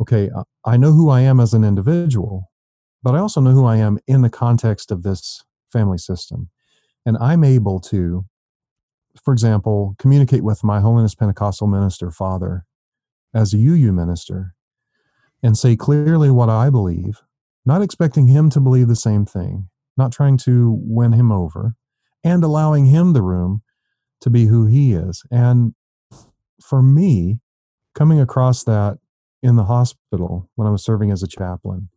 okay. 0.00 0.30
I 0.64 0.76
know 0.76 0.92
who 0.92 1.08
I 1.08 1.20
am 1.20 1.40
as 1.40 1.54
an 1.54 1.64
individual, 1.64 2.50
but 3.02 3.14
I 3.14 3.18
also 3.18 3.40
know 3.40 3.52
who 3.52 3.64
I 3.64 3.76
am 3.76 3.98
in 4.06 4.22
the 4.22 4.30
context 4.30 4.90
of 4.90 5.02
this 5.02 5.44
family 5.72 5.98
system, 5.98 6.50
and 7.04 7.16
I'm 7.18 7.44
able 7.44 7.80
to 7.80 8.24
for 9.22 9.32
example, 9.32 9.94
communicate 9.98 10.42
with 10.42 10.64
my 10.64 10.80
Holiness 10.80 11.14
Pentecostal 11.14 11.66
minister 11.66 12.10
father 12.10 12.64
as 13.34 13.52
a 13.52 13.58
UU 13.58 13.92
minister 13.92 14.54
and 15.42 15.56
say 15.56 15.76
clearly 15.76 16.30
what 16.30 16.48
I 16.48 16.70
believe, 16.70 17.22
not 17.64 17.82
expecting 17.82 18.26
him 18.26 18.50
to 18.50 18.60
believe 18.60 18.88
the 18.88 18.96
same 18.96 19.26
thing, 19.26 19.68
not 19.96 20.12
trying 20.12 20.36
to 20.38 20.78
win 20.82 21.12
him 21.12 21.30
over, 21.30 21.74
and 22.26 22.42
allowing 22.42 22.86
him 22.86 23.12
the 23.12 23.22
room 23.22 23.62
to 24.20 24.28
be 24.28 24.46
who 24.46 24.66
he 24.66 24.92
is. 24.92 25.22
And 25.30 25.74
for 26.60 26.82
me, 26.82 27.38
coming 27.94 28.20
across 28.20 28.64
that 28.64 28.98
in 29.42 29.54
the 29.54 29.64
hospital 29.64 30.50
when 30.56 30.66
I 30.66 30.70
was 30.70 30.84
serving 30.84 31.12
as 31.12 31.22
a 31.22 31.28
chaplain 31.28 31.88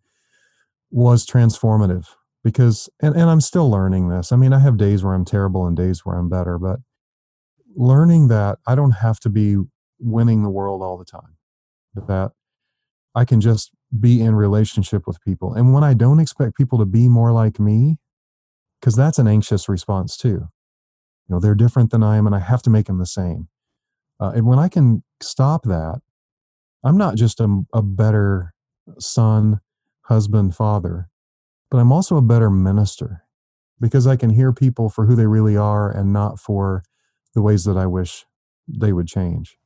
was 0.91 1.25
transformative 1.25 2.07
because 2.43 2.89
and, 3.01 3.15
and 3.15 3.29
I'm 3.29 3.41
still 3.41 3.69
learning 3.71 4.09
this. 4.09 4.31
I 4.31 4.35
mean, 4.35 4.53
I 4.53 4.59
have 4.59 4.77
days 4.77 5.03
where 5.03 5.15
I'm 5.15 5.25
terrible 5.25 5.65
and 5.65 5.75
days 5.75 6.05
where 6.05 6.15
I'm 6.15 6.29
better, 6.29 6.59
but 6.59 6.79
learning 7.75 8.27
that 8.27 8.59
I 8.67 8.75
don't 8.75 8.91
have 8.91 9.19
to 9.21 9.29
be 9.29 9.57
winning 9.99 10.43
the 10.43 10.49
world 10.49 10.83
all 10.83 10.97
the 10.97 11.05
time, 11.05 11.37
that 11.95 12.31
I 13.15 13.25
can 13.25 13.41
just 13.41 13.71
be 13.99 14.21
in 14.21 14.35
relationship 14.35 15.07
with 15.07 15.19
people. 15.21 15.55
And 15.55 15.73
when 15.73 15.83
I 15.83 15.95
don't 15.95 16.19
expect 16.19 16.55
people 16.55 16.77
to 16.77 16.85
be 16.85 17.07
more 17.07 17.31
like 17.31 17.59
me, 17.59 17.97
because 18.79 18.95
that's 18.95 19.19
an 19.19 19.27
anxious 19.27 19.67
response 19.67 20.17
too. 20.17 20.47
You 21.27 21.35
know, 21.35 21.39
they're 21.39 21.55
different 21.55 21.91
than 21.91 22.03
I 22.03 22.17
am, 22.17 22.25
and 22.25 22.35
I 22.35 22.39
have 22.39 22.61
to 22.63 22.69
make 22.69 22.87
them 22.87 22.97
the 22.97 23.05
same. 23.05 23.49
Uh, 24.19 24.31
and 24.35 24.45
when 24.45 24.59
I 24.59 24.67
can 24.67 25.03
stop 25.21 25.63
that, 25.63 26.01
I'm 26.83 26.97
not 26.97 27.15
just 27.15 27.39
a, 27.39 27.63
a 27.73 27.81
better 27.81 28.53
son, 28.99 29.59
husband, 30.03 30.55
father, 30.55 31.09
but 31.69 31.77
I'm 31.77 31.91
also 31.91 32.17
a 32.17 32.21
better 32.21 32.49
minister 32.49 33.23
because 33.79 34.07
I 34.07 34.15
can 34.15 34.31
hear 34.31 34.51
people 34.51 34.89
for 34.89 35.05
who 35.05 35.15
they 35.15 35.27
really 35.27 35.55
are 35.55 35.89
and 35.89 36.11
not 36.11 36.39
for 36.39 36.83
the 37.33 37.41
ways 37.41 37.63
that 37.65 37.77
I 37.77 37.85
wish 37.85 38.25
they 38.67 38.91
would 38.91 39.07
change. 39.07 39.57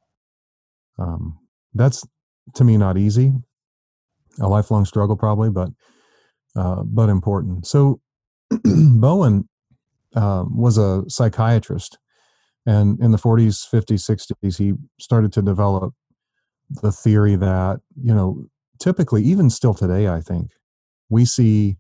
Um, 1.00 1.40
that's 1.74 2.06
to 2.56 2.64
me 2.64 2.78
not 2.78 2.98
easy, 2.98 3.34
a 4.40 4.48
lifelong 4.48 4.86
struggle 4.86 5.16
probably, 5.16 5.50
but 5.50 5.70
uh, 6.56 6.84
but 6.84 7.10
important. 7.10 7.66
So 7.66 8.00
Bowen 8.64 9.48
uh, 10.16 10.46
was 10.48 10.78
a 10.78 11.04
psychiatrist, 11.08 11.98
and 12.66 13.00
in 13.00 13.12
the 13.12 13.18
40s, 13.18 13.68
50s, 13.70 14.10
60s, 14.10 14.58
he 14.58 14.74
started 15.00 15.34
to 15.34 15.42
develop 15.42 15.94
the 16.70 16.92
theory 16.92 17.36
that 17.36 17.82
you 18.02 18.14
know 18.14 18.46
typically, 18.80 19.24
even 19.24 19.50
still 19.50 19.74
today, 19.74 20.08
I 20.08 20.20
think 20.20 20.52
we 21.10 21.26
see 21.26 21.78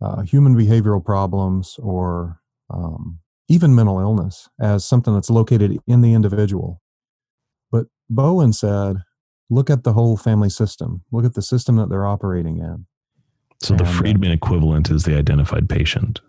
uh, 0.00 0.22
human 0.22 0.54
behavioral 0.54 1.04
problems 1.04 1.76
or 1.78 2.40
um, 2.70 3.20
even 3.48 3.74
mental 3.74 3.98
illness 3.98 4.48
as 4.60 4.84
something 4.84 5.14
that's 5.14 5.30
located 5.30 5.78
in 5.86 6.02
the 6.02 6.12
individual. 6.12 6.82
But 7.72 7.86
Bowen 8.10 8.52
said, 8.52 8.98
look 9.48 9.70
at 9.70 9.84
the 9.84 9.94
whole 9.94 10.16
family 10.16 10.50
system, 10.50 11.02
look 11.10 11.24
at 11.24 11.34
the 11.34 11.42
system 11.42 11.76
that 11.76 11.88
they're 11.88 12.06
operating 12.06 12.58
in. 12.58 12.86
So 13.60 13.74
and, 13.74 13.80
the 13.80 13.84
uh, 13.84 13.92
Friedman 13.92 14.30
equivalent 14.30 14.90
is 14.90 15.04
the 15.04 15.16
identified 15.16 15.68
patient, 15.68 16.20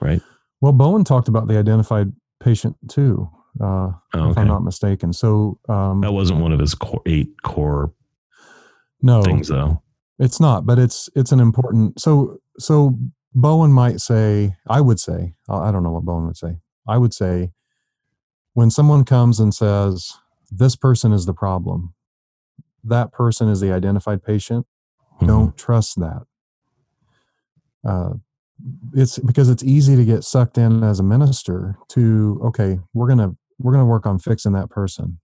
right? 0.00 0.20
Well, 0.60 0.72
Bowen 0.72 1.04
talked 1.04 1.28
about 1.28 1.48
the 1.48 1.58
identified 1.58 2.12
patient 2.40 2.76
too, 2.88 3.28
uh, 3.60 3.64
oh, 3.64 3.96
okay. 4.14 4.30
if 4.30 4.38
I'm 4.38 4.48
not 4.48 4.62
mistaken. 4.62 5.12
So 5.12 5.58
um, 5.68 6.00
that 6.02 6.12
wasn't 6.12 6.40
one 6.40 6.52
of 6.52 6.60
his 6.60 6.74
core, 6.74 7.02
eight 7.06 7.42
core 7.42 7.92
no 9.00 9.22
things, 9.22 9.48
though. 9.48 9.82
It's 10.18 10.40
not, 10.40 10.66
but 10.66 10.78
it's 10.78 11.08
it's 11.16 11.32
an 11.32 11.40
important. 11.40 12.00
So 12.00 12.38
so 12.58 12.98
Bowen 13.34 13.72
might 13.72 14.00
say, 14.00 14.56
I 14.68 14.80
would 14.80 15.00
say, 15.00 15.34
I 15.48 15.72
don't 15.72 15.82
know 15.82 15.90
what 15.90 16.04
Bowen 16.04 16.26
would 16.26 16.36
say. 16.36 16.58
I 16.86 16.98
would 16.98 17.14
say, 17.14 17.52
when 18.52 18.70
someone 18.70 19.04
comes 19.04 19.40
and 19.40 19.54
says, 19.54 20.12
this 20.50 20.76
person 20.76 21.12
is 21.12 21.26
the 21.26 21.32
problem, 21.32 21.94
that 22.84 23.12
person 23.12 23.48
is 23.48 23.60
the 23.60 23.72
identified 23.72 24.22
patient, 24.22 24.66
mm-hmm. 25.14 25.26
don't 25.26 25.56
trust 25.56 25.98
that. 25.98 26.22
Uh, 27.86 28.14
it's 28.94 29.18
because 29.18 29.48
it's 29.48 29.64
easy 29.64 29.96
to 29.96 30.04
get 30.04 30.24
sucked 30.24 30.56
in 30.56 30.84
as 30.84 31.00
a 31.00 31.02
minister 31.02 31.76
to 31.88 32.40
okay 32.44 32.78
we're 32.94 33.08
gonna 33.08 33.32
we're 33.58 33.72
gonna 33.72 33.84
work 33.84 34.06
on 34.06 34.20
fixing 34.20 34.52
that 34.52 34.70
person 34.70 35.18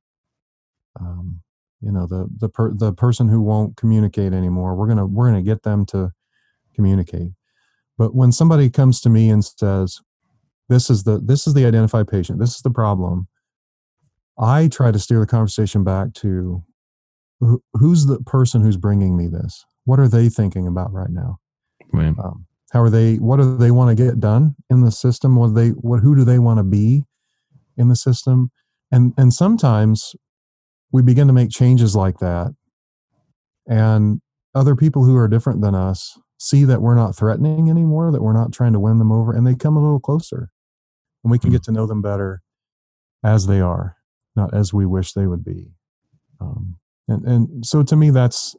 um, 0.98 1.40
you 1.80 1.92
know 1.92 2.04
the 2.04 2.26
the 2.36 2.48
per, 2.48 2.74
the 2.74 2.92
person 2.92 3.28
who 3.28 3.40
won't 3.40 3.76
communicate 3.76 4.32
anymore 4.32 4.74
we're 4.74 4.88
gonna 4.88 5.06
we're 5.06 5.28
gonna 5.28 5.42
get 5.42 5.62
them 5.62 5.86
to 5.86 6.10
communicate 6.74 7.30
but 7.98 8.14
when 8.14 8.30
somebody 8.30 8.70
comes 8.70 9.00
to 9.00 9.10
me 9.10 9.28
and 9.28 9.44
says, 9.44 10.00
"This 10.68 10.88
is 10.88 11.02
the 11.02 11.18
this 11.18 11.46
is 11.46 11.54
the 11.54 11.66
identified 11.66 12.06
patient. 12.06 12.38
This 12.38 12.54
is 12.54 12.62
the 12.62 12.70
problem," 12.70 13.26
I 14.38 14.68
try 14.68 14.92
to 14.92 14.98
steer 14.98 15.18
the 15.18 15.26
conversation 15.26 15.82
back 15.82 16.14
to 16.14 16.62
who's 17.74 18.06
the 18.06 18.20
person 18.20 18.62
who's 18.62 18.76
bringing 18.76 19.16
me 19.16 19.26
this. 19.26 19.66
What 19.84 19.98
are 19.98 20.08
they 20.08 20.28
thinking 20.28 20.66
about 20.66 20.92
right 20.92 21.10
now? 21.10 21.40
Right. 21.92 22.14
Um, 22.22 22.46
how 22.72 22.82
are 22.82 22.90
they? 22.90 23.16
What 23.16 23.38
do 23.38 23.56
they 23.56 23.70
want 23.70 23.96
to 23.96 24.04
get 24.04 24.20
done 24.20 24.54
in 24.68 24.82
the 24.82 24.90
system? 24.90 25.36
What 25.36 25.54
they? 25.54 25.68
What? 25.70 26.00
Who 26.00 26.14
do 26.14 26.24
they 26.24 26.38
want 26.38 26.58
to 26.58 26.64
be 26.64 27.04
in 27.76 27.88
the 27.88 27.96
system? 27.96 28.50
And 28.90 29.12
and 29.16 29.32
sometimes 29.32 30.14
we 30.92 31.02
begin 31.02 31.26
to 31.26 31.32
make 31.32 31.50
changes 31.50 31.96
like 31.96 32.18
that, 32.18 32.54
and 33.66 34.20
other 34.54 34.74
people 34.74 35.04
who 35.04 35.16
are 35.16 35.28
different 35.28 35.60
than 35.60 35.74
us 35.74 36.18
see 36.38 36.64
that 36.64 36.82
we're 36.82 36.94
not 36.94 37.16
threatening 37.16 37.68
anymore, 37.68 38.12
that 38.12 38.22
we're 38.22 38.32
not 38.32 38.52
trying 38.52 38.72
to 38.72 38.80
win 38.80 38.98
them 38.98 39.12
over, 39.12 39.32
and 39.32 39.46
they 39.46 39.54
come 39.54 39.76
a 39.76 39.82
little 39.82 40.00
closer. 40.00 40.50
And 41.24 41.30
we 41.30 41.38
can 41.38 41.50
get 41.50 41.64
to 41.64 41.72
know 41.72 41.86
them 41.86 42.00
better 42.00 42.42
as 43.24 43.46
they 43.46 43.60
are, 43.60 43.96
not 44.36 44.54
as 44.54 44.72
we 44.72 44.86
wish 44.86 45.12
they 45.12 45.26
would 45.26 45.44
be. 45.44 45.72
Um, 46.40 46.76
and, 47.08 47.26
and 47.26 47.66
so 47.66 47.82
to 47.82 47.96
me, 47.96 48.10
that's 48.10 48.54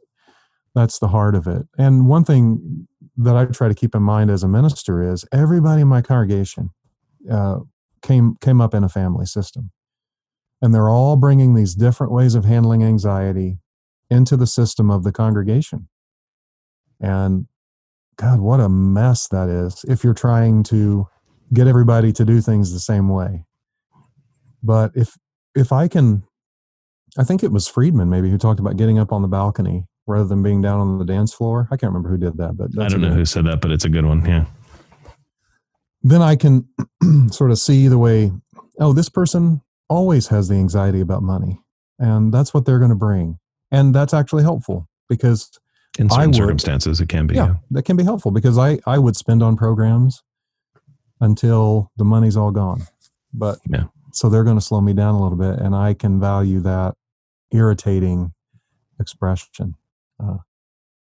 that's 0.74 0.98
the 0.98 1.08
heart 1.08 1.34
of 1.34 1.46
it. 1.46 1.66
And 1.78 2.06
one 2.06 2.24
thing 2.24 2.86
that 3.22 3.36
I 3.36 3.44
try 3.46 3.68
to 3.68 3.74
keep 3.74 3.94
in 3.94 4.02
mind 4.02 4.30
as 4.30 4.42
a 4.42 4.48
minister 4.48 5.02
is 5.02 5.24
everybody 5.32 5.82
in 5.82 5.88
my 5.88 6.02
congregation 6.02 6.70
uh, 7.30 7.60
came 8.02 8.36
came 8.40 8.60
up 8.60 8.74
in 8.74 8.82
a 8.82 8.88
family 8.88 9.26
system, 9.26 9.70
and 10.62 10.74
they're 10.74 10.88
all 10.88 11.16
bringing 11.16 11.54
these 11.54 11.74
different 11.74 12.12
ways 12.12 12.34
of 12.34 12.44
handling 12.44 12.82
anxiety 12.82 13.58
into 14.10 14.36
the 14.36 14.46
system 14.46 14.90
of 14.90 15.04
the 15.04 15.12
congregation. 15.12 15.88
And 17.00 17.46
God, 18.16 18.40
what 18.40 18.60
a 18.60 18.68
mess 18.68 19.28
that 19.28 19.48
is 19.48 19.84
if 19.88 20.02
you're 20.02 20.14
trying 20.14 20.62
to 20.64 21.06
get 21.52 21.66
everybody 21.66 22.12
to 22.12 22.24
do 22.24 22.40
things 22.40 22.72
the 22.72 22.80
same 22.80 23.08
way. 23.08 23.44
But 24.62 24.92
if 24.94 25.16
if 25.54 25.72
I 25.72 25.88
can 25.88 26.22
I 27.18 27.24
think 27.24 27.42
it 27.42 27.52
was 27.52 27.68
Friedman 27.68 28.08
maybe 28.08 28.30
who 28.30 28.38
talked 28.38 28.60
about 28.60 28.76
getting 28.76 28.98
up 28.98 29.12
on 29.12 29.22
the 29.22 29.28
balcony 29.28 29.86
rather 30.10 30.28
than 30.28 30.42
being 30.42 30.60
down 30.60 30.80
on 30.80 30.98
the 30.98 31.04
dance 31.04 31.32
floor. 31.32 31.68
I 31.70 31.76
can't 31.76 31.92
remember 31.92 32.10
who 32.10 32.18
did 32.18 32.36
that, 32.38 32.56
but 32.56 32.70
I 32.82 32.88
don't 32.88 33.00
know 33.00 33.10
who 33.10 33.24
said 33.24 33.46
that, 33.46 33.60
but 33.60 33.70
it's 33.70 33.84
a 33.84 33.88
good 33.88 34.04
one. 34.04 34.24
Yeah. 34.24 34.46
Then 36.02 36.22
I 36.22 36.36
can 36.36 36.68
sort 37.30 37.50
of 37.50 37.58
see 37.58 37.88
the 37.88 37.98
way, 37.98 38.32
oh, 38.78 38.92
this 38.92 39.08
person 39.08 39.62
always 39.88 40.28
has 40.28 40.48
the 40.48 40.54
anxiety 40.54 41.00
about 41.00 41.22
money. 41.22 41.60
And 41.98 42.32
that's 42.32 42.54
what 42.54 42.64
they're 42.64 42.78
going 42.78 42.90
to 42.90 42.96
bring. 42.96 43.38
And 43.70 43.94
that's 43.94 44.14
actually 44.14 44.42
helpful 44.42 44.88
because 45.08 45.50
in 45.98 46.08
certain 46.08 46.28
would, 46.28 46.36
circumstances 46.36 47.00
it 47.00 47.08
can 47.08 47.26
be 47.26 47.34
yeah, 47.34 47.46
yeah, 47.46 47.54
that 47.70 47.82
can 47.82 47.96
be 47.96 48.04
helpful 48.04 48.30
because 48.30 48.56
i 48.56 48.78
i 48.86 48.98
would 48.98 49.16
spend 49.16 49.42
on 49.42 49.56
programs 49.56 50.22
until 51.20 51.90
the 51.96 52.04
money's 52.04 52.36
all 52.36 52.50
gone 52.50 52.82
but 53.34 53.58
yeah 53.68 53.84
so 54.12 54.28
they're 54.28 54.44
going 54.44 54.56
to 54.56 54.64
slow 54.64 54.80
me 54.80 54.92
down 54.92 55.14
a 55.14 55.22
little 55.22 55.38
bit 55.38 55.58
and 55.58 55.74
i 55.74 55.92
can 55.92 56.20
value 56.20 56.60
that 56.60 56.94
irritating 57.52 58.32
expression 59.00 59.74
uh, 60.22 60.36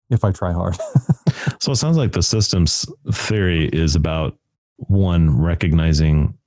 if 0.10 0.24
i 0.24 0.32
try 0.32 0.52
hard 0.52 0.76
so 1.60 1.72
it 1.72 1.78
sounds 1.78 1.98
like 1.98 2.12
the 2.12 2.24
systems 2.24 2.86
theory 3.12 3.68
is 3.70 3.96
about 3.96 4.38
one 4.78 5.40
recognizing 5.40 6.38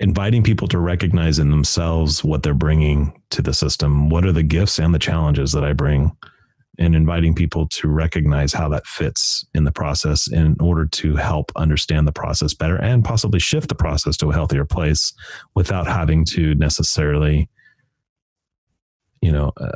inviting 0.00 0.42
people 0.42 0.66
to 0.66 0.78
recognize 0.78 1.38
in 1.38 1.50
themselves 1.50 2.24
what 2.24 2.42
they're 2.42 2.54
bringing 2.54 3.20
to 3.30 3.42
the 3.42 3.52
system. 3.52 4.08
What 4.08 4.24
are 4.24 4.32
the 4.32 4.42
gifts 4.42 4.78
and 4.78 4.94
the 4.94 4.98
challenges 4.98 5.52
that 5.52 5.62
I 5.62 5.74
bring 5.74 6.10
and 6.78 6.94
inviting 6.94 7.34
people 7.34 7.68
to 7.68 7.88
recognize 7.88 8.54
how 8.54 8.70
that 8.70 8.86
fits 8.86 9.44
in 9.54 9.64
the 9.64 9.70
process 9.70 10.26
in 10.32 10.56
order 10.58 10.86
to 10.86 11.16
help 11.16 11.52
understand 11.54 12.08
the 12.08 12.12
process 12.12 12.54
better 12.54 12.76
and 12.76 13.04
possibly 13.04 13.38
shift 13.38 13.68
the 13.68 13.74
process 13.74 14.16
to 14.16 14.30
a 14.30 14.32
healthier 14.32 14.64
place 14.64 15.12
without 15.54 15.86
having 15.86 16.24
to 16.24 16.54
necessarily 16.54 17.50
you 19.20 19.32
know 19.32 19.52
uh, 19.56 19.70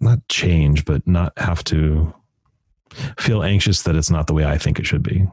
not 0.00 0.18
change 0.28 0.84
but 0.84 1.06
not 1.06 1.32
have 1.38 1.62
to 1.64 2.12
feel 3.18 3.42
anxious 3.42 3.82
that 3.82 3.94
it's 3.94 4.10
not 4.10 4.26
the 4.26 4.34
way 4.34 4.44
i 4.44 4.58
think 4.58 4.78
it 4.78 4.86
should 4.86 5.02
be. 5.02 5.26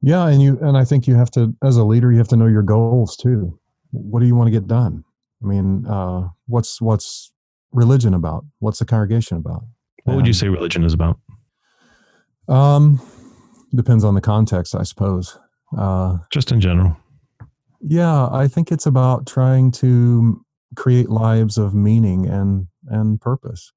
Yeah 0.00 0.28
and 0.28 0.40
you 0.40 0.58
and 0.60 0.76
i 0.76 0.84
think 0.84 1.06
you 1.06 1.16
have 1.16 1.30
to 1.32 1.54
as 1.62 1.76
a 1.76 1.84
leader 1.84 2.12
you 2.12 2.18
have 2.18 2.28
to 2.28 2.36
know 2.36 2.46
your 2.46 2.62
goals 2.62 3.16
too. 3.16 3.58
What 3.90 4.20
do 4.20 4.26
you 4.26 4.34
want 4.36 4.46
to 4.46 4.52
get 4.52 4.66
done? 4.66 5.04
I 5.42 5.46
mean 5.46 5.86
uh, 5.86 6.28
what's 6.46 6.80
what's 6.80 7.32
religion 7.72 8.14
about? 8.14 8.44
What's 8.60 8.78
the 8.78 8.84
congregation 8.84 9.36
about? 9.36 9.64
What 10.04 10.16
would 10.16 10.26
you 10.26 10.32
say 10.32 10.48
religion 10.48 10.84
is 10.84 10.94
about? 10.94 11.18
Um 12.48 13.00
depends 13.74 14.04
on 14.04 14.14
the 14.14 14.20
context 14.22 14.74
i 14.74 14.82
suppose. 14.82 15.38
Uh, 15.76 16.16
just 16.30 16.50
in 16.52 16.60
general. 16.62 16.96
yeah 17.82 18.28
i 18.32 18.48
think 18.48 18.72
it's 18.72 18.86
about 18.86 19.26
trying 19.26 19.70
to 19.70 20.42
create 20.76 21.08
lives 21.08 21.56
of 21.58 21.74
meaning 21.74 22.26
and 22.26 22.66
and 22.86 23.20
purpose 23.20 23.72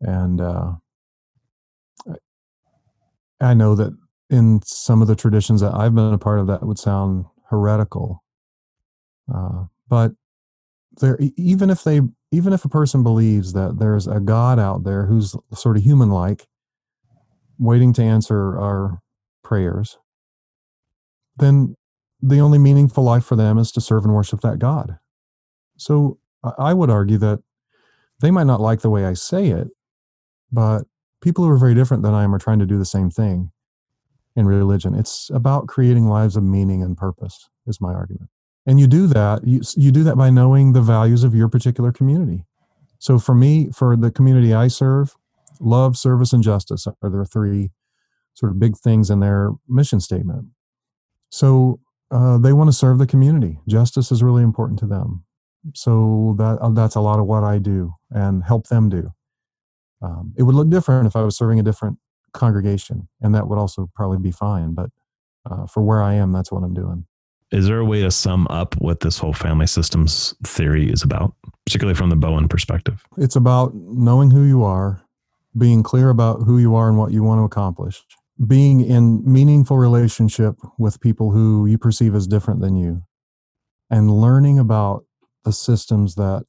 and 0.00 0.40
uh 0.40 0.72
i 3.40 3.54
know 3.54 3.74
that 3.74 3.92
in 4.30 4.60
some 4.64 5.00
of 5.00 5.08
the 5.08 5.16
traditions 5.16 5.60
that 5.60 5.74
I've 5.74 5.94
been 5.94 6.12
a 6.12 6.18
part 6.18 6.38
of, 6.38 6.46
that 6.48 6.62
would 6.62 6.78
sound 6.78 7.26
heretical. 7.48 8.22
Uh, 9.32 9.64
but 9.88 10.12
there, 11.00 11.18
even 11.36 11.70
if 11.70 11.82
they, 11.84 12.00
even 12.30 12.52
if 12.52 12.64
a 12.64 12.68
person 12.68 13.02
believes 13.02 13.52
that 13.54 13.78
there's 13.78 14.06
a 14.06 14.20
God 14.20 14.58
out 14.58 14.84
there 14.84 15.06
who's 15.06 15.34
sort 15.54 15.76
of 15.76 15.82
human-like, 15.82 16.46
waiting 17.58 17.92
to 17.94 18.02
answer 18.02 18.58
our 18.58 19.00
prayers, 19.42 19.98
then 21.36 21.74
the 22.20 22.40
only 22.40 22.58
meaningful 22.58 23.04
life 23.04 23.24
for 23.24 23.36
them 23.36 23.58
is 23.58 23.72
to 23.72 23.80
serve 23.80 24.04
and 24.04 24.14
worship 24.14 24.40
that 24.40 24.58
God. 24.58 24.98
So 25.78 26.18
I 26.58 26.74
would 26.74 26.90
argue 26.90 27.18
that 27.18 27.40
they 28.20 28.30
might 28.30 28.46
not 28.46 28.60
like 28.60 28.80
the 28.80 28.90
way 28.90 29.04
I 29.04 29.14
say 29.14 29.48
it, 29.48 29.68
but 30.52 30.82
people 31.22 31.44
who 31.44 31.50
are 31.50 31.58
very 31.58 31.74
different 31.74 32.02
than 32.02 32.14
I 32.14 32.24
am 32.24 32.34
are 32.34 32.38
trying 32.38 32.58
to 32.58 32.66
do 32.66 32.78
the 32.78 32.84
same 32.84 33.10
thing 33.10 33.50
in 34.36 34.46
religion. 34.46 34.94
It's 34.94 35.30
about 35.32 35.66
creating 35.66 36.06
lives 36.06 36.36
of 36.36 36.42
meaning 36.42 36.82
and 36.82 36.96
purpose, 36.96 37.48
is 37.66 37.80
my 37.80 37.92
argument. 37.92 38.30
And 38.66 38.78
you 38.78 38.86
do 38.86 39.06
that, 39.06 39.46
you, 39.46 39.62
you 39.76 39.90
do 39.90 40.04
that 40.04 40.16
by 40.16 40.30
knowing 40.30 40.72
the 40.72 40.82
values 40.82 41.24
of 41.24 41.34
your 41.34 41.48
particular 41.48 41.90
community. 41.90 42.44
So 42.98 43.18
for 43.18 43.34
me, 43.34 43.70
for 43.72 43.96
the 43.96 44.10
community 44.10 44.52
I 44.52 44.68
serve, 44.68 45.16
love, 45.60 45.96
service, 45.96 46.32
and 46.32 46.42
justice 46.42 46.86
are 46.86 47.10
the 47.10 47.24
three 47.24 47.70
sort 48.34 48.52
of 48.52 48.60
big 48.60 48.76
things 48.76 49.10
in 49.10 49.20
their 49.20 49.52
mission 49.68 50.00
statement. 50.00 50.46
So 51.30 51.80
uh, 52.10 52.38
they 52.38 52.52
want 52.52 52.68
to 52.68 52.72
serve 52.72 52.98
the 52.98 53.06
community. 53.06 53.58
Justice 53.68 54.12
is 54.12 54.22
really 54.22 54.42
important 54.42 54.78
to 54.80 54.86
them. 54.86 55.24
So 55.74 56.34
that 56.38 56.58
uh, 56.60 56.70
that's 56.70 56.94
a 56.94 57.00
lot 57.00 57.18
of 57.18 57.26
what 57.26 57.44
I 57.44 57.58
do 57.58 57.94
and 58.10 58.44
help 58.44 58.68
them 58.68 58.88
do. 58.88 59.12
Um, 60.00 60.32
it 60.36 60.44
would 60.44 60.54
look 60.54 60.70
different 60.70 61.06
if 61.06 61.16
I 61.16 61.22
was 61.22 61.36
serving 61.36 61.58
a 61.58 61.62
different 61.62 61.98
congregation, 62.32 63.08
and 63.20 63.34
that 63.34 63.48
would 63.48 63.58
also 63.58 63.90
probably 63.94 64.18
be 64.18 64.30
fine. 64.30 64.74
But 64.74 64.90
uh, 65.48 65.66
for 65.66 65.82
where 65.82 66.02
I 66.02 66.14
am, 66.14 66.32
that's 66.32 66.52
what 66.52 66.62
I'm 66.62 66.74
doing. 66.74 67.06
Is 67.50 67.66
there 67.66 67.78
a 67.78 67.84
way 67.84 68.02
to 68.02 68.10
sum 68.10 68.46
up 68.50 68.74
what 68.76 69.00
this 69.00 69.18
whole 69.18 69.32
family 69.32 69.66
systems 69.66 70.34
theory 70.44 70.90
is 70.90 71.02
about, 71.02 71.34
particularly 71.64 71.96
from 71.96 72.10
the 72.10 72.16
Bowen 72.16 72.46
perspective? 72.46 73.04
It's 73.16 73.36
about 73.36 73.74
knowing 73.74 74.30
who 74.30 74.44
you 74.44 74.62
are, 74.62 75.02
being 75.56 75.82
clear 75.82 76.10
about 76.10 76.42
who 76.42 76.58
you 76.58 76.74
are 76.74 76.88
and 76.88 76.98
what 76.98 77.10
you 77.10 77.22
want 77.22 77.40
to 77.40 77.44
accomplish, 77.44 78.04
being 78.46 78.82
in 78.82 79.22
meaningful 79.24 79.78
relationship 79.78 80.56
with 80.78 81.00
people 81.00 81.32
who 81.32 81.66
you 81.66 81.78
perceive 81.78 82.14
as 82.14 82.26
different 82.26 82.60
than 82.60 82.76
you, 82.76 83.02
and 83.88 84.10
learning 84.10 84.58
about 84.58 85.04
the 85.48 85.52
systems 85.54 86.14
that 86.16 86.44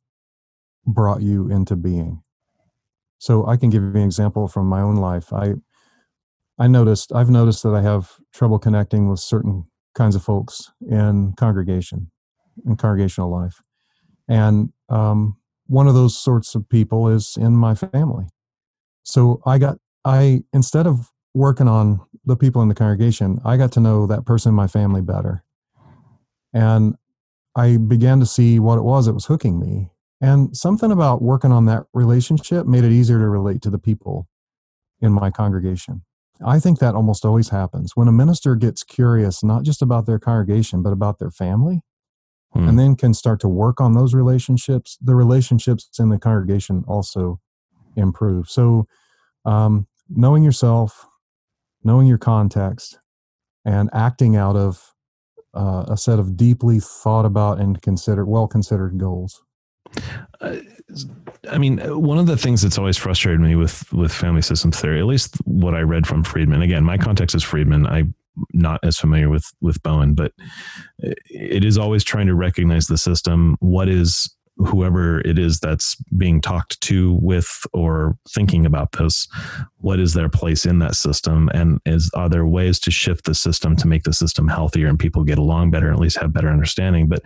brought 0.86 1.22
you 1.22 1.50
into 1.50 1.78
being. 1.78 2.22
So 3.18 3.48
I 3.48 3.56
can 3.56 3.70
give 3.70 3.82
you 3.82 3.90
an 3.90 3.98
example 3.98 4.50
from 4.50 4.68
my 4.68 4.82
own 4.82 4.98
life. 4.98 5.32
I 5.32 5.54
I 6.58 6.68
noticed 6.68 7.14
I've 7.14 7.30
noticed 7.30 7.64
that 7.64 7.74
I 7.74 7.82
have 7.82 8.16
trouble 8.34 8.60
connecting 8.60 9.10
with 9.10 9.22
certain 9.22 9.64
kinds 9.96 10.16
of 10.16 10.24
folks 10.24 10.72
in 10.82 11.34
congregation, 11.38 12.12
in 12.66 12.76
congregational 12.76 13.32
life, 13.32 13.62
and 14.28 14.74
um, 14.90 15.38
one 15.68 15.88
of 15.88 15.94
those 15.94 16.22
sorts 16.22 16.56
of 16.56 16.68
people 16.68 17.08
is 17.08 17.38
in 17.40 17.54
my 17.56 17.74
family. 17.76 18.26
So 19.04 19.42
I 19.46 19.60
got 19.60 19.78
I 20.04 20.44
instead 20.52 20.88
of 20.88 21.10
working 21.34 21.70
on 21.70 22.02
the 22.26 22.36
people 22.36 22.62
in 22.62 22.68
the 22.68 22.76
congregation, 22.76 23.40
I 23.46 23.56
got 23.56 23.72
to 23.74 23.80
know 23.80 24.06
that 24.08 24.26
person 24.26 24.50
in 24.50 24.56
my 24.56 24.68
family 24.68 25.02
better, 25.02 25.46
and 26.54 26.96
I 27.60 27.76
began 27.76 28.22
to 28.22 28.26
see 28.26 28.58
what 28.58 28.78
it 28.78 28.84
was 28.84 29.06
that 29.06 29.14
was 29.14 29.26
hooking 29.26 29.60
me. 29.60 29.90
And 30.22 30.56
something 30.56 30.92
about 30.92 31.22
working 31.22 31.52
on 31.52 31.66
that 31.66 31.84
relationship 31.94 32.66
made 32.66 32.86
it 32.86 32.92
easier 32.92 33.20
to 33.20 33.28
relate 33.28 33.62
to 33.64 33.70
the 33.70 33.78
people 33.78 34.30
in 35.02 35.12
my 35.12 35.30
congregation. 35.30 36.04
I 36.46 36.60
think 36.60 36.80
that 36.80 36.96
almost 36.96 37.26
always 37.26 37.50
happens 37.50 37.98
when 37.98 38.08
a 38.08 38.14
minister 38.14 38.56
gets 38.56 38.84
curious, 38.84 39.44
not 39.44 39.64
just 39.64 39.82
about 39.82 40.06
their 40.06 40.20
congregation, 40.20 40.82
but 40.82 40.94
about 40.94 41.20
their 41.20 41.32
family, 41.32 41.82
hmm. 42.54 42.68
and 42.68 42.80
then 42.80 42.96
can 42.96 43.14
start 43.14 43.42
to 43.42 43.50
work 43.50 43.82
on 43.82 43.94
those 43.94 44.14
relationships. 44.14 44.98
The 45.02 45.16
relationships 45.16 45.90
in 46.00 46.08
the 46.08 46.18
congregation 46.18 46.86
also 46.88 47.42
improve. 47.98 48.50
So, 48.50 48.88
um, 49.44 49.88
knowing 50.10 50.44
yourself, 50.44 51.06
knowing 51.84 52.08
your 52.08 52.18
context, 52.18 53.00
and 53.66 53.90
acting 53.92 54.38
out 54.38 54.56
of 54.56 54.94
uh, 55.54 55.86
a 55.88 55.98
set 55.98 56.20
of 56.20 56.38
deeply 56.38 56.80
thought 56.80 57.26
about 57.26 57.60
and 57.60 57.82
considered, 57.82 58.26
well 58.26 58.48
considered 58.48 58.98
goals. 58.98 59.42
Uh, 60.42 60.58
I 61.50 61.58
mean, 61.58 61.80
one 61.80 62.18
of 62.18 62.28
the 62.28 62.38
things 62.38 62.62
that's 62.62 62.78
always 62.78 62.98
frustrated 62.98 63.42
me 63.42 63.56
with 63.56 63.92
with 63.92 64.12
family 64.12 64.42
systems 64.42 64.80
theory, 64.80 65.00
at 65.00 65.06
least 65.06 65.38
what 65.46 65.74
I 65.74 65.82
read 65.82 66.06
from 66.06 66.24
Friedman. 66.24 66.62
Again, 66.62 66.84
my 66.84 66.98
context 66.98 67.36
is 67.36 67.44
Friedman. 67.44 67.88
I'm 67.88 68.14
not 68.54 68.80
as 68.84 68.98
familiar 68.98 69.30
with 69.30 69.46
with 69.62 69.82
Bowen, 69.84 70.14
but 70.14 70.34
it 71.00 71.66
is 71.66 71.78
always 71.78 72.04
trying 72.04 72.28
to 72.28 72.36
recognize 72.36 72.88
the 72.88 72.98
system. 72.98 73.58
What 73.60 73.90
is 73.90 74.34
whoever 74.66 75.22
it 75.22 75.40
is 75.40 75.60
that's 75.60 75.96
being 76.18 76.42
talked 76.42 76.80
to 76.82 77.18
with 77.22 77.66
or 77.74 78.18
thinking 78.30 78.66
about 78.66 78.92
this 78.94 79.28
what 79.78 80.00
is 80.00 80.14
their 80.14 80.30
place 80.30 80.66
in 80.66 80.80
that 80.80 80.96
system 80.96 81.50
and 81.54 81.80
is 81.86 82.12
are 82.14 82.30
there 82.30 82.46
ways 82.46 82.80
to 82.80 82.92
shift 82.92 83.26
the 83.26 83.36
system 83.36 83.76
to 83.76 83.88
make 83.88 84.04
the 84.04 84.14
system 84.14 84.48
healthier 84.48 84.88
and 84.88 85.00
people 85.00 85.24
get 85.24 85.38
along 85.38 85.72
better 85.72 85.88
and 85.88 85.96
at 85.96 86.02
least 86.02 86.18
have 86.18 86.34
better 86.34 86.50
understanding 86.50 87.08
but 87.08 87.22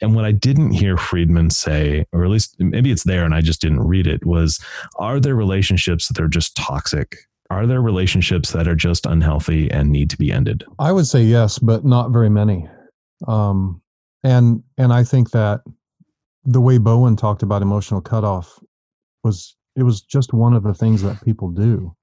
and 0.00 0.14
what 0.14 0.24
I 0.24 0.32
didn't 0.32 0.72
hear 0.72 0.96
Friedman 0.96 1.50
say, 1.50 2.04
or 2.12 2.24
at 2.24 2.30
least 2.30 2.56
maybe 2.58 2.90
it's 2.90 3.04
there 3.04 3.24
and 3.24 3.34
I 3.34 3.40
just 3.40 3.60
didn't 3.60 3.86
read 3.86 4.06
it, 4.06 4.24
was 4.24 4.62
are 4.96 5.20
there 5.20 5.34
relationships 5.34 6.08
that 6.08 6.20
are 6.20 6.28
just 6.28 6.56
toxic? 6.56 7.16
Are 7.50 7.66
there 7.66 7.80
relationships 7.80 8.52
that 8.52 8.66
are 8.66 8.74
just 8.74 9.06
unhealthy 9.06 9.70
and 9.70 9.90
need 9.90 10.10
to 10.10 10.16
be 10.16 10.32
ended? 10.32 10.64
I 10.78 10.92
would 10.92 11.06
say 11.06 11.22
yes, 11.22 11.58
but 11.58 11.84
not 11.84 12.10
very 12.10 12.30
many. 12.30 12.68
Um, 13.26 13.80
and 14.22 14.62
and 14.78 14.92
I 14.92 15.04
think 15.04 15.30
that 15.32 15.60
the 16.44 16.60
way 16.60 16.78
Bowen 16.78 17.16
talked 17.16 17.42
about 17.42 17.62
emotional 17.62 18.00
cutoff 18.00 18.58
was 19.22 19.56
it 19.76 19.82
was 19.82 20.02
just 20.02 20.32
one 20.32 20.54
of 20.54 20.62
the 20.62 20.74
things 20.74 21.02
that 21.02 21.22
people 21.24 21.50
do 21.50 21.94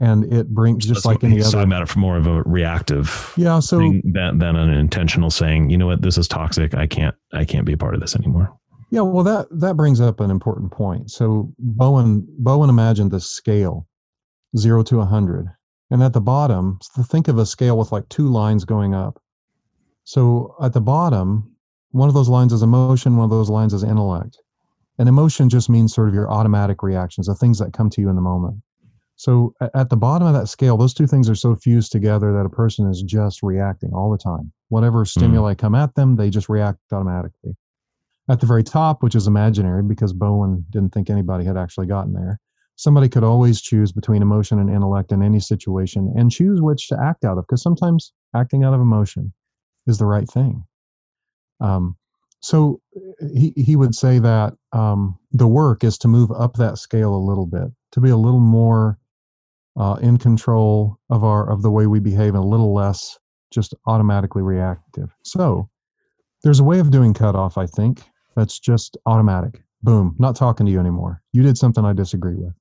and 0.00 0.32
it 0.32 0.48
brings 0.48 0.86
just 0.86 1.04
like 1.04 1.22
any 1.22 1.40
other. 1.40 1.50
talking 1.50 1.64
about 1.64 1.82
it 1.82 1.88
for 1.88 1.98
more 1.98 2.16
of 2.16 2.26
a 2.26 2.42
reactive, 2.42 3.32
yeah. 3.36 3.60
So 3.60 3.78
than 3.78 4.38
than 4.38 4.56
an 4.56 4.70
intentional 4.70 5.30
saying, 5.30 5.70
you 5.70 5.76
know 5.76 5.86
what, 5.86 6.02
this 6.02 6.16
is 6.16 6.26
toxic. 6.26 6.74
I 6.74 6.86
can't 6.86 7.14
I 7.32 7.44
can't 7.44 7.66
be 7.66 7.74
a 7.74 7.76
part 7.76 7.94
of 7.94 8.00
this 8.00 8.16
anymore. 8.16 8.50
Yeah, 8.90 9.02
well 9.02 9.22
that 9.24 9.46
that 9.60 9.76
brings 9.76 10.00
up 10.00 10.20
an 10.20 10.30
important 10.30 10.72
point. 10.72 11.10
So 11.10 11.52
Bowen 11.58 12.26
Bowen 12.38 12.70
imagined 12.70 13.10
this 13.10 13.26
scale, 13.26 13.86
zero 14.56 14.82
to 14.84 15.00
a 15.00 15.04
hundred, 15.04 15.48
and 15.90 16.02
at 16.02 16.14
the 16.14 16.20
bottom, 16.20 16.78
think 17.04 17.28
of 17.28 17.38
a 17.38 17.44
scale 17.44 17.76
with 17.76 17.92
like 17.92 18.08
two 18.08 18.28
lines 18.28 18.64
going 18.64 18.94
up. 18.94 19.22
So 20.04 20.56
at 20.62 20.72
the 20.72 20.80
bottom, 20.80 21.49
one 21.90 22.08
of 22.08 22.14
those 22.14 22.28
lines 22.28 22.52
is 22.52 22.62
emotion, 22.62 23.16
one 23.16 23.24
of 23.24 23.30
those 23.30 23.50
lines 23.50 23.74
is 23.74 23.82
intellect. 23.82 24.38
And 24.98 25.08
emotion 25.08 25.48
just 25.48 25.70
means 25.70 25.94
sort 25.94 26.08
of 26.08 26.14
your 26.14 26.30
automatic 26.30 26.82
reactions, 26.82 27.26
the 27.26 27.34
things 27.34 27.58
that 27.58 27.72
come 27.72 27.90
to 27.90 28.00
you 28.00 28.08
in 28.10 28.16
the 28.16 28.22
moment. 28.22 28.56
So 29.16 29.54
at 29.74 29.90
the 29.90 29.96
bottom 29.96 30.26
of 30.26 30.34
that 30.34 30.48
scale, 30.48 30.76
those 30.76 30.94
two 30.94 31.06
things 31.06 31.28
are 31.28 31.34
so 31.34 31.54
fused 31.54 31.92
together 31.92 32.32
that 32.32 32.46
a 32.46 32.50
person 32.50 32.88
is 32.88 33.02
just 33.02 33.42
reacting 33.42 33.92
all 33.92 34.10
the 34.10 34.18
time. 34.18 34.52
Whatever 34.68 35.00
hmm. 35.00 35.06
stimuli 35.06 35.54
mm. 35.54 35.58
come 35.58 35.74
at 35.74 35.94
them, 35.94 36.16
they 36.16 36.30
just 36.30 36.48
react 36.48 36.78
automatically. 36.92 37.54
At 38.30 38.40
the 38.40 38.46
very 38.46 38.62
top, 38.62 39.02
which 39.02 39.14
is 39.14 39.26
imaginary 39.26 39.82
because 39.82 40.12
Bowen 40.12 40.64
didn't 40.70 40.94
think 40.94 41.10
anybody 41.10 41.44
had 41.44 41.56
actually 41.56 41.86
gotten 41.86 42.14
there, 42.14 42.38
somebody 42.76 43.10
could 43.10 43.24
always 43.24 43.60
choose 43.60 43.92
between 43.92 44.22
emotion 44.22 44.58
and 44.58 44.70
intellect 44.70 45.12
in 45.12 45.22
any 45.22 45.40
situation 45.40 46.12
and 46.16 46.30
choose 46.30 46.62
which 46.62 46.88
to 46.88 46.98
act 46.98 47.24
out 47.24 47.36
of 47.36 47.44
because 47.46 47.62
sometimes 47.62 48.12
acting 48.34 48.64
out 48.64 48.72
of 48.72 48.80
emotion 48.80 49.34
is 49.86 49.98
the 49.98 50.06
right 50.06 50.28
thing. 50.30 50.64
Um, 51.60 51.96
so 52.40 52.80
he, 53.34 53.52
he 53.56 53.76
would 53.76 53.94
say 53.94 54.18
that 54.18 54.54
um, 54.72 55.18
the 55.32 55.46
work 55.46 55.84
is 55.84 55.98
to 55.98 56.08
move 56.08 56.30
up 56.32 56.54
that 56.56 56.78
scale 56.78 57.14
a 57.14 57.16
little 57.16 57.46
bit, 57.46 57.68
to 57.92 58.00
be 58.00 58.10
a 58.10 58.16
little 58.16 58.40
more 58.40 58.98
uh, 59.76 59.98
in 60.00 60.16
control 60.16 60.98
of 61.10 61.22
our 61.22 61.50
of 61.50 61.62
the 61.62 61.70
way 61.70 61.86
we 61.86 62.00
behave, 62.00 62.34
and 62.34 62.44
a 62.44 62.46
little 62.46 62.74
less 62.74 63.18
just 63.50 63.74
automatically 63.86 64.42
reactive. 64.42 65.14
So 65.22 65.68
there's 66.42 66.60
a 66.60 66.64
way 66.64 66.78
of 66.78 66.90
doing 66.90 67.12
cutoff, 67.12 67.58
I 67.58 67.66
think, 67.66 68.02
that's 68.36 68.58
just 68.58 68.96
automatic. 69.06 69.62
Boom, 69.82 70.14
not 70.18 70.36
talking 70.36 70.66
to 70.66 70.72
you 70.72 70.80
anymore. 70.80 71.22
You 71.32 71.42
did 71.42 71.58
something 71.58 71.84
I 71.84 71.92
disagree 71.92 72.36
with. 72.36 72.54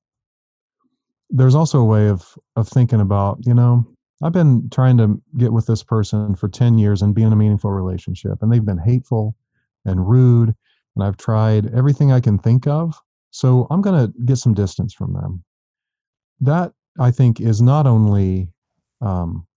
There's 1.30 1.56
also 1.56 1.80
a 1.80 1.86
way 1.86 2.10
of 2.10 2.26
of 2.56 2.68
thinking 2.68 3.02
about, 3.02 3.39
you 3.45 3.54
know, 3.54 3.86
I've 4.22 4.34
been 4.34 4.70
trying 4.70 4.97
to 4.97 5.22
get 5.38 5.53
with 5.53 5.65
this 5.65 5.84
person 5.84 6.36
for 6.36 6.49
10 6.49 6.78
years 6.78 7.01
and 7.01 7.15
be 7.15 7.24
in 7.24 7.32
a 7.32 7.38
meaningful 7.38 7.72
relationship, 7.72 8.39
and 8.41 8.51
they've 8.51 8.65
been 8.65 8.78
hateful 8.78 9.36
and 9.86 10.09
rude, 10.09 10.53
and 10.95 11.03
I've 11.03 11.17
tried 11.17 11.74
everything 11.74 12.11
I 12.11 12.20
can 12.20 12.38
think 12.38 12.67
of. 12.67 12.99
So 13.32 13.67
I'm 13.70 13.82
going 13.82 14.07
to 14.07 14.13
get 14.26 14.38
some 14.38 14.53
distance 14.53 14.93
from 14.93 15.13
them. 15.13 15.43
That 16.41 16.74
I 16.99 17.11
think 17.11 17.39
is 17.39 17.61
not 17.61 17.88
only 17.88 18.49
um, 19.01 19.47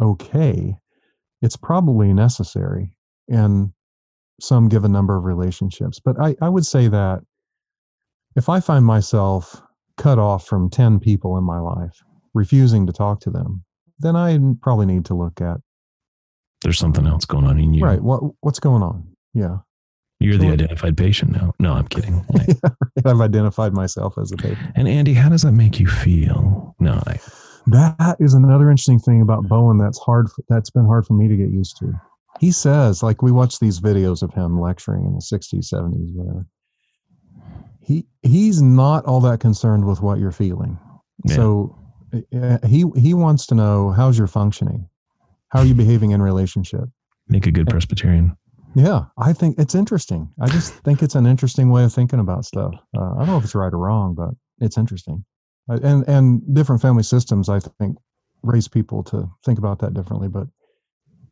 okay, 0.00 0.76
it's 1.42 1.56
probably 1.56 2.12
necessary 2.12 2.96
in 3.28 3.72
some 4.40 4.68
given 4.68 4.92
number 4.92 5.16
of 5.16 5.24
relationships. 5.24 6.00
But 6.00 6.20
I, 6.20 6.36
I 6.40 6.48
would 6.48 6.66
say 6.66 6.88
that 6.88 7.22
if 8.36 8.48
I 8.48 8.60
find 8.60 8.84
myself 8.84 9.60
cut 9.96 10.18
off 10.18 10.46
from 10.46 10.70
10 10.70 11.00
people 11.00 11.36
in 11.36 11.44
my 11.44 11.58
life, 11.58 12.02
refusing 12.34 12.86
to 12.86 12.92
talk 12.92 13.20
to 13.20 13.30
them, 13.30 13.64
then 14.00 14.16
I 14.16 14.38
probably 14.62 14.86
need 14.86 15.04
to 15.06 15.14
look 15.14 15.40
at 15.40 15.58
there's 16.62 16.78
something 16.78 17.06
else 17.06 17.24
going 17.24 17.46
on 17.46 17.58
in 17.58 17.72
you. 17.72 17.84
Right. 17.84 18.00
What 18.00 18.22
what's 18.40 18.60
going 18.60 18.82
on? 18.82 19.06
Yeah. 19.34 19.58
You're 20.18 20.36
the 20.36 20.48
identified 20.48 20.98
patient 20.98 21.32
now. 21.32 21.54
No, 21.58 21.72
I'm 21.72 21.88
kidding. 21.88 22.22
I've 23.06 23.22
identified 23.22 23.72
myself 23.72 24.18
as 24.18 24.30
a 24.30 24.36
patient. 24.36 24.72
And 24.76 24.86
Andy, 24.86 25.14
how 25.14 25.30
does 25.30 25.42
that 25.42 25.52
make 25.52 25.80
you 25.80 25.86
feel? 25.86 26.76
No, 26.78 27.02
I, 27.06 27.18
that 27.68 28.18
is 28.20 28.34
another 28.34 28.70
interesting 28.70 28.98
thing 28.98 29.22
about 29.22 29.48
Bowen 29.48 29.78
that's 29.78 29.98
hard. 29.98 30.28
That's 30.50 30.68
been 30.68 30.84
hard 30.84 31.06
for 31.06 31.14
me 31.14 31.26
to 31.26 31.36
get 31.36 31.48
used 31.48 31.78
to. 31.78 31.94
He 32.38 32.52
says, 32.52 33.02
like 33.02 33.22
we 33.22 33.32
watch 33.32 33.60
these 33.60 33.80
videos 33.80 34.22
of 34.22 34.34
him 34.34 34.60
lecturing 34.60 35.06
in 35.06 35.14
the 35.14 35.20
60s, 35.20 35.72
70s, 35.72 36.14
whatever. 36.14 36.46
He 37.82 38.06
he's 38.22 38.60
not 38.60 39.06
all 39.06 39.20
that 39.22 39.40
concerned 39.40 39.86
with 39.86 40.02
what 40.02 40.18
you're 40.18 40.32
feeling. 40.32 40.78
Yeah. 41.24 41.36
So 41.36 41.78
he 42.66 42.84
he 42.96 43.14
wants 43.14 43.46
to 43.46 43.54
know 43.54 43.90
how's 43.90 44.18
your 44.18 44.26
functioning, 44.26 44.88
how 45.48 45.60
are 45.60 45.66
you 45.66 45.74
behaving 45.74 46.10
in 46.10 46.22
relationship. 46.22 46.84
Make 47.28 47.46
a 47.46 47.52
good 47.52 47.68
Presbyterian. 47.68 48.36
Yeah, 48.74 49.04
I 49.18 49.32
think 49.32 49.58
it's 49.58 49.74
interesting. 49.74 50.28
I 50.40 50.48
just 50.48 50.74
think 50.84 51.02
it's 51.02 51.16
an 51.16 51.26
interesting 51.26 51.70
way 51.70 51.84
of 51.84 51.92
thinking 51.92 52.20
about 52.20 52.44
stuff. 52.44 52.72
Uh, 52.96 53.14
I 53.14 53.18
don't 53.18 53.26
know 53.26 53.38
if 53.38 53.44
it's 53.44 53.54
right 53.54 53.72
or 53.72 53.78
wrong, 53.78 54.14
but 54.14 54.30
it's 54.60 54.78
interesting. 54.78 55.24
Uh, 55.68 55.78
and 55.82 56.08
and 56.08 56.54
different 56.54 56.80
family 56.80 57.02
systems, 57.02 57.48
I 57.48 57.60
think, 57.60 57.96
raise 58.42 58.68
people 58.68 59.02
to 59.04 59.28
think 59.44 59.58
about 59.58 59.80
that 59.80 59.94
differently. 59.94 60.28
But 60.28 60.46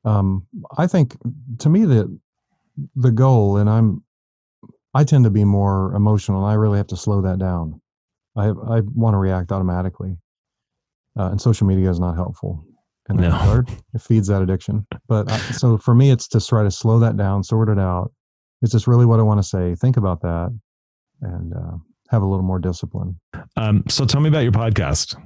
um, 0.05 0.47
I 0.77 0.87
think, 0.87 1.17
to 1.61 1.69
me, 1.69 1.85
that 1.85 2.19
the 2.97 3.11
goal, 3.11 3.57
and 3.57 3.69
I'm, 3.69 4.03
I 4.95 5.05
tend 5.05 5.25
to 5.25 5.31
be 5.31 5.45
more 5.45 5.95
emotional, 5.95 6.43
and 6.43 6.51
I 6.51 6.55
really 6.55 6.79
have 6.79 6.87
to 6.89 6.97
slow 6.97 7.21
that 7.23 7.39
down. 7.39 7.81
I 8.37 8.49
I 8.49 8.81
want 8.95 9.15
to 9.15 9.19
react 9.19 9.53
automatically, 9.53 10.17
uh, 11.19 11.31
and 11.31 11.41
social 11.41 11.67
media 11.67 11.91
is 11.91 11.99
not 11.99 12.15
helpful 12.15 12.65
in 13.11 13.17
that 13.17 13.29
no. 13.29 13.39
regard. 13.39 13.71
It 13.95 14.01
feeds 14.01 14.29
that 14.29 14.43
addiction. 14.43 14.87
But 15.09 15.31
I, 15.31 15.39
so 15.39 15.79
for 15.79 15.95
me, 15.95 16.11
it's 16.11 16.29
to 16.29 16.41
try 16.41 16.63
to 16.63 16.71
slow 16.71 16.99
that 17.01 17.17
down, 17.17 17.43
sort 17.43 17.69
it 17.69 17.79
out. 17.79 18.13
Is 18.63 18.73
this 18.73 18.87
really 18.87 19.07
what 19.07 19.21
I 19.21 19.23
want 19.23 19.39
to 19.39 19.47
say? 19.47 19.75
Think 19.75 19.97
about 19.97 20.21
that, 20.23 20.57
and 21.23 21.53
uh, 21.55 21.77
have 22.11 22.23
a 22.23 22.27
little 22.27 22.45
more 22.45 22.59
discipline. 22.59 23.19
Um, 23.57 23.85
so 23.89 24.05
tell 24.05 24.21
me 24.21 24.29
about 24.29 24.41
your 24.41 24.53
podcast. 24.53 25.17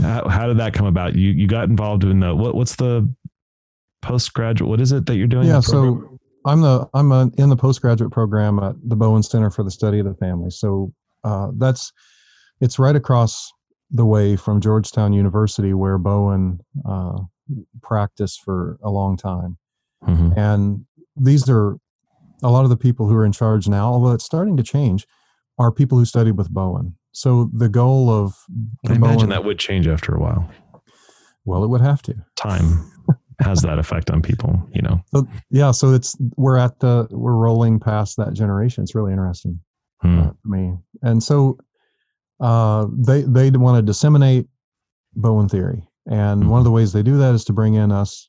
How, 0.00 0.28
how, 0.28 0.46
did 0.46 0.58
that 0.58 0.74
come 0.74 0.86
about? 0.86 1.14
You 1.14 1.30
you 1.30 1.46
got 1.46 1.64
involved 1.64 2.04
in 2.04 2.20
the 2.20 2.34
what? 2.34 2.54
What's 2.54 2.76
the 2.76 3.12
postgraduate? 4.02 4.68
What 4.68 4.80
is 4.80 4.92
it 4.92 5.06
that 5.06 5.16
you're 5.16 5.26
doing? 5.26 5.48
Yeah, 5.48 5.60
so 5.60 6.18
I'm 6.44 6.60
the 6.60 6.88
I'm 6.94 7.12
a, 7.12 7.30
in 7.38 7.48
the 7.48 7.56
postgraduate 7.56 8.12
program 8.12 8.58
at 8.58 8.76
the 8.84 8.94
Bowen 8.94 9.22
Center 9.22 9.50
for 9.50 9.64
the 9.64 9.70
Study 9.70 9.98
of 9.98 10.06
the 10.06 10.14
Family. 10.14 10.50
So 10.50 10.92
uh, 11.24 11.48
that's 11.56 11.92
it's 12.60 12.78
right 12.78 12.94
across 12.94 13.50
the 13.90 14.04
way 14.04 14.36
from 14.36 14.60
Georgetown 14.60 15.12
University, 15.12 15.72
where 15.74 15.98
Bowen 15.98 16.60
uh, 16.88 17.18
practiced 17.82 18.42
for 18.42 18.78
a 18.82 18.90
long 18.90 19.16
time. 19.16 19.58
Mm-hmm. 20.04 20.38
And 20.38 20.86
these 21.16 21.48
are 21.48 21.76
a 22.42 22.50
lot 22.50 22.64
of 22.64 22.70
the 22.70 22.76
people 22.76 23.08
who 23.08 23.14
are 23.16 23.24
in 23.24 23.32
charge 23.32 23.68
now, 23.68 23.92
although 23.92 24.12
it's 24.12 24.24
starting 24.24 24.56
to 24.56 24.62
change, 24.62 25.06
are 25.58 25.72
people 25.72 25.98
who 25.98 26.04
studied 26.04 26.36
with 26.36 26.50
Bowen. 26.50 26.96
So 27.12 27.50
the 27.52 27.68
goal 27.68 28.10
of 28.10 28.36
I 28.86 28.94
imagine 28.94 29.16
Bowen, 29.16 29.28
that 29.30 29.44
would 29.44 29.58
change 29.58 29.88
after 29.88 30.14
a 30.14 30.20
while. 30.20 30.48
Well, 31.44 31.64
it 31.64 31.68
would 31.68 31.80
have 31.80 32.02
to. 32.02 32.14
Time 32.36 32.90
has 33.40 33.62
that 33.62 33.78
effect 33.78 34.10
on 34.10 34.22
people, 34.22 34.62
you 34.72 34.82
know. 34.82 35.00
So, 35.14 35.26
yeah, 35.50 35.70
so 35.70 35.94
it's 35.94 36.16
we're 36.36 36.58
at 36.58 36.78
the 36.80 37.08
we're 37.10 37.34
rolling 37.34 37.80
past 37.80 38.16
that 38.18 38.34
generation. 38.34 38.82
It's 38.82 38.94
really 38.94 39.12
interesting 39.12 39.58
hmm. 40.00 40.18
uh, 40.18 40.30
for 40.42 40.48
me. 40.48 40.74
And 41.02 41.22
so 41.22 41.58
uh, 42.40 42.86
they 42.92 43.22
they 43.22 43.50
want 43.50 43.76
to 43.78 43.82
disseminate 43.82 44.46
Bowen 45.14 45.48
theory, 45.48 45.88
and 46.06 46.42
mm-hmm. 46.42 46.50
one 46.50 46.58
of 46.58 46.64
the 46.64 46.70
ways 46.70 46.92
they 46.92 47.02
do 47.02 47.18
that 47.18 47.34
is 47.34 47.44
to 47.46 47.52
bring 47.52 47.74
in 47.74 47.90
us 47.90 48.28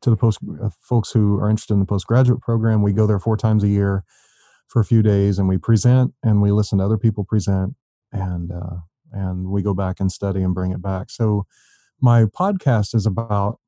to 0.00 0.10
the 0.10 0.16
post 0.16 0.38
uh, 0.62 0.70
folks 0.80 1.10
who 1.10 1.38
are 1.38 1.50
interested 1.50 1.74
in 1.74 1.80
the 1.80 1.86
postgraduate 1.86 2.40
program. 2.40 2.82
We 2.82 2.92
go 2.92 3.06
there 3.06 3.18
four 3.18 3.36
times 3.36 3.62
a 3.64 3.68
year 3.68 4.04
for 4.68 4.80
a 4.80 4.84
few 4.84 5.02
days, 5.02 5.38
and 5.38 5.48
we 5.48 5.58
present 5.58 6.14
and 6.22 6.40
we 6.40 6.50
listen 6.50 6.78
to 6.78 6.84
other 6.84 6.98
people 6.98 7.24
present, 7.24 7.74
and 8.10 8.50
uh, 8.50 8.76
and 9.12 9.48
we 9.48 9.62
go 9.62 9.74
back 9.74 10.00
and 10.00 10.10
study 10.10 10.42
and 10.42 10.54
bring 10.54 10.72
it 10.72 10.82
back. 10.82 11.10
So 11.10 11.46
my 12.00 12.24
podcast 12.24 12.94
is 12.94 13.06
about 13.06 13.58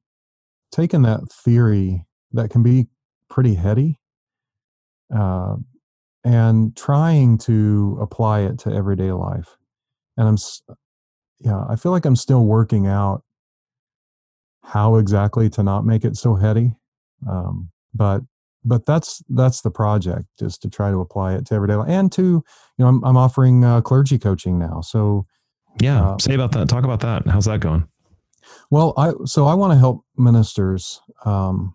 taking 0.72 1.02
that 1.02 1.30
theory 1.30 2.04
that 2.32 2.50
can 2.50 2.62
be 2.62 2.86
pretty 3.28 3.54
heady 3.54 4.00
uh, 5.14 5.56
and 6.24 6.74
trying 6.76 7.36
to 7.38 7.98
apply 8.00 8.40
it 8.40 8.58
to 8.60 8.72
everyday 8.72 9.12
life. 9.12 9.56
And 10.16 10.28
I'm, 10.28 10.36
yeah, 11.40 11.64
I 11.68 11.76
feel 11.76 11.92
like 11.92 12.06
I'm 12.06 12.16
still 12.16 12.44
working 12.44 12.86
out 12.86 13.22
how 14.62 14.96
exactly 14.96 15.50
to 15.50 15.62
not 15.62 15.84
make 15.84 16.04
it 16.04 16.16
so 16.16 16.36
heady. 16.36 16.74
Um, 17.28 17.70
but 17.94 18.22
but 18.64 18.86
that's 18.86 19.22
that's 19.28 19.60
the 19.60 19.70
project 19.70 20.26
is 20.40 20.56
to 20.58 20.70
try 20.70 20.90
to 20.90 21.00
apply 21.00 21.34
it 21.34 21.46
to 21.46 21.54
everyday 21.54 21.74
life 21.74 21.88
and 21.88 22.10
to 22.12 22.22
you 22.22 22.44
know 22.78 22.86
I'm 22.86 23.04
I'm 23.04 23.16
offering 23.16 23.62
uh, 23.64 23.82
clergy 23.82 24.18
coaching 24.18 24.58
now. 24.58 24.80
So 24.80 25.26
yeah, 25.80 26.02
uh, 26.02 26.18
say 26.18 26.34
about 26.34 26.52
that. 26.52 26.68
Talk 26.68 26.84
about 26.84 27.00
that. 27.00 27.26
How's 27.26 27.44
that 27.44 27.60
going? 27.60 27.86
Well, 28.70 28.94
I 28.96 29.12
so 29.26 29.46
I 29.46 29.54
want 29.54 29.72
to 29.72 29.78
help 29.78 30.04
ministers 30.16 31.00
um, 31.24 31.74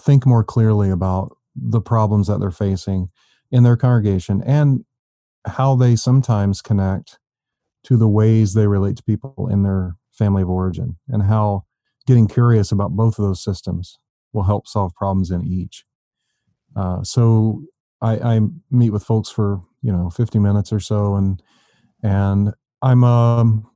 think 0.00 0.26
more 0.26 0.44
clearly 0.44 0.90
about 0.90 1.36
the 1.54 1.80
problems 1.80 2.26
that 2.28 2.40
they're 2.40 2.50
facing 2.50 3.10
in 3.50 3.62
their 3.62 3.76
congregation 3.76 4.42
and 4.44 4.84
how 5.46 5.74
they 5.74 5.96
sometimes 5.96 6.62
connect 6.62 7.18
to 7.84 7.96
the 7.96 8.08
ways 8.08 8.54
they 8.54 8.66
relate 8.66 8.96
to 8.96 9.02
people 9.02 9.48
in 9.50 9.62
their 9.62 9.96
family 10.12 10.42
of 10.42 10.50
origin 10.50 10.98
and 11.08 11.24
how 11.24 11.64
getting 12.06 12.28
curious 12.28 12.70
about 12.72 12.90
both 12.90 13.18
of 13.18 13.24
those 13.24 13.42
systems 13.42 13.98
will 14.32 14.42
help 14.44 14.66
solve 14.66 14.94
problems 14.94 15.30
in 15.30 15.44
each. 15.44 15.84
Uh, 16.76 17.02
so 17.02 17.62
I, 18.00 18.36
I, 18.36 18.40
meet 18.70 18.90
with 18.90 19.02
folks 19.02 19.28
for 19.28 19.60
you 19.82 19.92
know 19.92 20.08
50 20.10 20.38
minutes 20.38 20.72
or 20.72 20.78
so, 20.78 21.16
and 21.16 21.42
and 22.02 22.52
I'm 22.80 23.02
a, 23.02 23.40
um, 23.40 23.70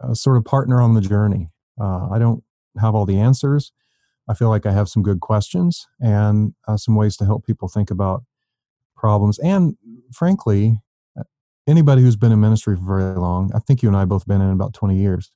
a 0.00 0.14
sort 0.14 0.36
of 0.36 0.44
partner 0.44 0.80
on 0.80 0.94
the 0.94 1.00
journey. 1.00 1.50
Uh, 1.80 2.08
I 2.10 2.18
don't 2.18 2.42
have 2.80 2.94
all 2.94 3.04
the 3.04 3.18
answers. 3.18 3.72
I 4.28 4.34
feel 4.34 4.48
like 4.48 4.66
I 4.66 4.72
have 4.72 4.88
some 4.88 5.02
good 5.02 5.20
questions 5.20 5.86
and 6.00 6.54
uh, 6.66 6.76
some 6.76 6.96
ways 6.96 7.16
to 7.18 7.24
help 7.24 7.46
people 7.46 7.68
think 7.68 7.90
about 7.90 8.24
problems. 8.98 9.38
And 9.38 9.76
frankly, 10.12 10.80
anybody 11.66 12.02
who's 12.02 12.16
been 12.16 12.32
in 12.32 12.40
ministry 12.40 12.76
for 12.76 13.00
very 13.00 13.18
long, 13.18 13.50
I 13.54 13.60
think 13.60 13.82
you 13.82 13.88
and 13.88 13.96
I 13.96 14.04
both 14.04 14.26
been 14.26 14.40
in 14.40 14.50
about 14.50 14.74
20 14.74 14.96
years, 14.96 15.30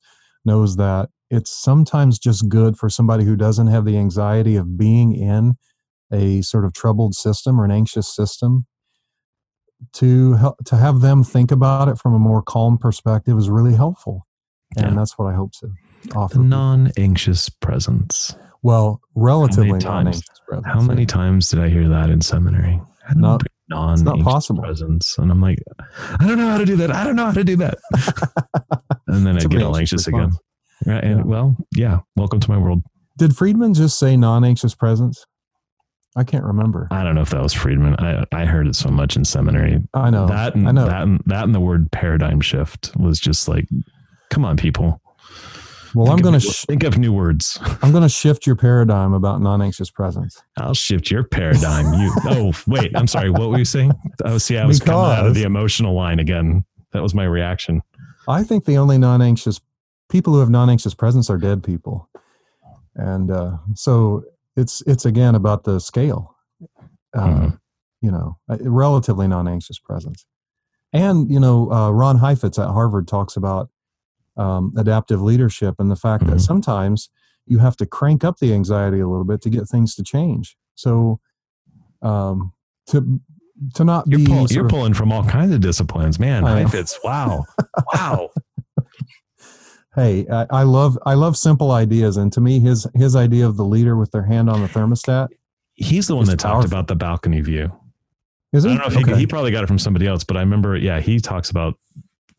knows 0.44 0.76
that 0.76 1.08
it's 1.30 1.50
sometimes 1.50 2.18
just 2.18 2.48
good 2.48 2.76
for 2.76 2.90
somebody 2.90 3.24
who 3.24 3.36
doesn't 3.36 3.68
have 3.68 3.84
the 3.84 3.96
anxiety 3.96 4.56
of 4.56 4.76
being 4.76 5.14
in 5.14 5.54
a 6.12 6.42
sort 6.42 6.64
of 6.64 6.74
troubled 6.74 7.14
system 7.14 7.60
or 7.60 7.64
an 7.64 7.70
anxious 7.70 8.14
system 8.14 8.66
to 9.92 10.34
help 10.34 10.62
to 10.64 10.76
have 10.76 11.00
them 11.00 11.24
think 11.24 11.50
about 11.50 11.88
it 11.88 11.98
from 11.98 12.14
a 12.14 12.18
more 12.18 12.42
calm 12.42 12.78
perspective 12.78 13.36
is 13.36 13.50
really 13.50 13.74
helpful 13.74 14.26
and 14.76 14.90
yeah. 14.90 14.94
that's 14.94 15.18
what 15.18 15.26
i 15.26 15.34
hope 15.34 15.50
to 15.52 15.68
offer 16.14 16.38
non-anxious 16.38 17.48
presence 17.48 18.36
well 18.62 19.00
relatively 19.16 19.78
non-anxious 19.80 20.40
presence 20.46 20.66
how 20.72 20.80
many 20.80 21.04
times 21.04 21.48
did 21.48 21.58
i 21.58 21.68
hear 21.68 21.88
that 21.88 22.10
in 22.10 22.20
seminary 22.20 22.80
not 23.14 23.42
non 23.68 23.92
it's 23.92 24.02
not 24.02 24.20
possible 24.20 24.62
presence 24.62 25.16
and 25.18 25.30
i'm 25.30 25.40
like 25.40 25.58
i 26.20 26.26
don't 26.26 26.38
know 26.38 26.50
how 26.50 26.58
to 26.58 26.64
do 26.64 26.76
that 26.76 26.90
i 26.90 27.04
don't 27.04 27.16
know 27.16 27.26
how 27.26 27.32
to 27.32 27.44
do 27.44 27.56
that 27.56 27.78
and 29.08 29.26
then 29.26 29.36
i 29.36 29.40
get 29.40 29.62
all 29.62 29.76
anxious 29.76 30.06
response. 30.06 30.36
again 30.84 30.94
right 30.94 31.04
and 31.04 31.18
yeah. 31.18 31.24
well 31.24 31.56
yeah 31.74 31.98
welcome 32.16 32.40
to 32.40 32.50
my 32.50 32.58
world 32.58 32.82
did 33.18 33.36
friedman 33.36 33.74
just 33.74 33.98
say 33.98 34.16
non-anxious 34.16 34.74
presence 34.74 35.24
I 36.14 36.24
can't 36.24 36.44
remember. 36.44 36.88
I 36.90 37.04
don't 37.04 37.14
know 37.14 37.22
if 37.22 37.30
that 37.30 37.42
was 37.42 37.54
Friedman. 37.54 37.96
I 37.98 38.24
I 38.32 38.44
heard 38.44 38.66
it 38.66 38.76
so 38.76 38.90
much 38.90 39.16
in 39.16 39.24
seminary. 39.24 39.78
I 39.94 40.10
know 40.10 40.26
that 40.26 40.54
and 40.54 40.68
I 40.68 40.72
know. 40.72 40.84
that 40.84 41.02
and 41.02 41.22
that 41.26 41.44
and 41.44 41.54
the 41.54 41.60
word 41.60 41.90
paradigm 41.90 42.40
shift 42.40 42.94
was 42.96 43.18
just 43.18 43.48
like, 43.48 43.66
come 44.30 44.44
on, 44.44 44.56
people. 44.58 45.00
Well, 45.94 46.06
Think 46.06 46.18
I'm 46.18 46.22
going 46.22 46.40
to 46.40 46.40
sh- 46.40 46.64
think 46.66 46.82
of 46.84 46.98
new 46.98 47.12
words. 47.12 47.58
I'm 47.82 47.90
going 47.90 48.02
to 48.02 48.08
shift 48.08 48.46
your 48.46 48.56
paradigm 48.56 49.12
about 49.12 49.40
non-anxious 49.40 49.90
presence. 49.90 50.42
I'll 50.58 50.74
shift 50.74 51.10
your 51.10 51.24
paradigm. 51.24 51.92
You 51.94 52.12
oh 52.26 52.52
wait, 52.66 52.92
I'm 52.96 53.06
sorry. 53.06 53.30
What 53.30 53.50
were 53.50 53.58
you 53.58 53.64
saying? 53.64 53.92
Oh, 54.24 54.38
see, 54.38 54.58
I 54.58 54.64
was 54.66 54.80
coming 54.80 55.00
out 55.00 55.26
of 55.26 55.34
the 55.34 55.42
emotional 55.42 55.94
line 55.94 56.18
again. 56.18 56.64
That 56.92 57.02
was 57.02 57.14
my 57.14 57.24
reaction. 57.24 57.82
I 58.28 58.42
think 58.44 58.64
the 58.66 58.76
only 58.78 58.98
non-anxious 58.98 59.60
people 60.08 60.34
who 60.34 60.40
have 60.40 60.50
non-anxious 60.50 60.94
presence 60.94 61.28
are 61.30 61.38
dead 61.38 61.62
people, 61.64 62.08
and 62.94 63.30
uh, 63.30 63.56
so 63.74 64.24
it's 64.56 64.82
it's 64.86 65.04
again 65.04 65.34
about 65.34 65.64
the 65.64 65.80
scale. 65.80 66.36
Uh, 67.14 67.26
Mhm. 67.26 67.58
You 68.00 68.10
know, 68.10 68.38
relatively 68.48 69.28
non-anxious 69.28 69.78
presence, 69.78 70.26
and 70.92 71.30
you 71.30 71.38
know, 71.38 71.70
uh, 71.72 71.90
Ron 71.90 72.18
Heifetz 72.18 72.58
at 72.58 72.68
Harvard 72.68 73.06
talks 73.06 73.36
about 73.36 73.70
um, 74.36 74.72
adaptive 74.76 75.20
leadership 75.22 75.76
and 75.78 75.90
the 75.90 75.96
fact 75.96 76.24
Mhm. 76.24 76.30
that 76.30 76.40
sometimes 76.40 77.10
you 77.46 77.58
have 77.58 77.76
to 77.76 77.86
crank 77.86 78.24
up 78.24 78.38
the 78.38 78.52
anxiety 78.54 79.00
a 79.00 79.08
little 79.08 79.24
bit 79.24 79.40
to 79.42 79.50
get 79.50 79.68
things 79.68 79.94
to 79.96 80.02
change. 80.02 80.56
So, 80.74 81.20
um, 82.02 82.52
to 82.86 83.20
to 83.74 83.84
not 83.84 84.06
You're, 84.08 84.18
be 84.18 84.26
pull, 84.26 84.46
you're 84.48 84.64
of- 84.64 84.70
pulling 84.70 84.94
from 84.94 85.12
all 85.12 85.22
kinds 85.24 85.52
of 85.54 85.60
disciplines, 85.60 86.18
man. 86.18 86.44
I. 86.44 86.60
Heifetz, 86.62 86.98
wow, 87.04 87.44
wow. 87.94 88.30
hey 89.94 90.26
I, 90.30 90.46
I 90.50 90.62
love 90.62 90.98
i 91.04 91.12
love 91.14 91.36
simple 91.36 91.70
ideas 91.70 92.16
and 92.16 92.32
to 92.32 92.40
me 92.40 92.60
his 92.60 92.86
his 92.94 93.14
idea 93.14 93.46
of 93.46 93.56
the 93.58 93.64
leader 93.64 93.94
with 93.96 94.10
their 94.10 94.22
hand 94.24 94.48
on 94.48 94.62
the 94.62 94.68
thermostat 94.68 95.28
He's 95.74 96.06
the 96.06 96.14
one 96.16 96.22
It's 96.22 96.30
that 96.32 96.38
talked 96.38 96.66
about 96.66 96.86
the 96.86 96.94
balcony 96.94 97.40
view. 97.40 97.72
is 98.52 98.64
I 98.66 98.68
don't 98.70 98.78
know 98.78 98.84
if 98.86 98.96
Okay. 98.96 99.14
he, 99.14 99.20
he 99.20 99.26
probably 99.26 99.50
got 99.50 99.64
it 99.64 99.66
from 99.66 99.78
somebody 99.78 100.06
else, 100.06 100.22
but 100.22 100.36
I 100.36 100.40
remember, 100.40 100.76
yeah, 100.76 101.00
he 101.00 101.18
talks 101.18 101.48
about 101.50 101.74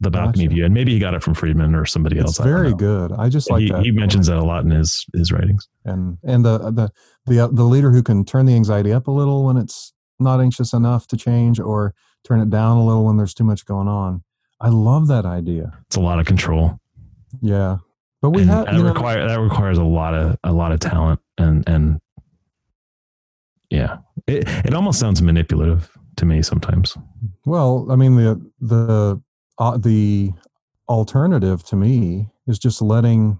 the 0.03 0.11
balcony 0.11 0.45
Gotcha. 0.45 0.55
view, 0.55 0.65
and 0.65 0.73
maybe 0.73 0.91
he 0.93 0.99
got 0.99 1.13
it 1.13 1.23
from 1.23 1.33
Friedman 1.33 1.73
or 1.75 1.85
somebody 1.85 2.17
it's 2.17 2.39
else. 2.39 2.45
Very 2.45 2.73
good 2.73 3.11
i 3.13 3.29
just 3.29 3.49
like 3.49 3.61
he, 3.61 3.69
that 3.71 3.81
he 3.83 3.91
mentions 3.91 4.27
that 4.27 4.37
a 4.37 4.43
lot 4.43 4.63
in 4.63 4.71
his 4.71 5.05
his 5.13 5.31
writings. 5.31 5.67
and 5.85 6.17
and 6.23 6.45
the 6.45 6.57
the 6.71 6.89
the, 7.25 7.39
uh, 7.39 7.47
the 7.47 7.63
leader 7.63 7.91
who 7.91 8.03
can 8.03 8.23
turn 8.25 8.45
the 8.45 8.53
anxiety 8.53 8.91
up 8.93 9.07
a 9.07 9.11
little 9.11 9.43
when 9.45 9.57
it's 9.57 9.93
not 10.19 10.39
anxious 10.39 10.73
enough 10.73 11.07
to 11.07 11.17
change 11.17 11.59
or 11.59 11.93
turn 12.23 12.39
it 12.39 12.49
down 12.49 12.77
a 12.77 12.85
little 12.85 13.03
when 13.05 13.17
there's 13.17 13.33
too 13.33 13.43
much 13.43 13.65
going 13.65 13.87
on 13.87 14.23
i 14.61 14.69
love 14.69 15.07
that 15.07 15.25
idea 15.25 15.71
It's 15.87 15.95
a 15.95 16.01
lot 16.01 16.19
of 16.19 16.25
control. 16.25 16.79
yeah 17.41 17.77
but 18.21 18.29
we 18.31 18.41
and 18.43 18.51
have 18.51 18.65
that 18.65 18.73
you 18.75 18.83
know, 18.83 18.93
that 18.93 19.39
requires 19.39 19.77
a 19.77 19.83
lot 19.83 20.13
of 20.13 20.37
a 20.43 20.51
lot 20.53 20.71
of 20.71 20.79
talent 20.79 21.19
and 21.37 21.63
and 21.67 21.99
yeah, 23.69 23.97
it 24.27 24.47
it 24.65 24.73
almost 24.73 24.99
sounds 24.99 25.21
manipulative 25.21 25.89
to 26.17 26.25
me 26.25 26.41
sometimes. 26.43 26.95
Well, 27.45 27.87
I 27.89 27.95
mean 27.95 28.15
the 28.15 28.39
the 28.59 29.19
uh, 29.57 29.77
the 29.77 30.31
alternative 30.89 31.63
to 31.65 31.75
me 31.75 32.29
is 32.47 32.59
just 32.59 32.81
letting 32.81 33.39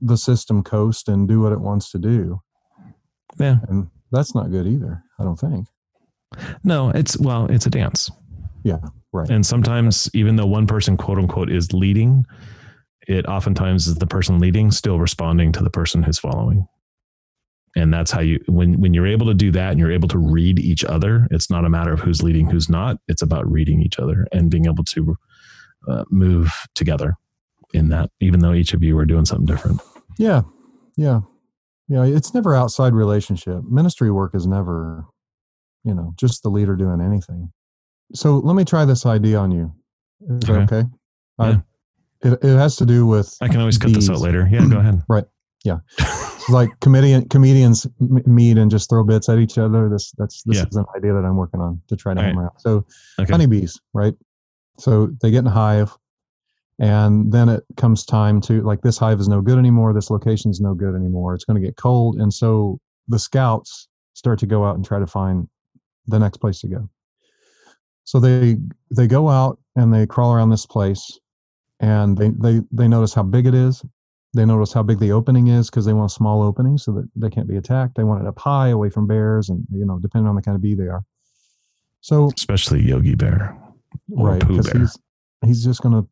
the 0.00 0.16
system 0.16 0.62
coast 0.62 1.08
and 1.08 1.26
do 1.28 1.40
what 1.40 1.52
it 1.52 1.60
wants 1.60 1.90
to 1.90 1.98
do, 1.98 2.40
Yeah, 3.38 3.58
and 3.68 3.88
that's 4.12 4.34
not 4.34 4.50
good 4.50 4.66
either. 4.66 5.02
I 5.18 5.24
don't 5.24 5.38
think. 5.38 5.68
no, 6.62 6.90
it's 6.90 7.18
well, 7.18 7.46
it's 7.46 7.66
a 7.66 7.70
dance. 7.70 8.10
Yeah, 8.64 8.78
right. 9.12 9.28
And 9.30 9.44
sometimes, 9.44 10.10
even 10.14 10.36
though 10.36 10.46
one 10.46 10.66
person, 10.66 10.96
quote 10.96 11.18
unquote, 11.18 11.50
is 11.50 11.72
leading, 11.72 12.24
it 13.08 13.26
oftentimes 13.26 13.86
is 13.86 13.96
the 13.96 14.06
person 14.06 14.38
leading 14.38 14.70
still 14.70 14.98
responding 14.98 15.52
to 15.52 15.62
the 15.62 15.70
person 15.70 16.02
who's 16.02 16.18
following. 16.18 16.66
And 17.76 17.92
that's 17.92 18.10
how 18.12 18.20
you, 18.20 18.38
when 18.46 18.80
when 18.80 18.94
you're 18.94 19.06
able 19.06 19.26
to 19.26 19.34
do 19.34 19.50
that 19.50 19.70
and 19.72 19.80
you're 19.80 19.90
able 19.90 20.08
to 20.08 20.18
read 20.18 20.58
each 20.60 20.84
other, 20.84 21.26
it's 21.32 21.50
not 21.50 21.64
a 21.64 21.68
matter 21.68 21.92
of 21.92 22.00
who's 22.00 22.22
leading, 22.22 22.46
who's 22.48 22.68
not. 22.68 22.98
It's 23.08 23.22
about 23.22 23.50
reading 23.50 23.82
each 23.82 23.98
other 23.98 24.26
and 24.32 24.48
being 24.50 24.66
able 24.66 24.84
to 24.84 25.16
uh, 25.88 26.04
move 26.10 26.52
together 26.76 27.14
in 27.72 27.88
that, 27.88 28.10
even 28.20 28.38
though 28.40 28.52
each 28.52 28.74
of 28.74 28.82
you 28.84 28.96
are 28.98 29.04
doing 29.04 29.24
something 29.24 29.46
different. 29.46 29.80
Yeah, 30.18 30.42
yeah, 30.96 31.22
yeah. 31.88 32.04
It's 32.04 32.32
never 32.32 32.54
outside 32.54 32.94
relationship. 32.94 33.64
Ministry 33.68 34.10
work 34.12 34.36
is 34.36 34.46
never, 34.46 35.06
you 35.82 35.94
know, 35.94 36.14
just 36.16 36.44
the 36.44 36.50
leader 36.50 36.76
doing 36.76 37.00
anything. 37.00 37.50
So 38.14 38.38
let 38.38 38.54
me 38.54 38.64
try 38.64 38.84
this 38.84 39.04
idea 39.04 39.38
on 39.38 39.50
you. 39.50 39.72
Is 40.20 40.40
that 40.46 40.50
Okay. 40.62 40.76
okay? 40.76 40.88
I- 41.40 41.50
Yeah. 41.50 41.60
it, 42.22 42.32
it 42.44 42.56
has 42.56 42.76
to 42.76 42.86
do 42.86 43.04
with 43.06 43.36
I 43.40 43.48
can 43.48 43.58
always 43.58 43.78
cut 43.78 43.92
this 43.92 44.08
out 44.08 44.20
later. 44.20 44.48
Yeah, 44.48 44.64
go 44.68 44.78
ahead. 44.78 45.02
like 46.50 46.68
comedian 46.80 47.28
comedians 47.28 47.86
meet 48.00 48.58
and 48.58 48.70
just 48.70 48.90
throw 48.90 49.02
bits 49.04 49.28
at 49.28 49.38
each 49.38 49.58
other. 49.58 49.88
This 49.88 50.12
that's 50.18 50.42
this 50.42 50.58
Yeah. 50.58 50.66
is 50.68 50.76
an 50.76 50.84
idea 50.96 51.12
that 51.14 51.24
I'm 51.24 51.36
working 51.36 51.60
on 51.60 51.80
to 51.88 51.96
try 51.96 52.14
to 52.14 52.20
All 52.20 52.24
right. 52.24 52.30
hammer 52.30 52.46
out. 52.46 52.60
So 52.60 52.84
Okay. 53.18 53.32
honeybees, 53.32 53.80
right? 53.92 54.14
So 54.78 55.06
they 55.20 55.30
get 55.30 55.40
in 55.40 55.46
a 55.46 55.50
hive, 55.50 55.96
and 56.78 57.32
then 57.32 57.48
it 57.48 57.64
comes 57.76 58.04
time 58.04 58.40
to 58.42 58.60
like 58.62 58.82
this 58.82 58.98
hive 58.98 59.20
is 59.20 59.28
no 59.28 59.40
good 59.40 59.58
anymore. 59.58 59.92
This 59.94 60.10
location 60.10 60.50
is 60.50 60.60
no 60.60 60.74
good 60.74 60.94
anymore. 60.94 61.34
It's 61.34 61.44
going 61.44 61.60
to 61.60 61.66
get 61.66 61.76
cold, 61.76 62.16
and 62.16 62.32
so 62.32 62.78
the 63.08 63.18
scouts 63.18 63.88
start 64.14 64.38
to 64.40 64.46
go 64.46 64.64
out 64.64 64.76
and 64.76 64.84
try 64.84 64.98
to 64.98 65.06
find 65.06 65.48
the 66.06 66.18
next 66.18 66.38
place 66.38 66.60
to 66.60 66.68
go. 66.68 66.88
So 68.04 68.20
they 68.20 68.56
they 68.90 69.06
go 69.06 69.28
out 69.28 69.58
and 69.76 69.92
they 69.94 70.06
crawl 70.06 70.34
around 70.34 70.50
this 70.50 70.66
place, 70.66 71.18
and 71.80 72.18
they 72.18 72.30
they 72.30 72.60
they 72.72 72.88
notice 72.88 73.14
how 73.14 73.22
big 73.22 73.46
it 73.46 73.54
is. 73.54 73.82
They 74.34 74.44
notice 74.44 74.72
how 74.72 74.82
big 74.82 74.98
the 74.98 75.12
opening 75.12 75.46
is 75.48 75.70
because 75.70 75.84
they 75.84 75.92
want 75.92 76.10
a 76.10 76.14
small 76.14 76.42
opening 76.42 76.76
so 76.76 76.92
that 76.92 77.08
they 77.16 77.30
can't 77.30 77.48
be 77.48 77.56
attacked. 77.56 77.94
They 77.96 78.04
want 78.04 78.22
it 78.22 78.26
up 78.28 78.38
high, 78.38 78.68
away 78.68 78.90
from 78.90 79.06
bears, 79.06 79.48
and 79.48 79.64
you 79.72 79.86
know, 79.86 79.98
depending 80.00 80.28
on 80.28 80.34
the 80.34 80.42
kind 80.42 80.54
of 80.56 80.60
bee 80.62 80.74
they 80.74 80.88
are. 80.88 81.04
So 82.00 82.30
Especially 82.36 82.82
Yogi 82.82 83.14
Bear 83.14 83.56
or 84.16 84.28
right, 84.30 84.40
because 84.46 84.68
he's 84.72 84.98
he's 85.44 85.64
just 85.64 85.80
gonna 85.82 86.04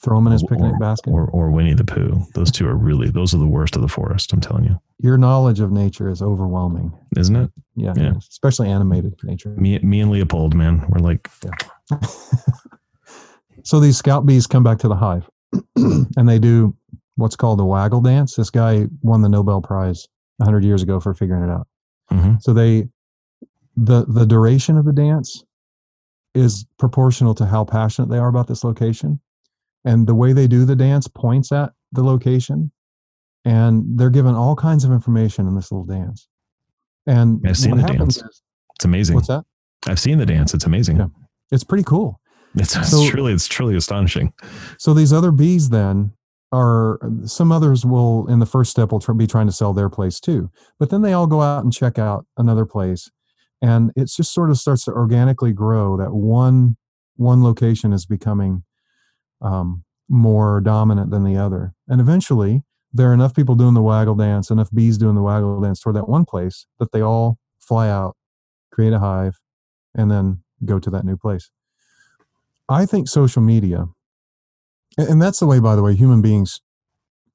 throw 0.00 0.16
them 0.18 0.28
in 0.28 0.32
his 0.32 0.42
Or- 0.44 0.48
picnic 0.48 0.78
basket. 0.80 1.10
or, 1.10 1.26
or 1.26 1.50
Winnie 1.50 1.74
the 1.74 1.84
Pooh. 1.84 2.22
Those 2.34 2.50
two 2.50 2.66
are 2.66 2.76
really, 2.76 3.10
those 3.10 3.34
are 3.34 3.38
the 3.38 3.46
worst 3.46 3.76
of 3.76 3.82
the 3.82 3.88
forest. 3.88 4.32
I'm 4.32 4.40
telling 4.40 4.64
you. 4.64 4.80
Your 4.98 5.18
knowledge 5.18 5.60
of 5.60 5.70
nature 5.72 6.08
is 6.08 6.22
overwhelming. 6.22 6.90
Isn't 7.18 7.36
it? 7.36 7.50
Yeah, 7.76 7.92
Yeah. 7.96 8.14
especially 8.16 8.68
animated 8.70 9.14
nature. 9.24 9.50
Me, 9.56 9.78
me 9.80 10.00
and 10.00 10.10
Leopold, 10.10 10.54
man, 10.54 10.86
we're 10.88 11.00
like, 11.00 11.28
so 13.64 13.78
these 13.80 13.96
scout 13.98 14.24
bees 14.26 14.46
come 14.46 14.62
back 14.62 14.78
to 14.78 14.88
the 14.88 14.96
hive, 14.96 15.28
and 15.76 16.28
they 16.28 16.38
do 16.38 16.74
what's 17.20 17.36
called 17.36 17.58
the 17.58 17.64
waggle 17.64 18.00
dance. 18.00 18.34
This 18.34 18.50
guy 18.50 18.86
won 19.02 19.22
the 19.22 19.28
Nobel 19.28 19.60
Prize 19.60 20.06
100 20.38 20.64
years 20.64 20.82
ago 20.82 20.98
for 21.00 21.14
figuring 21.14 21.42
it 21.44 21.50
out. 21.50 21.66
mhm. 22.12 22.40
So 22.42 22.52
they 22.52 22.88
the 23.76 24.04
the 24.06 24.26
duration 24.26 24.76
of 24.76 24.84
the 24.84 24.92
dance 24.92 25.44
is 26.34 26.64
proportional 26.78 27.34
to 27.34 27.46
how 27.46 27.64
passionate 27.64 28.08
they 28.10 28.18
are 28.18 28.28
about 28.28 28.46
this 28.46 28.62
location. 28.64 29.20
And 29.84 30.06
the 30.06 30.14
way 30.14 30.32
they 30.32 30.46
do 30.46 30.64
the 30.64 30.76
dance 30.76 31.08
points 31.08 31.50
at 31.52 31.72
the 31.92 32.02
location 32.02 32.70
and 33.44 33.98
they're 33.98 34.10
given 34.10 34.34
all 34.34 34.54
kinds 34.54 34.84
of 34.84 34.92
information 34.92 35.46
in 35.48 35.54
this 35.54 35.72
little 35.72 35.86
dance. 35.86 36.28
And 37.06 37.40
I've 37.46 37.56
seen 37.56 37.76
the 37.76 37.82
dance. 37.84 38.18
is- 38.18 38.42
it's 38.76 38.84
amazing. 38.84 39.14
what's 39.14 39.28
that? 39.28 39.44
I've 39.86 39.98
seen 39.98 40.18
the 40.18 40.26
dance. 40.26 40.52
It's 40.54 40.66
amazing. 40.66 40.98
Yeah. 40.98 41.06
It's 41.50 41.64
pretty 41.64 41.84
cool. 41.84 42.20
It's, 42.54 42.76
it's 42.76 42.90
So- 42.90 43.08
truly, 43.08 43.32
it's 43.32 43.46
truly 43.46 43.74
astonishing. 43.76 44.32
So 44.78 44.92
these 44.94 45.12
other 45.12 45.30
bees 45.32 45.70
then 45.70 46.12
are 46.52 46.98
some 47.24 47.52
others 47.52 47.84
will 47.84 48.26
in 48.26 48.40
the 48.40 48.46
first 48.46 48.70
step 48.70 48.90
will 48.90 49.00
tr- 49.00 49.12
be 49.12 49.26
trying 49.26 49.46
to 49.46 49.52
sell 49.52 49.72
their 49.72 49.88
place 49.88 50.18
too, 50.20 50.50
but 50.78 50.90
then 50.90 51.02
they 51.02 51.12
all 51.12 51.26
go 51.26 51.42
out 51.42 51.62
and 51.62 51.72
check 51.72 51.98
out 51.98 52.26
another 52.36 52.66
place, 52.66 53.10
and 53.62 53.92
it's 53.96 54.16
just 54.16 54.32
sort 54.32 54.50
of 54.50 54.58
starts 54.58 54.84
to 54.84 54.92
organically 54.92 55.52
grow 55.52 55.96
that 55.96 56.12
one 56.12 56.76
one 57.16 57.42
location 57.42 57.92
is 57.92 58.06
becoming 58.06 58.64
um, 59.40 59.84
more 60.08 60.60
dominant 60.60 61.10
than 61.10 61.24
the 61.24 61.36
other, 61.36 61.74
and 61.88 62.00
eventually 62.00 62.62
there 62.92 63.10
are 63.10 63.14
enough 63.14 63.34
people 63.34 63.54
doing 63.54 63.74
the 63.74 63.82
waggle 63.82 64.16
dance, 64.16 64.50
enough 64.50 64.70
bees 64.74 64.98
doing 64.98 65.14
the 65.14 65.22
waggle 65.22 65.60
dance 65.60 65.80
toward 65.80 65.94
that 65.94 66.08
one 66.08 66.24
place 66.24 66.66
that 66.80 66.90
they 66.90 67.00
all 67.00 67.38
fly 67.60 67.88
out, 67.88 68.16
create 68.72 68.92
a 68.92 68.98
hive, 68.98 69.38
and 69.94 70.10
then 70.10 70.42
go 70.64 70.80
to 70.80 70.90
that 70.90 71.04
new 71.04 71.16
place. 71.16 71.50
I 72.68 72.86
think 72.86 73.08
social 73.08 73.42
media 73.42 73.86
and 74.98 75.20
that's 75.20 75.40
the 75.40 75.46
way, 75.46 75.60
by 75.60 75.76
the 75.76 75.82
way, 75.82 75.94
human 75.94 76.22
beings 76.22 76.60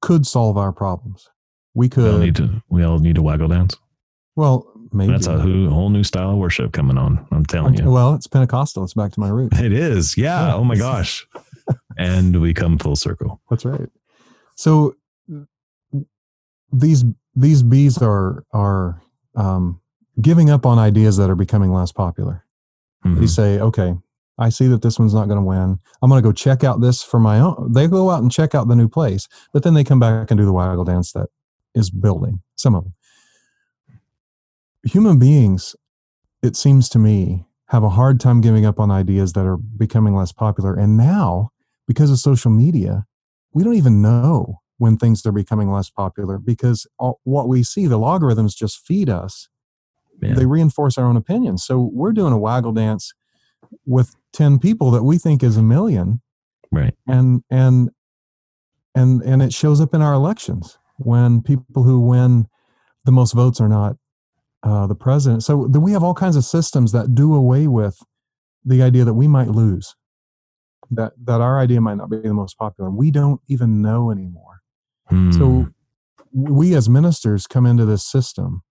could 0.00 0.26
solve 0.26 0.56
our 0.56 0.72
problems. 0.72 1.28
We 1.74 1.88
could. 1.88 2.04
We 2.04 2.10
all 2.10 2.18
need 2.18 2.36
to, 2.36 2.62
we 2.68 2.82
all 2.84 2.98
need 2.98 3.14
to 3.16 3.22
waggle 3.22 3.48
dance. 3.48 3.76
well, 4.34 4.66
maybe. 4.92 5.12
That's 5.12 5.26
a 5.26 5.38
who, 5.38 5.68
whole 5.68 5.90
new 5.90 6.04
style 6.04 6.30
of 6.30 6.36
worship 6.38 6.72
coming 6.72 6.96
on. 6.98 7.26
I'm 7.32 7.44
telling 7.44 7.74
you. 7.74 7.90
Well, 7.90 8.14
it's 8.14 8.26
Pentecostal. 8.26 8.84
It's 8.84 8.94
back 8.94 9.12
to 9.12 9.20
my 9.20 9.28
roots. 9.28 9.58
It 9.58 9.72
is. 9.72 10.16
Yeah. 10.16 10.48
Yeah. 10.48 10.54
Oh 10.54 10.64
my 10.64 10.76
gosh. 10.76 11.26
and 11.98 12.40
we 12.40 12.54
come 12.54 12.78
full 12.78 12.96
circle. 12.96 13.40
That's 13.50 13.64
right. 13.64 13.88
So 14.54 14.94
these 16.72 17.04
these 17.34 17.62
bees 17.62 17.98
are 17.98 18.44
are 18.52 19.02
um, 19.34 19.80
giving 20.20 20.50
up 20.50 20.64
on 20.64 20.78
ideas 20.78 21.16
that 21.18 21.30
are 21.30 21.36
becoming 21.36 21.72
less 21.72 21.92
popular. 21.92 22.44
Mhm. 23.04 23.20
They 23.20 23.26
say, 23.26 23.60
okay, 23.60 23.94
I 24.38 24.50
see 24.50 24.66
that 24.68 24.82
this 24.82 24.98
one's 24.98 25.14
not 25.14 25.28
going 25.28 25.38
to 25.38 25.44
win. 25.44 25.78
I'm 26.02 26.10
going 26.10 26.22
to 26.22 26.28
go 26.28 26.32
check 26.32 26.62
out 26.62 26.80
this 26.80 27.02
for 27.02 27.18
my 27.18 27.40
own. 27.40 27.72
They 27.72 27.86
go 27.86 28.10
out 28.10 28.22
and 28.22 28.30
check 28.30 28.54
out 28.54 28.68
the 28.68 28.76
new 28.76 28.88
place, 28.88 29.28
but 29.52 29.62
then 29.62 29.74
they 29.74 29.84
come 29.84 29.98
back 29.98 30.30
and 30.30 30.38
do 30.38 30.44
the 30.44 30.52
waggle 30.52 30.84
dance 30.84 31.12
that 31.12 31.28
is 31.74 31.90
building. 31.90 32.42
Some 32.54 32.74
of 32.74 32.84
them. 32.84 32.94
human 34.84 35.18
beings, 35.18 35.74
it 36.42 36.56
seems 36.56 36.88
to 36.90 36.98
me, 36.98 37.46
have 37.68 37.82
a 37.82 37.90
hard 37.90 38.20
time 38.20 38.40
giving 38.40 38.64
up 38.64 38.78
on 38.78 38.90
ideas 38.90 39.32
that 39.32 39.44
are 39.46 39.56
becoming 39.56 40.14
less 40.14 40.32
popular. 40.32 40.74
And 40.74 40.96
now, 40.96 41.50
because 41.86 42.10
of 42.10 42.18
social 42.18 42.50
media, 42.50 43.06
we 43.52 43.64
don't 43.64 43.74
even 43.74 44.02
know 44.02 44.60
when 44.78 44.96
things 44.96 45.24
are 45.24 45.32
becoming 45.32 45.70
less 45.70 45.90
popular 45.90 46.38
because 46.38 46.86
all, 46.98 47.20
what 47.24 47.48
we 47.48 47.62
see, 47.62 47.86
the 47.86 47.98
logarithms 47.98 48.54
just 48.54 48.86
feed 48.86 49.08
us. 49.08 49.48
Yeah. 50.20 50.34
They 50.34 50.46
reinforce 50.46 50.98
our 50.98 51.06
own 51.06 51.16
opinions. 51.16 51.64
So 51.64 51.90
we're 51.92 52.12
doing 52.12 52.32
a 52.32 52.38
waggle 52.38 52.72
dance 52.72 53.12
with 53.84 54.14
10 54.36 54.58
people 54.58 54.90
that 54.90 55.02
we 55.02 55.16
think 55.16 55.42
is 55.42 55.56
a 55.56 55.62
million. 55.62 56.20
Right. 56.70 56.94
And, 57.08 57.42
and, 57.50 57.90
and, 58.94 59.22
and 59.22 59.42
it 59.42 59.54
shows 59.54 59.80
up 59.80 59.94
in 59.94 60.02
our 60.02 60.12
elections 60.12 60.78
when 60.96 61.40
people 61.40 61.84
who 61.84 62.00
win 62.00 62.46
the 63.06 63.12
most 63.12 63.32
votes 63.32 63.60
are 63.60 63.68
not 63.68 63.96
uh, 64.62 64.86
the 64.86 64.94
president. 64.94 65.42
So 65.42 65.56
we 65.56 65.92
have 65.92 66.02
all 66.02 66.14
kinds 66.14 66.36
of 66.36 66.44
systems 66.44 66.92
that 66.92 67.14
do 67.14 67.34
away 67.34 67.66
with 67.66 67.98
the 68.64 68.82
idea 68.82 69.04
that 69.04 69.14
we 69.14 69.26
might 69.26 69.48
lose, 69.48 69.94
that 70.90 71.12
that 71.24 71.40
our 71.40 71.60
idea 71.60 71.80
might 71.80 71.96
not 71.96 72.10
be 72.10 72.18
the 72.18 72.34
most 72.34 72.58
popular. 72.58 72.90
We 72.90 73.10
don't 73.10 73.40
even 73.48 73.80
know 73.80 74.10
anymore. 74.10 74.60
Hmm. 75.06 75.30
So 75.30 75.68
we 76.32 76.74
as 76.74 76.88
ministers 76.88 77.46
come 77.46 77.64
into 77.64 77.84
this 77.84 78.04
system, 78.04 78.62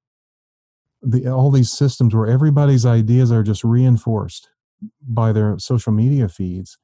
the 1.02 1.30
all 1.30 1.50
these 1.50 1.72
systems 1.72 2.14
where 2.14 2.28
everybody's 2.28 2.86
ideas 2.86 3.32
are 3.32 3.44
just 3.44 3.64
reinforced 3.64 4.50
by 5.02 5.32
their 5.32 5.58
social 5.60 5.92
media 5.92 6.28
feeds. 6.28 6.78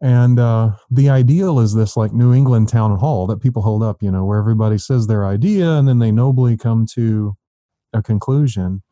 And 0.00 0.38
uh, 0.38 0.72
the 0.90 1.08
ideal 1.08 1.60
is 1.60 1.74
this 1.74 1.96
like 1.96 2.12
New 2.12 2.34
England 2.34 2.68
town 2.68 2.98
hall 2.98 3.26
that 3.26 3.40
people 3.40 3.62
hold 3.62 3.82
up, 3.82 4.02
you 4.02 4.10
know, 4.10 4.24
where 4.24 4.38
everybody 4.38 4.76
says 4.76 5.06
their 5.06 5.24
idea 5.24 5.72
and 5.72 5.88
then 5.88 5.98
they 5.98 6.12
nobly 6.12 6.56
come 6.56 6.84
to 6.94 7.36
a 7.92 8.02
conclusion. 8.02 8.82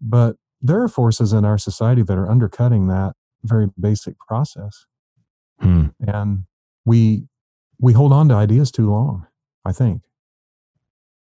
But 0.00 0.36
there 0.60 0.82
are 0.82 0.88
forces 0.88 1.32
in 1.32 1.44
our 1.44 1.58
society 1.58 2.02
that 2.02 2.18
are 2.18 2.28
undercutting 2.28 2.88
that 2.88 3.14
very 3.44 3.68
basic 3.78 4.18
process. 4.18 4.86
Hmm. 5.60 5.88
And 6.00 6.44
we 6.84 7.24
we 7.78 7.92
hold 7.92 8.12
on 8.12 8.28
to 8.28 8.34
ideas 8.34 8.70
too 8.70 8.90
long, 8.90 9.26
I 9.64 9.72
think. 9.72 10.02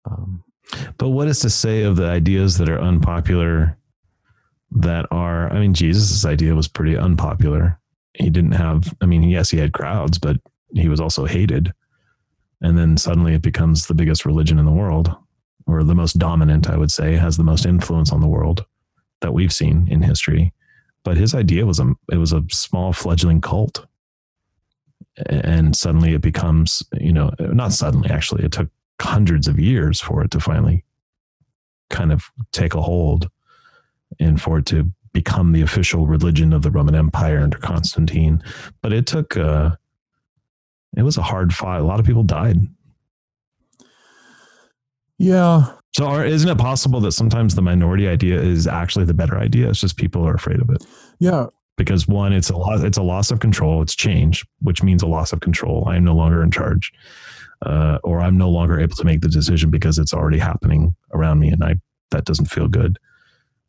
Um, 0.05 0.45
but 0.99 1.11
what 1.11 1.29
is 1.29 1.41
to 1.41 1.51
say 1.51 1.83
of 1.83 1.97
the 1.97 2.07
ideas 2.07 2.59
that 2.59 2.69
are 2.69 2.81
unpopular 2.81 3.79
that 4.75 5.07
are 5.11 5.53
I 5.53 5.61
mean, 5.61 5.75
Jesus' 5.75 6.25
idea 6.25 6.55
was 6.55 6.69
pretty 6.69 6.97
unpopular. 6.97 7.79
He 8.15 8.31
didn't 8.31 8.53
have 8.53 8.95
I 9.01 9.07
mean, 9.07 9.23
yes, 9.23 9.51
he 9.51 9.59
had 9.59 9.73
crowds, 9.73 10.19
but 10.19 10.39
he 10.75 10.89
was 10.89 11.01
also 11.01 11.25
hated. 11.25 11.73
And 12.61 12.77
then 12.79 12.97
suddenly 12.97 13.35
it 13.35 13.43
becomes 13.43 13.87
the 13.87 13.95
biggest 13.95 14.25
religion 14.25 14.59
in 14.59 14.65
the 14.65 14.73
world 14.73 15.15
or 15.67 15.83
the 15.83 15.95
most 15.95 16.19
dominant, 16.19 16.69
I 16.69 16.77
would 16.77 16.93
say, 16.93 17.15
has 17.17 17.37
the 17.37 17.45
most 17.45 17.67
influence 17.67 18.13
on 18.13 18.21
the 18.21 18.29
world 18.29 18.65
that 19.21 19.33
we've 19.33 19.53
seen 19.53 19.89
in 19.91 20.03
history. 20.03 20.53
But 21.05 21.17
his 21.17 21.35
idea 21.35 21.67
was 21.67 21.81
a 21.81 21.93
it 22.11 22.17
was 22.17 22.33
a 22.33 22.43
small 22.51 22.93
fledgling 22.93 23.41
cult, 23.41 23.87
and 25.27 25.77
suddenly 25.77 26.15
it 26.15 26.23
becomes 26.23 26.83
you 26.99 27.13
know 27.13 27.31
not 27.39 27.73
suddenly 27.73 28.11
actually 28.11 28.45
it 28.45 28.53
took 28.53 28.69
hundreds 29.01 29.49
of 29.49 29.59
years 29.59 30.01
for 30.01 30.23
it 30.23 30.31
to 30.31 30.41
finally 30.41 30.85
kind 31.91 32.13
of 32.13 32.31
take 32.53 32.75
a 32.75 32.81
hold 32.81 33.29
and 34.21 34.41
for 34.41 34.59
it 34.59 34.67
to 34.67 34.91
become 35.13 35.53
the 35.53 35.63
official 35.63 36.07
religion 36.07 36.53
of 36.53 36.63
the 36.63 36.71
Roman 36.71 36.95
Empire 36.95 37.39
under 37.39 37.59
Constantine. 37.59 38.43
But 38.83 38.93
it 38.93 39.07
took 39.07 39.37
uh, 39.37 39.77
it 40.97 41.03
was 41.03 41.17
a 41.17 41.23
hard 41.23 41.55
fight. 41.55 41.79
A 41.79 41.85
lot 41.85 42.01
of 42.01 42.07
people 42.07 42.23
died 42.23 42.59
yeah. 45.19 45.73
So, 45.95 46.07
are, 46.07 46.25
isn't 46.25 46.49
it 46.49 46.59
possible 46.59 47.01
that 47.01 47.13
sometimes 47.13 47.55
the 47.55 47.63
minority 47.63 48.09
idea 48.09 48.41
is 48.41 48.67
actually 48.67 49.05
the 49.05 49.15
better 49.15 49.39
idea? 49.39 49.69
It's 49.69 49.81
just 49.81 49.97
people 49.97 50.27
are 50.27 50.35
afraid 50.35 50.61
of 50.61 50.71
it. 50.71 50.85
Yeah. 51.19 51.47
Because 51.77 52.07
one, 52.07 52.33
it's 52.33 52.51
a 52.51 52.57
loss, 52.57 52.83
it's 52.83 52.99
a 52.99 53.03
loss 53.03 53.31
of 53.31 53.41
control. 53.41 53.83
It's 53.83 53.95
change, 53.95 54.45
which 54.61 54.83
means 54.83 55.03
a 55.03 55.07
loss 55.07 55.33
of 55.33 55.41
control. 55.41 55.85
I 55.89 55.97
am 55.97 56.05
no 56.05 56.15
longer 56.15 56.43
in 56.43 56.51
charge, 56.51 56.93
uh, 57.63 57.99
or 58.05 58.21
I'm 58.21 58.37
no 58.37 58.49
longer 58.49 58.79
able 58.79 58.97
to 58.97 59.05
make 59.05 59.23
the 59.23 59.29
decision 59.29 59.71
because 59.71 59.99
it's 59.99 60.15
already 60.15 60.39
happening 60.39 60.95
around 61.13 61.41
me, 61.41 61.49
and 61.49 61.65
I 61.65 61.77
that 62.11 62.27
doesn't 62.27 62.47
feel 62.47 62.69
good. 62.69 62.99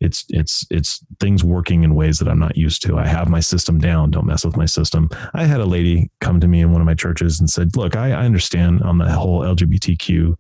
It's 0.02 0.26
it's 0.30 0.66
it's 0.70 1.04
things 1.20 1.44
working 1.44 1.84
in 1.84 1.96
ways 1.96 2.20
that 2.20 2.28
I'm 2.28 2.40
not 2.40 2.58
used 2.58 2.82
to. 2.84 2.98
I 2.98 3.08
have 3.08 3.30
my 3.30 3.40
system 3.40 3.80
down. 3.80 4.12
Don't 4.12 4.26
mess 4.26 4.44
with 4.44 4.58
my 4.58 4.66
system. 4.66 5.10
I 5.34 5.46
had 5.46 5.62
a 5.62 5.66
lady 5.66 6.12
come 6.20 6.40
to 6.42 6.48
me 6.48 6.62
in 6.62 6.72
one 6.72 6.82
of 6.82 6.86
my 6.86 6.96
churches 6.96 7.40
and 7.40 7.50
said, 7.50 7.78
"Look, 7.78 7.96
I, 7.96 8.12
I 8.12 8.26
understand 8.26 8.82
on 8.82 8.98
the 8.98 9.12
whole 9.12 9.42
LGBTQ." 9.42 10.36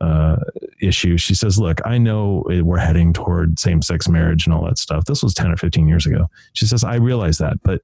uh, 0.00 0.36
issue. 0.80 1.16
She 1.16 1.34
says, 1.34 1.58
Look, 1.58 1.80
I 1.84 1.98
know 1.98 2.44
we're 2.48 2.78
heading 2.78 3.12
toward 3.12 3.58
same 3.58 3.82
sex 3.82 4.08
marriage 4.08 4.46
and 4.46 4.54
all 4.54 4.64
that 4.64 4.78
stuff. 4.78 5.04
This 5.04 5.22
was 5.22 5.34
10 5.34 5.52
or 5.52 5.56
15 5.56 5.88
years 5.88 6.06
ago. 6.06 6.28
She 6.52 6.66
says, 6.66 6.84
I 6.84 6.96
realize 6.96 7.38
that, 7.38 7.62
but 7.62 7.80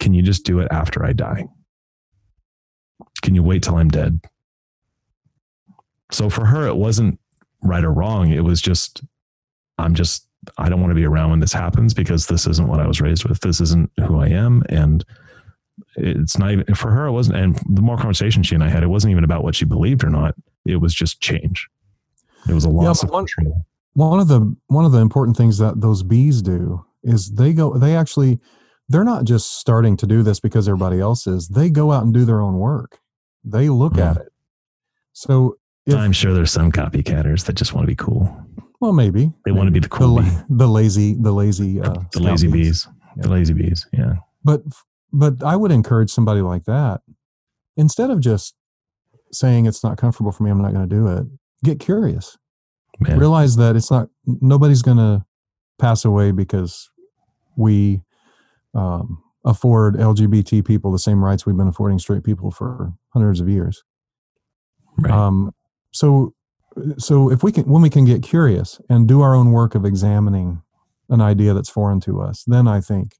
can 0.00 0.14
you 0.14 0.22
just 0.22 0.44
do 0.44 0.58
it 0.60 0.68
after 0.70 1.04
I 1.04 1.12
die? 1.12 1.46
Can 3.22 3.34
you 3.34 3.42
wait 3.42 3.62
till 3.62 3.76
I'm 3.76 3.88
dead? 3.88 4.20
So 6.10 6.28
for 6.28 6.46
her, 6.46 6.66
it 6.66 6.76
wasn't 6.76 7.18
right 7.62 7.84
or 7.84 7.92
wrong. 7.92 8.30
It 8.30 8.44
was 8.44 8.60
just, 8.60 9.02
I'm 9.78 9.94
just, 9.94 10.28
I 10.58 10.68
don't 10.68 10.80
want 10.80 10.90
to 10.90 10.96
be 10.96 11.04
around 11.04 11.30
when 11.30 11.40
this 11.40 11.52
happens 11.52 11.94
because 11.94 12.26
this 12.26 12.46
isn't 12.46 12.68
what 12.68 12.80
I 12.80 12.86
was 12.86 13.00
raised 13.00 13.28
with. 13.28 13.40
This 13.40 13.60
isn't 13.60 13.90
who 14.06 14.20
I 14.20 14.28
am. 14.28 14.62
And 14.68 15.04
it's 15.96 16.38
not 16.38 16.50
even 16.50 16.74
for 16.74 16.90
her. 16.90 17.06
It 17.06 17.12
wasn't. 17.12 17.38
And 17.38 17.60
the 17.68 17.82
more 17.82 17.96
conversation 17.96 18.42
she 18.42 18.54
and 18.54 18.64
I 18.64 18.68
had, 18.68 18.82
it 18.82 18.88
wasn't 18.88 19.12
even 19.12 19.24
about 19.24 19.44
what 19.44 19.54
she 19.54 19.64
believed 19.64 20.04
or 20.04 20.10
not 20.10 20.34
it 20.64 20.76
was 20.76 20.94
just 20.94 21.20
change. 21.20 21.68
It 22.48 22.54
was 22.54 22.64
a 22.64 22.70
loss 22.70 23.02
yeah, 23.02 23.08
of 23.08 23.12
one, 23.12 23.26
control. 23.26 23.66
One 23.94 24.20
of 24.20 24.28
the 24.28 24.56
one 24.68 24.84
of 24.84 24.92
the 24.92 24.98
important 24.98 25.36
things 25.36 25.58
that 25.58 25.80
those 25.80 26.02
bees 26.02 26.42
do 26.42 26.84
is 27.02 27.32
they 27.32 27.52
go 27.52 27.76
they 27.76 27.96
actually 27.96 28.40
they're 28.88 29.04
not 29.04 29.24
just 29.24 29.58
starting 29.58 29.96
to 29.98 30.06
do 30.06 30.22
this 30.22 30.40
because 30.40 30.68
everybody 30.68 31.00
else 31.00 31.26
is. 31.26 31.48
They 31.48 31.70
go 31.70 31.92
out 31.92 32.04
and 32.04 32.12
do 32.12 32.24
their 32.24 32.40
own 32.40 32.58
work. 32.58 32.98
They 33.44 33.68
look 33.68 33.94
mm. 33.94 34.10
at 34.10 34.16
it. 34.18 34.32
So 35.12 35.56
if, 35.86 35.94
I'm 35.94 36.12
sure 36.12 36.32
there's 36.32 36.50
some 36.50 36.72
copycatters 36.72 37.44
that 37.46 37.54
just 37.54 37.74
want 37.74 37.84
to 37.84 37.88
be 37.88 37.96
cool. 37.96 38.44
Well, 38.82 38.92
maybe 38.92 39.32
they 39.44 39.52
maybe. 39.52 39.56
want 39.56 39.68
to 39.68 39.72
be 39.72 39.80
the 39.80 39.88
cool, 39.88 40.16
the, 40.16 40.44
the 40.50 40.68
lazy, 40.68 41.14
the 41.14 41.32
lazy, 41.32 41.80
uh, 41.80 41.94
the 42.12 42.20
lazy 42.20 42.48
bees, 42.48 42.84
bees. 42.84 42.88
Yeah. 43.16 43.22
the 43.22 43.28
lazy 43.30 43.54
bees. 43.54 43.86
Yeah. 43.92 44.14
But 44.44 44.62
but 45.12 45.42
I 45.42 45.56
would 45.56 45.70
encourage 45.70 46.10
somebody 46.10 46.42
like 46.42 46.64
that 46.64 47.00
instead 47.76 48.10
of 48.10 48.20
just 48.20 48.54
saying 49.30 49.66
it's 49.66 49.82
not 49.82 49.98
comfortable 49.98 50.32
for 50.32 50.42
me, 50.42 50.50
I'm 50.50 50.60
not 50.60 50.72
going 50.72 50.88
to 50.88 50.94
do 50.94 51.08
it. 51.08 51.26
Get 51.64 51.80
curious. 51.80 52.36
Man. 53.00 53.18
Realize 53.18 53.56
that 53.56 53.76
it's 53.76 53.90
not, 53.90 54.08
nobody's 54.26 54.82
going 54.82 54.98
to 54.98 55.24
pass 55.78 56.04
away 56.04 56.30
because 56.30 56.90
we 57.56 58.02
um, 58.74 59.22
afford 59.44 59.96
LGBT 59.96 60.64
people 60.64 60.92
the 60.92 60.98
same 60.98 61.24
rights 61.24 61.46
we've 61.46 61.56
been 61.56 61.68
affording 61.68 61.98
straight 61.98 62.24
people 62.24 62.50
for 62.50 62.92
hundreds 63.10 63.40
of 63.40 63.48
years. 63.48 63.82
Right. 64.98 65.12
Um, 65.12 65.54
so, 65.90 66.34
so 66.98 67.30
if 67.30 67.42
we 67.42 67.52
can, 67.52 67.64
when 67.64 67.82
we 67.82 67.90
can 67.90 68.04
get 68.04 68.22
curious 68.22 68.80
and 68.88 69.06
do 69.08 69.20
our 69.20 69.34
own 69.34 69.52
work 69.52 69.74
of 69.74 69.84
examining 69.84 70.62
an 71.08 71.20
idea 71.20 71.54
that's 71.54 71.68
foreign 71.68 72.00
to 72.00 72.20
us, 72.20 72.44
then 72.46 72.66
I 72.66 72.80
think 72.80 73.16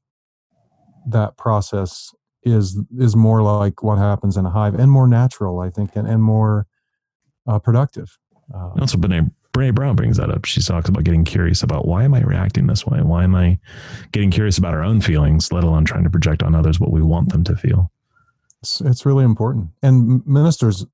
that 1.05 1.37
process 1.37 2.11
is 2.43 2.79
is 2.97 3.15
more 3.15 3.41
like 3.41 3.83
what 3.83 3.97
happens 3.97 4.37
in 4.37 4.45
a 4.45 4.49
hive 4.49 4.75
and 4.75 4.91
more 4.91 5.07
natural, 5.07 5.59
I 5.59 5.69
think, 5.69 5.95
and, 5.95 6.07
and 6.07 6.21
more 6.21 6.67
uh, 7.47 7.59
productive. 7.59 8.17
Uh, 8.53 8.71
also, 8.79 8.97
Brene, 8.97 9.31
Brene 9.53 9.75
Brown 9.75 9.95
brings 9.95 10.17
that 10.17 10.29
up. 10.29 10.45
She 10.45 10.61
talks 10.61 10.89
about 10.89 11.03
getting 11.03 11.23
curious 11.23 11.63
about 11.63 11.87
why 11.87 12.03
am 12.03 12.13
I 12.13 12.21
reacting 12.21 12.67
this 12.67 12.85
way? 12.85 13.01
Why 13.01 13.23
am 13.23 13.35
I 13.35 13.59
getting 14.11 14.31
curious 14.31 14.57
about 14.57 14.73
our 14.73 14.83
own 14.83 14.99
feelings, 14.99 15.51
let 15.51 15.63
alone 15.63 15.85
trying 15.85 16.03
to 16.03 16.09
project 16.09 16.43
on 16.43 16.55
others 16.55 16.79
what 16.79 16.91
we 16.91 17.01
want 17.01 17.31
them 17.31 17.43
to 17.45 17.55
feel? 17.55 17.91
It's, 18.61 18.81
it's 18.81 19.05
really 19.05 19.23
important. 19.23 19.69
And 19.81 20.25
ministers, 20.25 20.85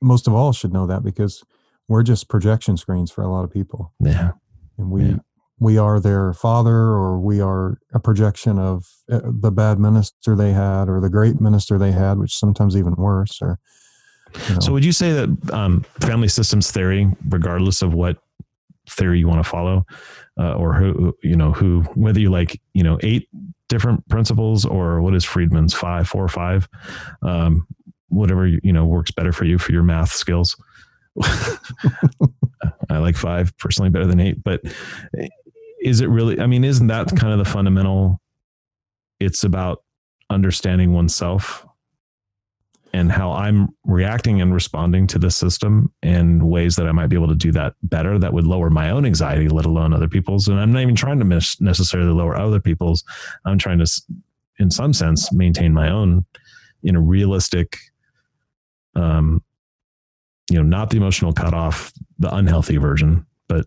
most 0.00 0.26
of 0.26 0.34
all, 0.34 0.52
should 0.52 0.72
know 0.72 0.86
that 0.86 1.02
because 1.02 1.42
we're 1.88 2.02
just 2.02 2.28
projection 2.28 2.76
screens 2.76 3.10
for 3.10 3.22
a 3.22 3.28
lot 3.28 3.44
of 3.44 3.50
people. 3.50 3.92
Yeah. 4.00 4.32
And 4.78 4.90
we, 4.90 5.04
yeah 5.04 5.16
we 5.60 5.78
are 5.78 6.00
their 6.00 6.32
father 6.32 6.74
or 6.74 7.18
we 7.18 7.40
are 7.40 7.78
a 7.92 8.00
projection 8.00 8.58
of 8.58 8.86
eh, 9.10 9.20
the 9.24 9.50
bad 9.52 9.78
minister 9.78 10.34
they 10.34 10.52
had 10.52 10.88
or 10.88 11.00
the 11.00 11.08
great 11.08 11.40
minister 11.40 11.78
they 11.78 11.92
had 11.92 12.18
which 12.18 12.34
sometimes 12.34 12.76
even 12.76 12.94
worse 12.96 13.38
or 13.40 13.58
you 14.48 14.54
know. 14.54 14.60
so 14.60 14.72
would 14.72 14.84
you 14.84 14.92
say 14.92 15.12
that 15.12 15.52
um, 15.52 15.84
family 16.00 16.28
systems 16.28 16.70
theory 16.70 17.08
regardless 17.28 17.82
of 17.82 17.94
what 17.94 18.18
theory 18.90 19.18
you 19.18 19.28
want 19.28 19.42
to 19.42 19.48
follow 19.48 19.86
uh, 20.38 20.54
or 20.54 20.74
who 20.74 21.16
you 21.22 21.36
know 21.36 21.52
who 21.52 21.82
whether 21.94 22.20
you 22.20 22.30
like 22.30 22.60
you 22.74 22.82
know 22.82 22.98
eight 23.02 23.28
different 23.68 24.06
principles 24.08 24.64
or 24.64 25.00
what 25.00 25.14
is 25.14 25.24
friedman's 25.24 25.72
five 25.72 26.08
four 26.08 26.24
or 26.24 26.28
five 26.28 26.68
um, 27.22 27.66
whatever 28.08 28.46
you 28.46 28.72
know 28.72 28.84
works 28.84 29.10
better 29.12 29.32
for 29.32 29.44
you 29.44 29.56
for 29.56 29.72
your 29.72 29.82
math 29.82 30.12
skills 30.12 30.56
I 32.90 32.98
like 32.98 33.16
five 33.16 33.56
personally 33.58 33.90
better 33.90 34.06
than 34.06 34.20
eight, 34.20 34.42
but 34.42 34.60
is 35.80 36.00
it 36.00 36.08
really 36.08 36.40
i 36.40 36.46
mean 36.46 36.64
isn't 36.64 36.86
that 36.86 37.14
kind 37.14 37.30
of 37.30 37.38
the 37.38 37.44
fundamental 37.44 38.18
it's 39.20 39.44
about 39.44 39.84
understanding 40.30 40.92
oneself 40.92 41.66
and 42.92 43.10
how 43.10 43.32
I'm 43.32 43.70
reacting 43.84 44.40
and 44.40 44.54
responding 44.54 45.08
to 45.08 45.18
the 45.18 45.30
system 45.30 45.92
in 46.04 46.48
ways 46.48 46.76
that 46.76 46.86
I 46.86 46.92
might 46.92 47.08
be 47.08 47.16
able 47.16 47.26
to 47.28 47.34
do 47.34 47.50
that 47.50 47.74
better 47.82 48.20
that 48.20 48.32
would 48.32 48.46
lower 48.46 48.70
my 48.70 48.90
own 48.90 49.04
anxiety, 49.04 49.48
let 49.48 49.66
alone 49.66 49.92
other 49.92 50.06
people's. 50.06 50.46
And 50.46 50.60
I'm 50.60 50.72
not 50.72 50.82
even 50.82 50.94
trying 50.94 51.18
to 51.18 51.24
necessarily 51.24 52.12
lower 52.12 52.36
other 52.36 52.60
people's. 52.60 53.02
I'm 53.44 53.58
trying 53.58 53.80
to, 53.80 54.02
in 54.60 54.70
some 54.70 54.92
sense, 54.92 55.32
maintain 55.32 55.74
my 55.74 55.90
own 55.90 56.24
in 56.84 56.94
a 56.94 57.00
realistic, 57.00 57.78
um, 58.94 59.42
you 60.50 60.56
know, 60.56 60.62
not 60.62 60.90
the 60.90 60.96
emotional 60.96 61.32
cutoff, 61.32 61.92
the 62.18 62.34
unhealthy 62.34 62.76
version, 62.76 63.26
but 63.48 63.66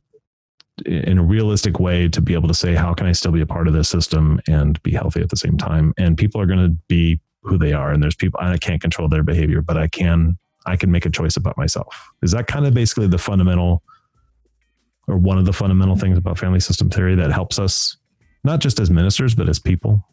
in 0.86 1.17
a 1.17 1.23
realistic 1.23 1.80
way 1.80 2.07
to 2.07 2.21
be 2.21 2.34
able 2.34 2.47
to 2.47 2.53
say, 2.53 2.75
how 2.75 2.93
can 2.93 3.07
I 3.07 3.11
still 3.11 3.32
be 3.32 3.41
a 3.41 3.47
part 3.47 3.67
of 3.67 3.73
this 3.73 3.89
system 3.89 4.39
and 4.47 4.82
be 4.84 4.91
healthy 4.91 5.21
at 5.21 5.30
the 5.30 5.38
same 5.38 5.57
time? 5.57 5.93
And 5.97 6.17
people 6.17 6.39
are 6.39 6.45
going 6.45 6.59
to 6.59 6.78
be 6.88 7.19
who 7.47 7.57
they 7.57 7.73
are 7.73 7.91
and 7.91 8.03
there's 8.03 8.15
people 8.15 8.39
i 8.43 8.57
can't 8.57 8.82
control 8.82 9.07
their 9.07 9.23
behavior 9.23 9.61
but 9.61 9.78
i 9.78 9.88
can 9.88 10.38
i 10.65 10.75
can 10.75 10.91
make 10.91 11.05
a 11.05 11.09
choice 11.09 11.38
about 11.38 11.57
myself. 11.57 12.09
Is 12.21 12.32
that 12.32 12.47
kind 12.47 12.67
of 12.67 12.73
basically 12.73 13.07
the 13.07 13.17
fundamental 13.17 13.82
or 15.07 15.17
one 15.17 15.38
of 15.38 15.45
the 15.45 15.53
fundamental 15.53 15.95
mm-hmm. 15.95 16.01
things 16.01 16.17
about 16.17 16.38
family 16.38 16.59
system 16.59 16.89
theory 16.89 17.15
that 17.15 17.32
helps 17.32 17.57
us 17.57 17.97
not 18.43 18.59
just 18.59 18.80
as 18.80 18.91
ministers 18.91 19.34
but 19.34 19.49
as 19.49 19.59
people? 19.59 20.05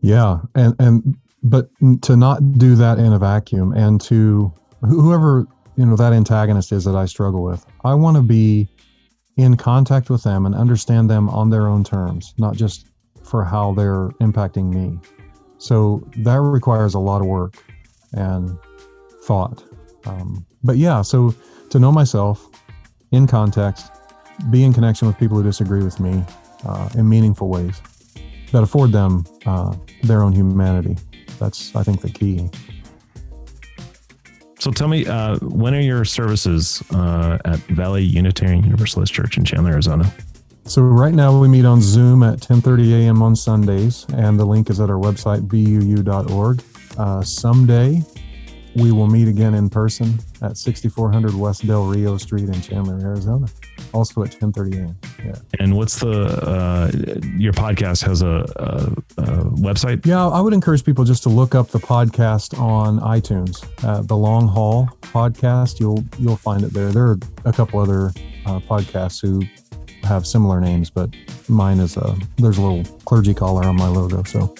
Yeah 0.00 0.38
and 0.54 0.74
and 0.78 1.16
but 1.42 1.68
to 2.02 2.16
not 2.16 2.58
do 2.58 2.74
that 2.74 2.98
in 2.98 3.12
a 3.12 3.18
vacuum 3.18 3.72
and 3.72 4.00
to 4.02 4.52
whoever 4.80 5.46
you 5.78 5.86
know 5.86 5.96
that 5.96 6.12
antagonist 6.12 6.72
is 6.72 6.84
that 6.84 6.94
i 6.94 7.06
struggle 7.06 7.42
with 7.42 7.64
i 7.84 7.94
want 7.94 8.16
to 8.16 8.22
be 8.22 8.68
in 9.38 9.56
contact 9.56 10.10
with 10.10 10.22
them 10.22 10.44
and 10.44 10.54
understand 10.54 11.08
them 11.08 11.28
on 11.30 11.48
their 11.48 11.66
own 11.68 11.82
terms 11.82 12.34
not 12.36 12.54
just 12.54 12.86
for 13.22 13.44
how 13.44 13.72
they're 13.72 14.08
impacting 14.20 14.72
me 14.74 14.98
so 15.58 16.02
that 16.18 16.40
requires 16.40 16.94
a 16.94 16.98
lot 16.98 17.20
of 17.20 17.26
work 17.26 17.56
and 18.12 18.56
thought. 19.24 19.62
Um, 20.06 20.46
but 20.62 20.76
yeah, 20.76 21.02
so 21.02 21.34
to 21.70 21.78
know 21.78 21.92
myself 21.92 22.48
in 23.12 23.26
context, 23.26 23.90
be 24.50 24.64
in 24.64 24.72
connection 24.72 25.08
with 25.08 25.18
people 25.18 25.36
who 25.36 25.42
disagree 25.42 25.82
with 25.82 26.00
me 26.00 26.24
uh, 26.64 26.88
in 26.94 27.08
meaningful 27.08 27.48
ways 27.48 27.82
that 28.52 28.62
afford 28.62 28.92
them 28.92 29.24
uh, 29.44 29.74
their 30.04 30.22
own 30.22 30.32
humanity. 30.32 30.96
That's, 31.38 31.74
I 31.74 31.82
think, 31.82 32.00
the 32.00 32.10
key. 32.10 32.48
So 34.58 34.72
tell 34.72 34.88
me, 34.88 35.06
uh, 35.06 35.38
when 35.38 35.74
are 35.74 35.80
your 35.80 36.04
services 36.04 36.82
uh, 36.92 37.38
at 37.44 37.58
Valley 37.68 38.02
Unitarian 38.02 38.64
Universalist 38.64 39.12
Church 39.12 39.38
in 39.38 39.44
Chandler, 39.44 39.72
Arizona? 39.72 40.12
So 40.64 40.82
right 40.82 41.14
now 41.14 41.38
we 41.38 41.48
meet 41.48 41.64
on 41.64 41.80
Zoom 41.80 42.22
at 42.22 42.40
10:30 42.40 43.04
a.m. 43.04 43.22
on 43.22 43.34
Sundays, 43.36 44.04
and 44.12 44.38
the 44.38 44.44
link 44.44 44.68
is 44.68 44.80
at 44.80 44.90
our 44.90 44.98
website 44.98 45.46
buu.org. 45.48 46.62
Uh, 46.98 47.22
someday 47.22 48.02
we 48.76 48.92
will 48.92 49.06
meet 49.06 49.28
again 49.28 49.54
in 49.54 49.68
person 49.68 50.18
at 50.42 50.56
6400 50.56 51.34
West 51.34 51.66
Del 51.66 51.84
Rio 51.84 52.16
Street 52.16 52.48
in 52.48 52.60
Chandler, 52.60 52.98
Arizona, 53.00 53.46
also 53.92 54.22
at 54.22 54.30
10:30 54.30 54.76
a.m. 54.76 54.96
Yeah. 55.24 55.34
And 55.58 55.76
what's 55.76 55.98
the 56.00 56.10
uh, 56.10 56.90
your 57.36 57.52
podcast 57.52 58.04
has 58.06 58.22
a, 58.22 58.44
a, 58.56 59.22
a, 59.22 59.44
website? 59.56 60.04
Yeah, 60.06 60.28
I 60.28 60.40
would 60.40 60.52
encourage 60.52 60.84
people 60.84 61.04
just 61.04 61.22
to 61.24 61.28
look 61.28 61.54
up 61.54 61.68
the 61.68 61.78
podcast 61.78 62.58
on 62.58 63.00
iTunes, 63.00 63.64
uh, 63.84 64.02
the 64.02 64.16
Long 64.16 64.48
Haul 64.48 64.88
Podcast. 65.02 65.80
You'll 65.80 66.04
you'll 66.18 66.36
find 66.36 66.62
it 66.62 66.72
there. 66.72 66.92
There 66.92 67.06
are 67.06 67.18
a 67.44 67.52
couple 67.52 67.80
other 67.80 68.12
uh, 68.46 68.60
podcasts 68.60 69.20
who 69.20 69.42
have 70.04 70.26
similar 70.26 70.60
names, 70.60 70.90
but 70.90 71.10
mine 71.48 71.80
is 71.80 71.96
a 71.96 72.16
there's 72.36 72.58
a 72.58 72.62
little 72.62 72.84
clergy 73.04 73.34
collar 73.34 73.64
on 73.64 73.76
my 73.76 73.88
logo. 73.88 74.22
So 74.24 74.54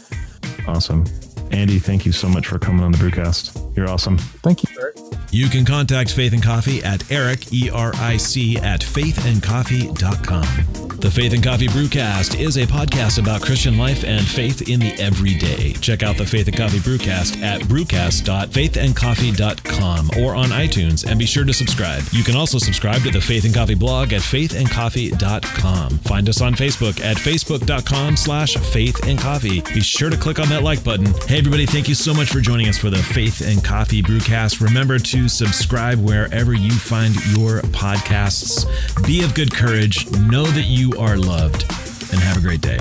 awesome. 0.66 1.04
Andy, 1.50 1.78
thank 1.78 2.06
you 2.06 2.12
so 2.12 2.28
much 2.28 2.46
for 2.46 2.58
coming 2.58 2.84
on 2.84 2.92
the 2.92 2.98
Brewcast. 2.98 3.76
You're 3.76 3.88
awesome. 3.88 4.18
Thank 4.18 4.62
you. 4.62 4.68
Eric. 4.78 4.96
You 5.30 5.48
can 5.48 5.64
contact 5.64 6.12
Faith 6.12 6.32
and 6.32 6.42
Coffee 6.42 6.82
at 6.82 7.10
Eric, 7.10 7.52
E 7.52 7.70
R 7.70 7.92
I 7.96 8.16
C, 8.16 8.56
at 8.56 8.80
faithandcoffee.com. 8.80 10.98
The 10.98 11.10
Faith 11.10 11.32
and 11.32 11.44
Coffee 11.44 11.68
Brewcast 11.68 12.40
is 12.40 12.56
a 12.56 12.66
podcast 12.66 13.20
about 13.20 13.40
Christian 13.40 13.78
life 13.78 14.02
and 14.04 14.26
faith 14.26 14.68
in 14.68 14.80
the 14.80 14.92
everyday. 15.00 15.72
Check 15.74 16.02
out 16.02 16.16
the 16.16 16.26
Faith 16.26 16.48
and 16.48 16.56
Coffee 16.56 16.80
Brewcast 16.80 17.40
at 17.40 17.60
brewcast.faithandcoffee.com 17.62 20.10
or 20.20 20.34
on 20.34 20.46
iTunes 20.46 21.08
and 21.08 21.16
be 21.16 21.24
sure 21.26 21.44
to 21.44 21.52
subscribe. 21.52 22.02
You 22.10 22.24
can 22.24 22.34
also 22.34 22.58
subscribe 22.58 23.02
to 23.02 23.12
the 23.12 23.20
Faith 23.20 23.44
and 23.44 23.54
Coffee 23.54 23.76
blog 23.76 24.12
at 24.12 24.22
faithandcoffee.com. 24.22 25.98
Find 25.98 26.28
us 26.28 26.40
on 26.40 26.54
Facebook 26.54 27.00
at 27.00 27.16
facebook.com 27.16 28.16
slash 28.16 28.56
faith 28.56 29.06
and 29.06 29.20
coffee. 29.20 29.60
Be 29.60 29.80
sure 29.80 30.10
to 30.10 30.16
click 30.16 30.40
on 30.40 30.48
that 30.48 30.64
like 30.64 30.82
button. 30.82 31.06
Hey 31.28 31.37
everybody, 31.38 31.66
thank 31.66 31.88
you 31.88 31.94
so 31.94 32.12
much 32.12 32.30
for 32.30 32.40
joining 32.40 32.66
us 32.66 32.76
for 32.76 32.90
the 32.90 32.96
Faith 32.96 33.46
and 33.46 33.62
Coffee 33.62 34.02
Brewcast. 34.02 34.60
Remember 34.60 34.98
to 34.98 35.28
subscribe 35.28 36.00
wherever 36.00 36.52
you 36.52 36.72
find 36.72 37.14
your 37.36 37.60
podcasts. 37.70 38.66
Be 39.06 39.22
of 39.22 39.36
good 39.36 39.54
courage. 39.54 40.10
Know 40.22 40.42
that 40.42 40.64
you 40.64 40.92
are 40.98 41.16
loved, 41.16 41.62
and 42.10 42.20
have 42.20 42.38
a 42.38 42.40
great 42.40 42.60
day. 42.60 42.78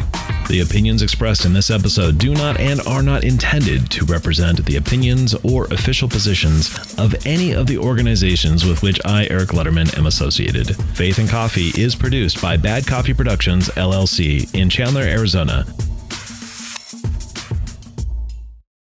The 0.50 0.62
opinions 0.62 1.04
expressed 1.04 1.46
in 1.46 1.54
this 1.54 1.70
episode 1.70 2.18
do 2.18 2.34
not 2.34 2.60
and 2.60 2.82
are 2.88 3.04
not 3.04 3.24
intended 3.24 3.92
to 3.92 4.06
represent 4.06 4.66
the 4.66 4.78
opinions 4.78 5.36
or 5.44 5.66
official 5.66 6.10
positions 6.10 6.96
of 6.98 7.14
any 7.28 7.52
of 7.52 7.68
the 7.68 7.78
organizations 7.78 8.66
with 8.66 8.82
which 8.82 9.00
I, 9.06 9.28
Eric 9.30 9.50
Letterman, 9.50 9.96
am 9.96 10.08
associated. 10.08 10.76
Faith 10.96 11.20
and 11.20 11.30
Coffee 11.30 11.80
is 11.80 11.94
produced 11.94 12.42
by 12.42 12.58
Bad 12.58 12.88
Coffee 12.88 13.14
Productions, 13.14 13.70
LLC, 13.70 14.52
in 14.56 14.68
Chandler, 14.68 15.04
Arizona 15.04 15.64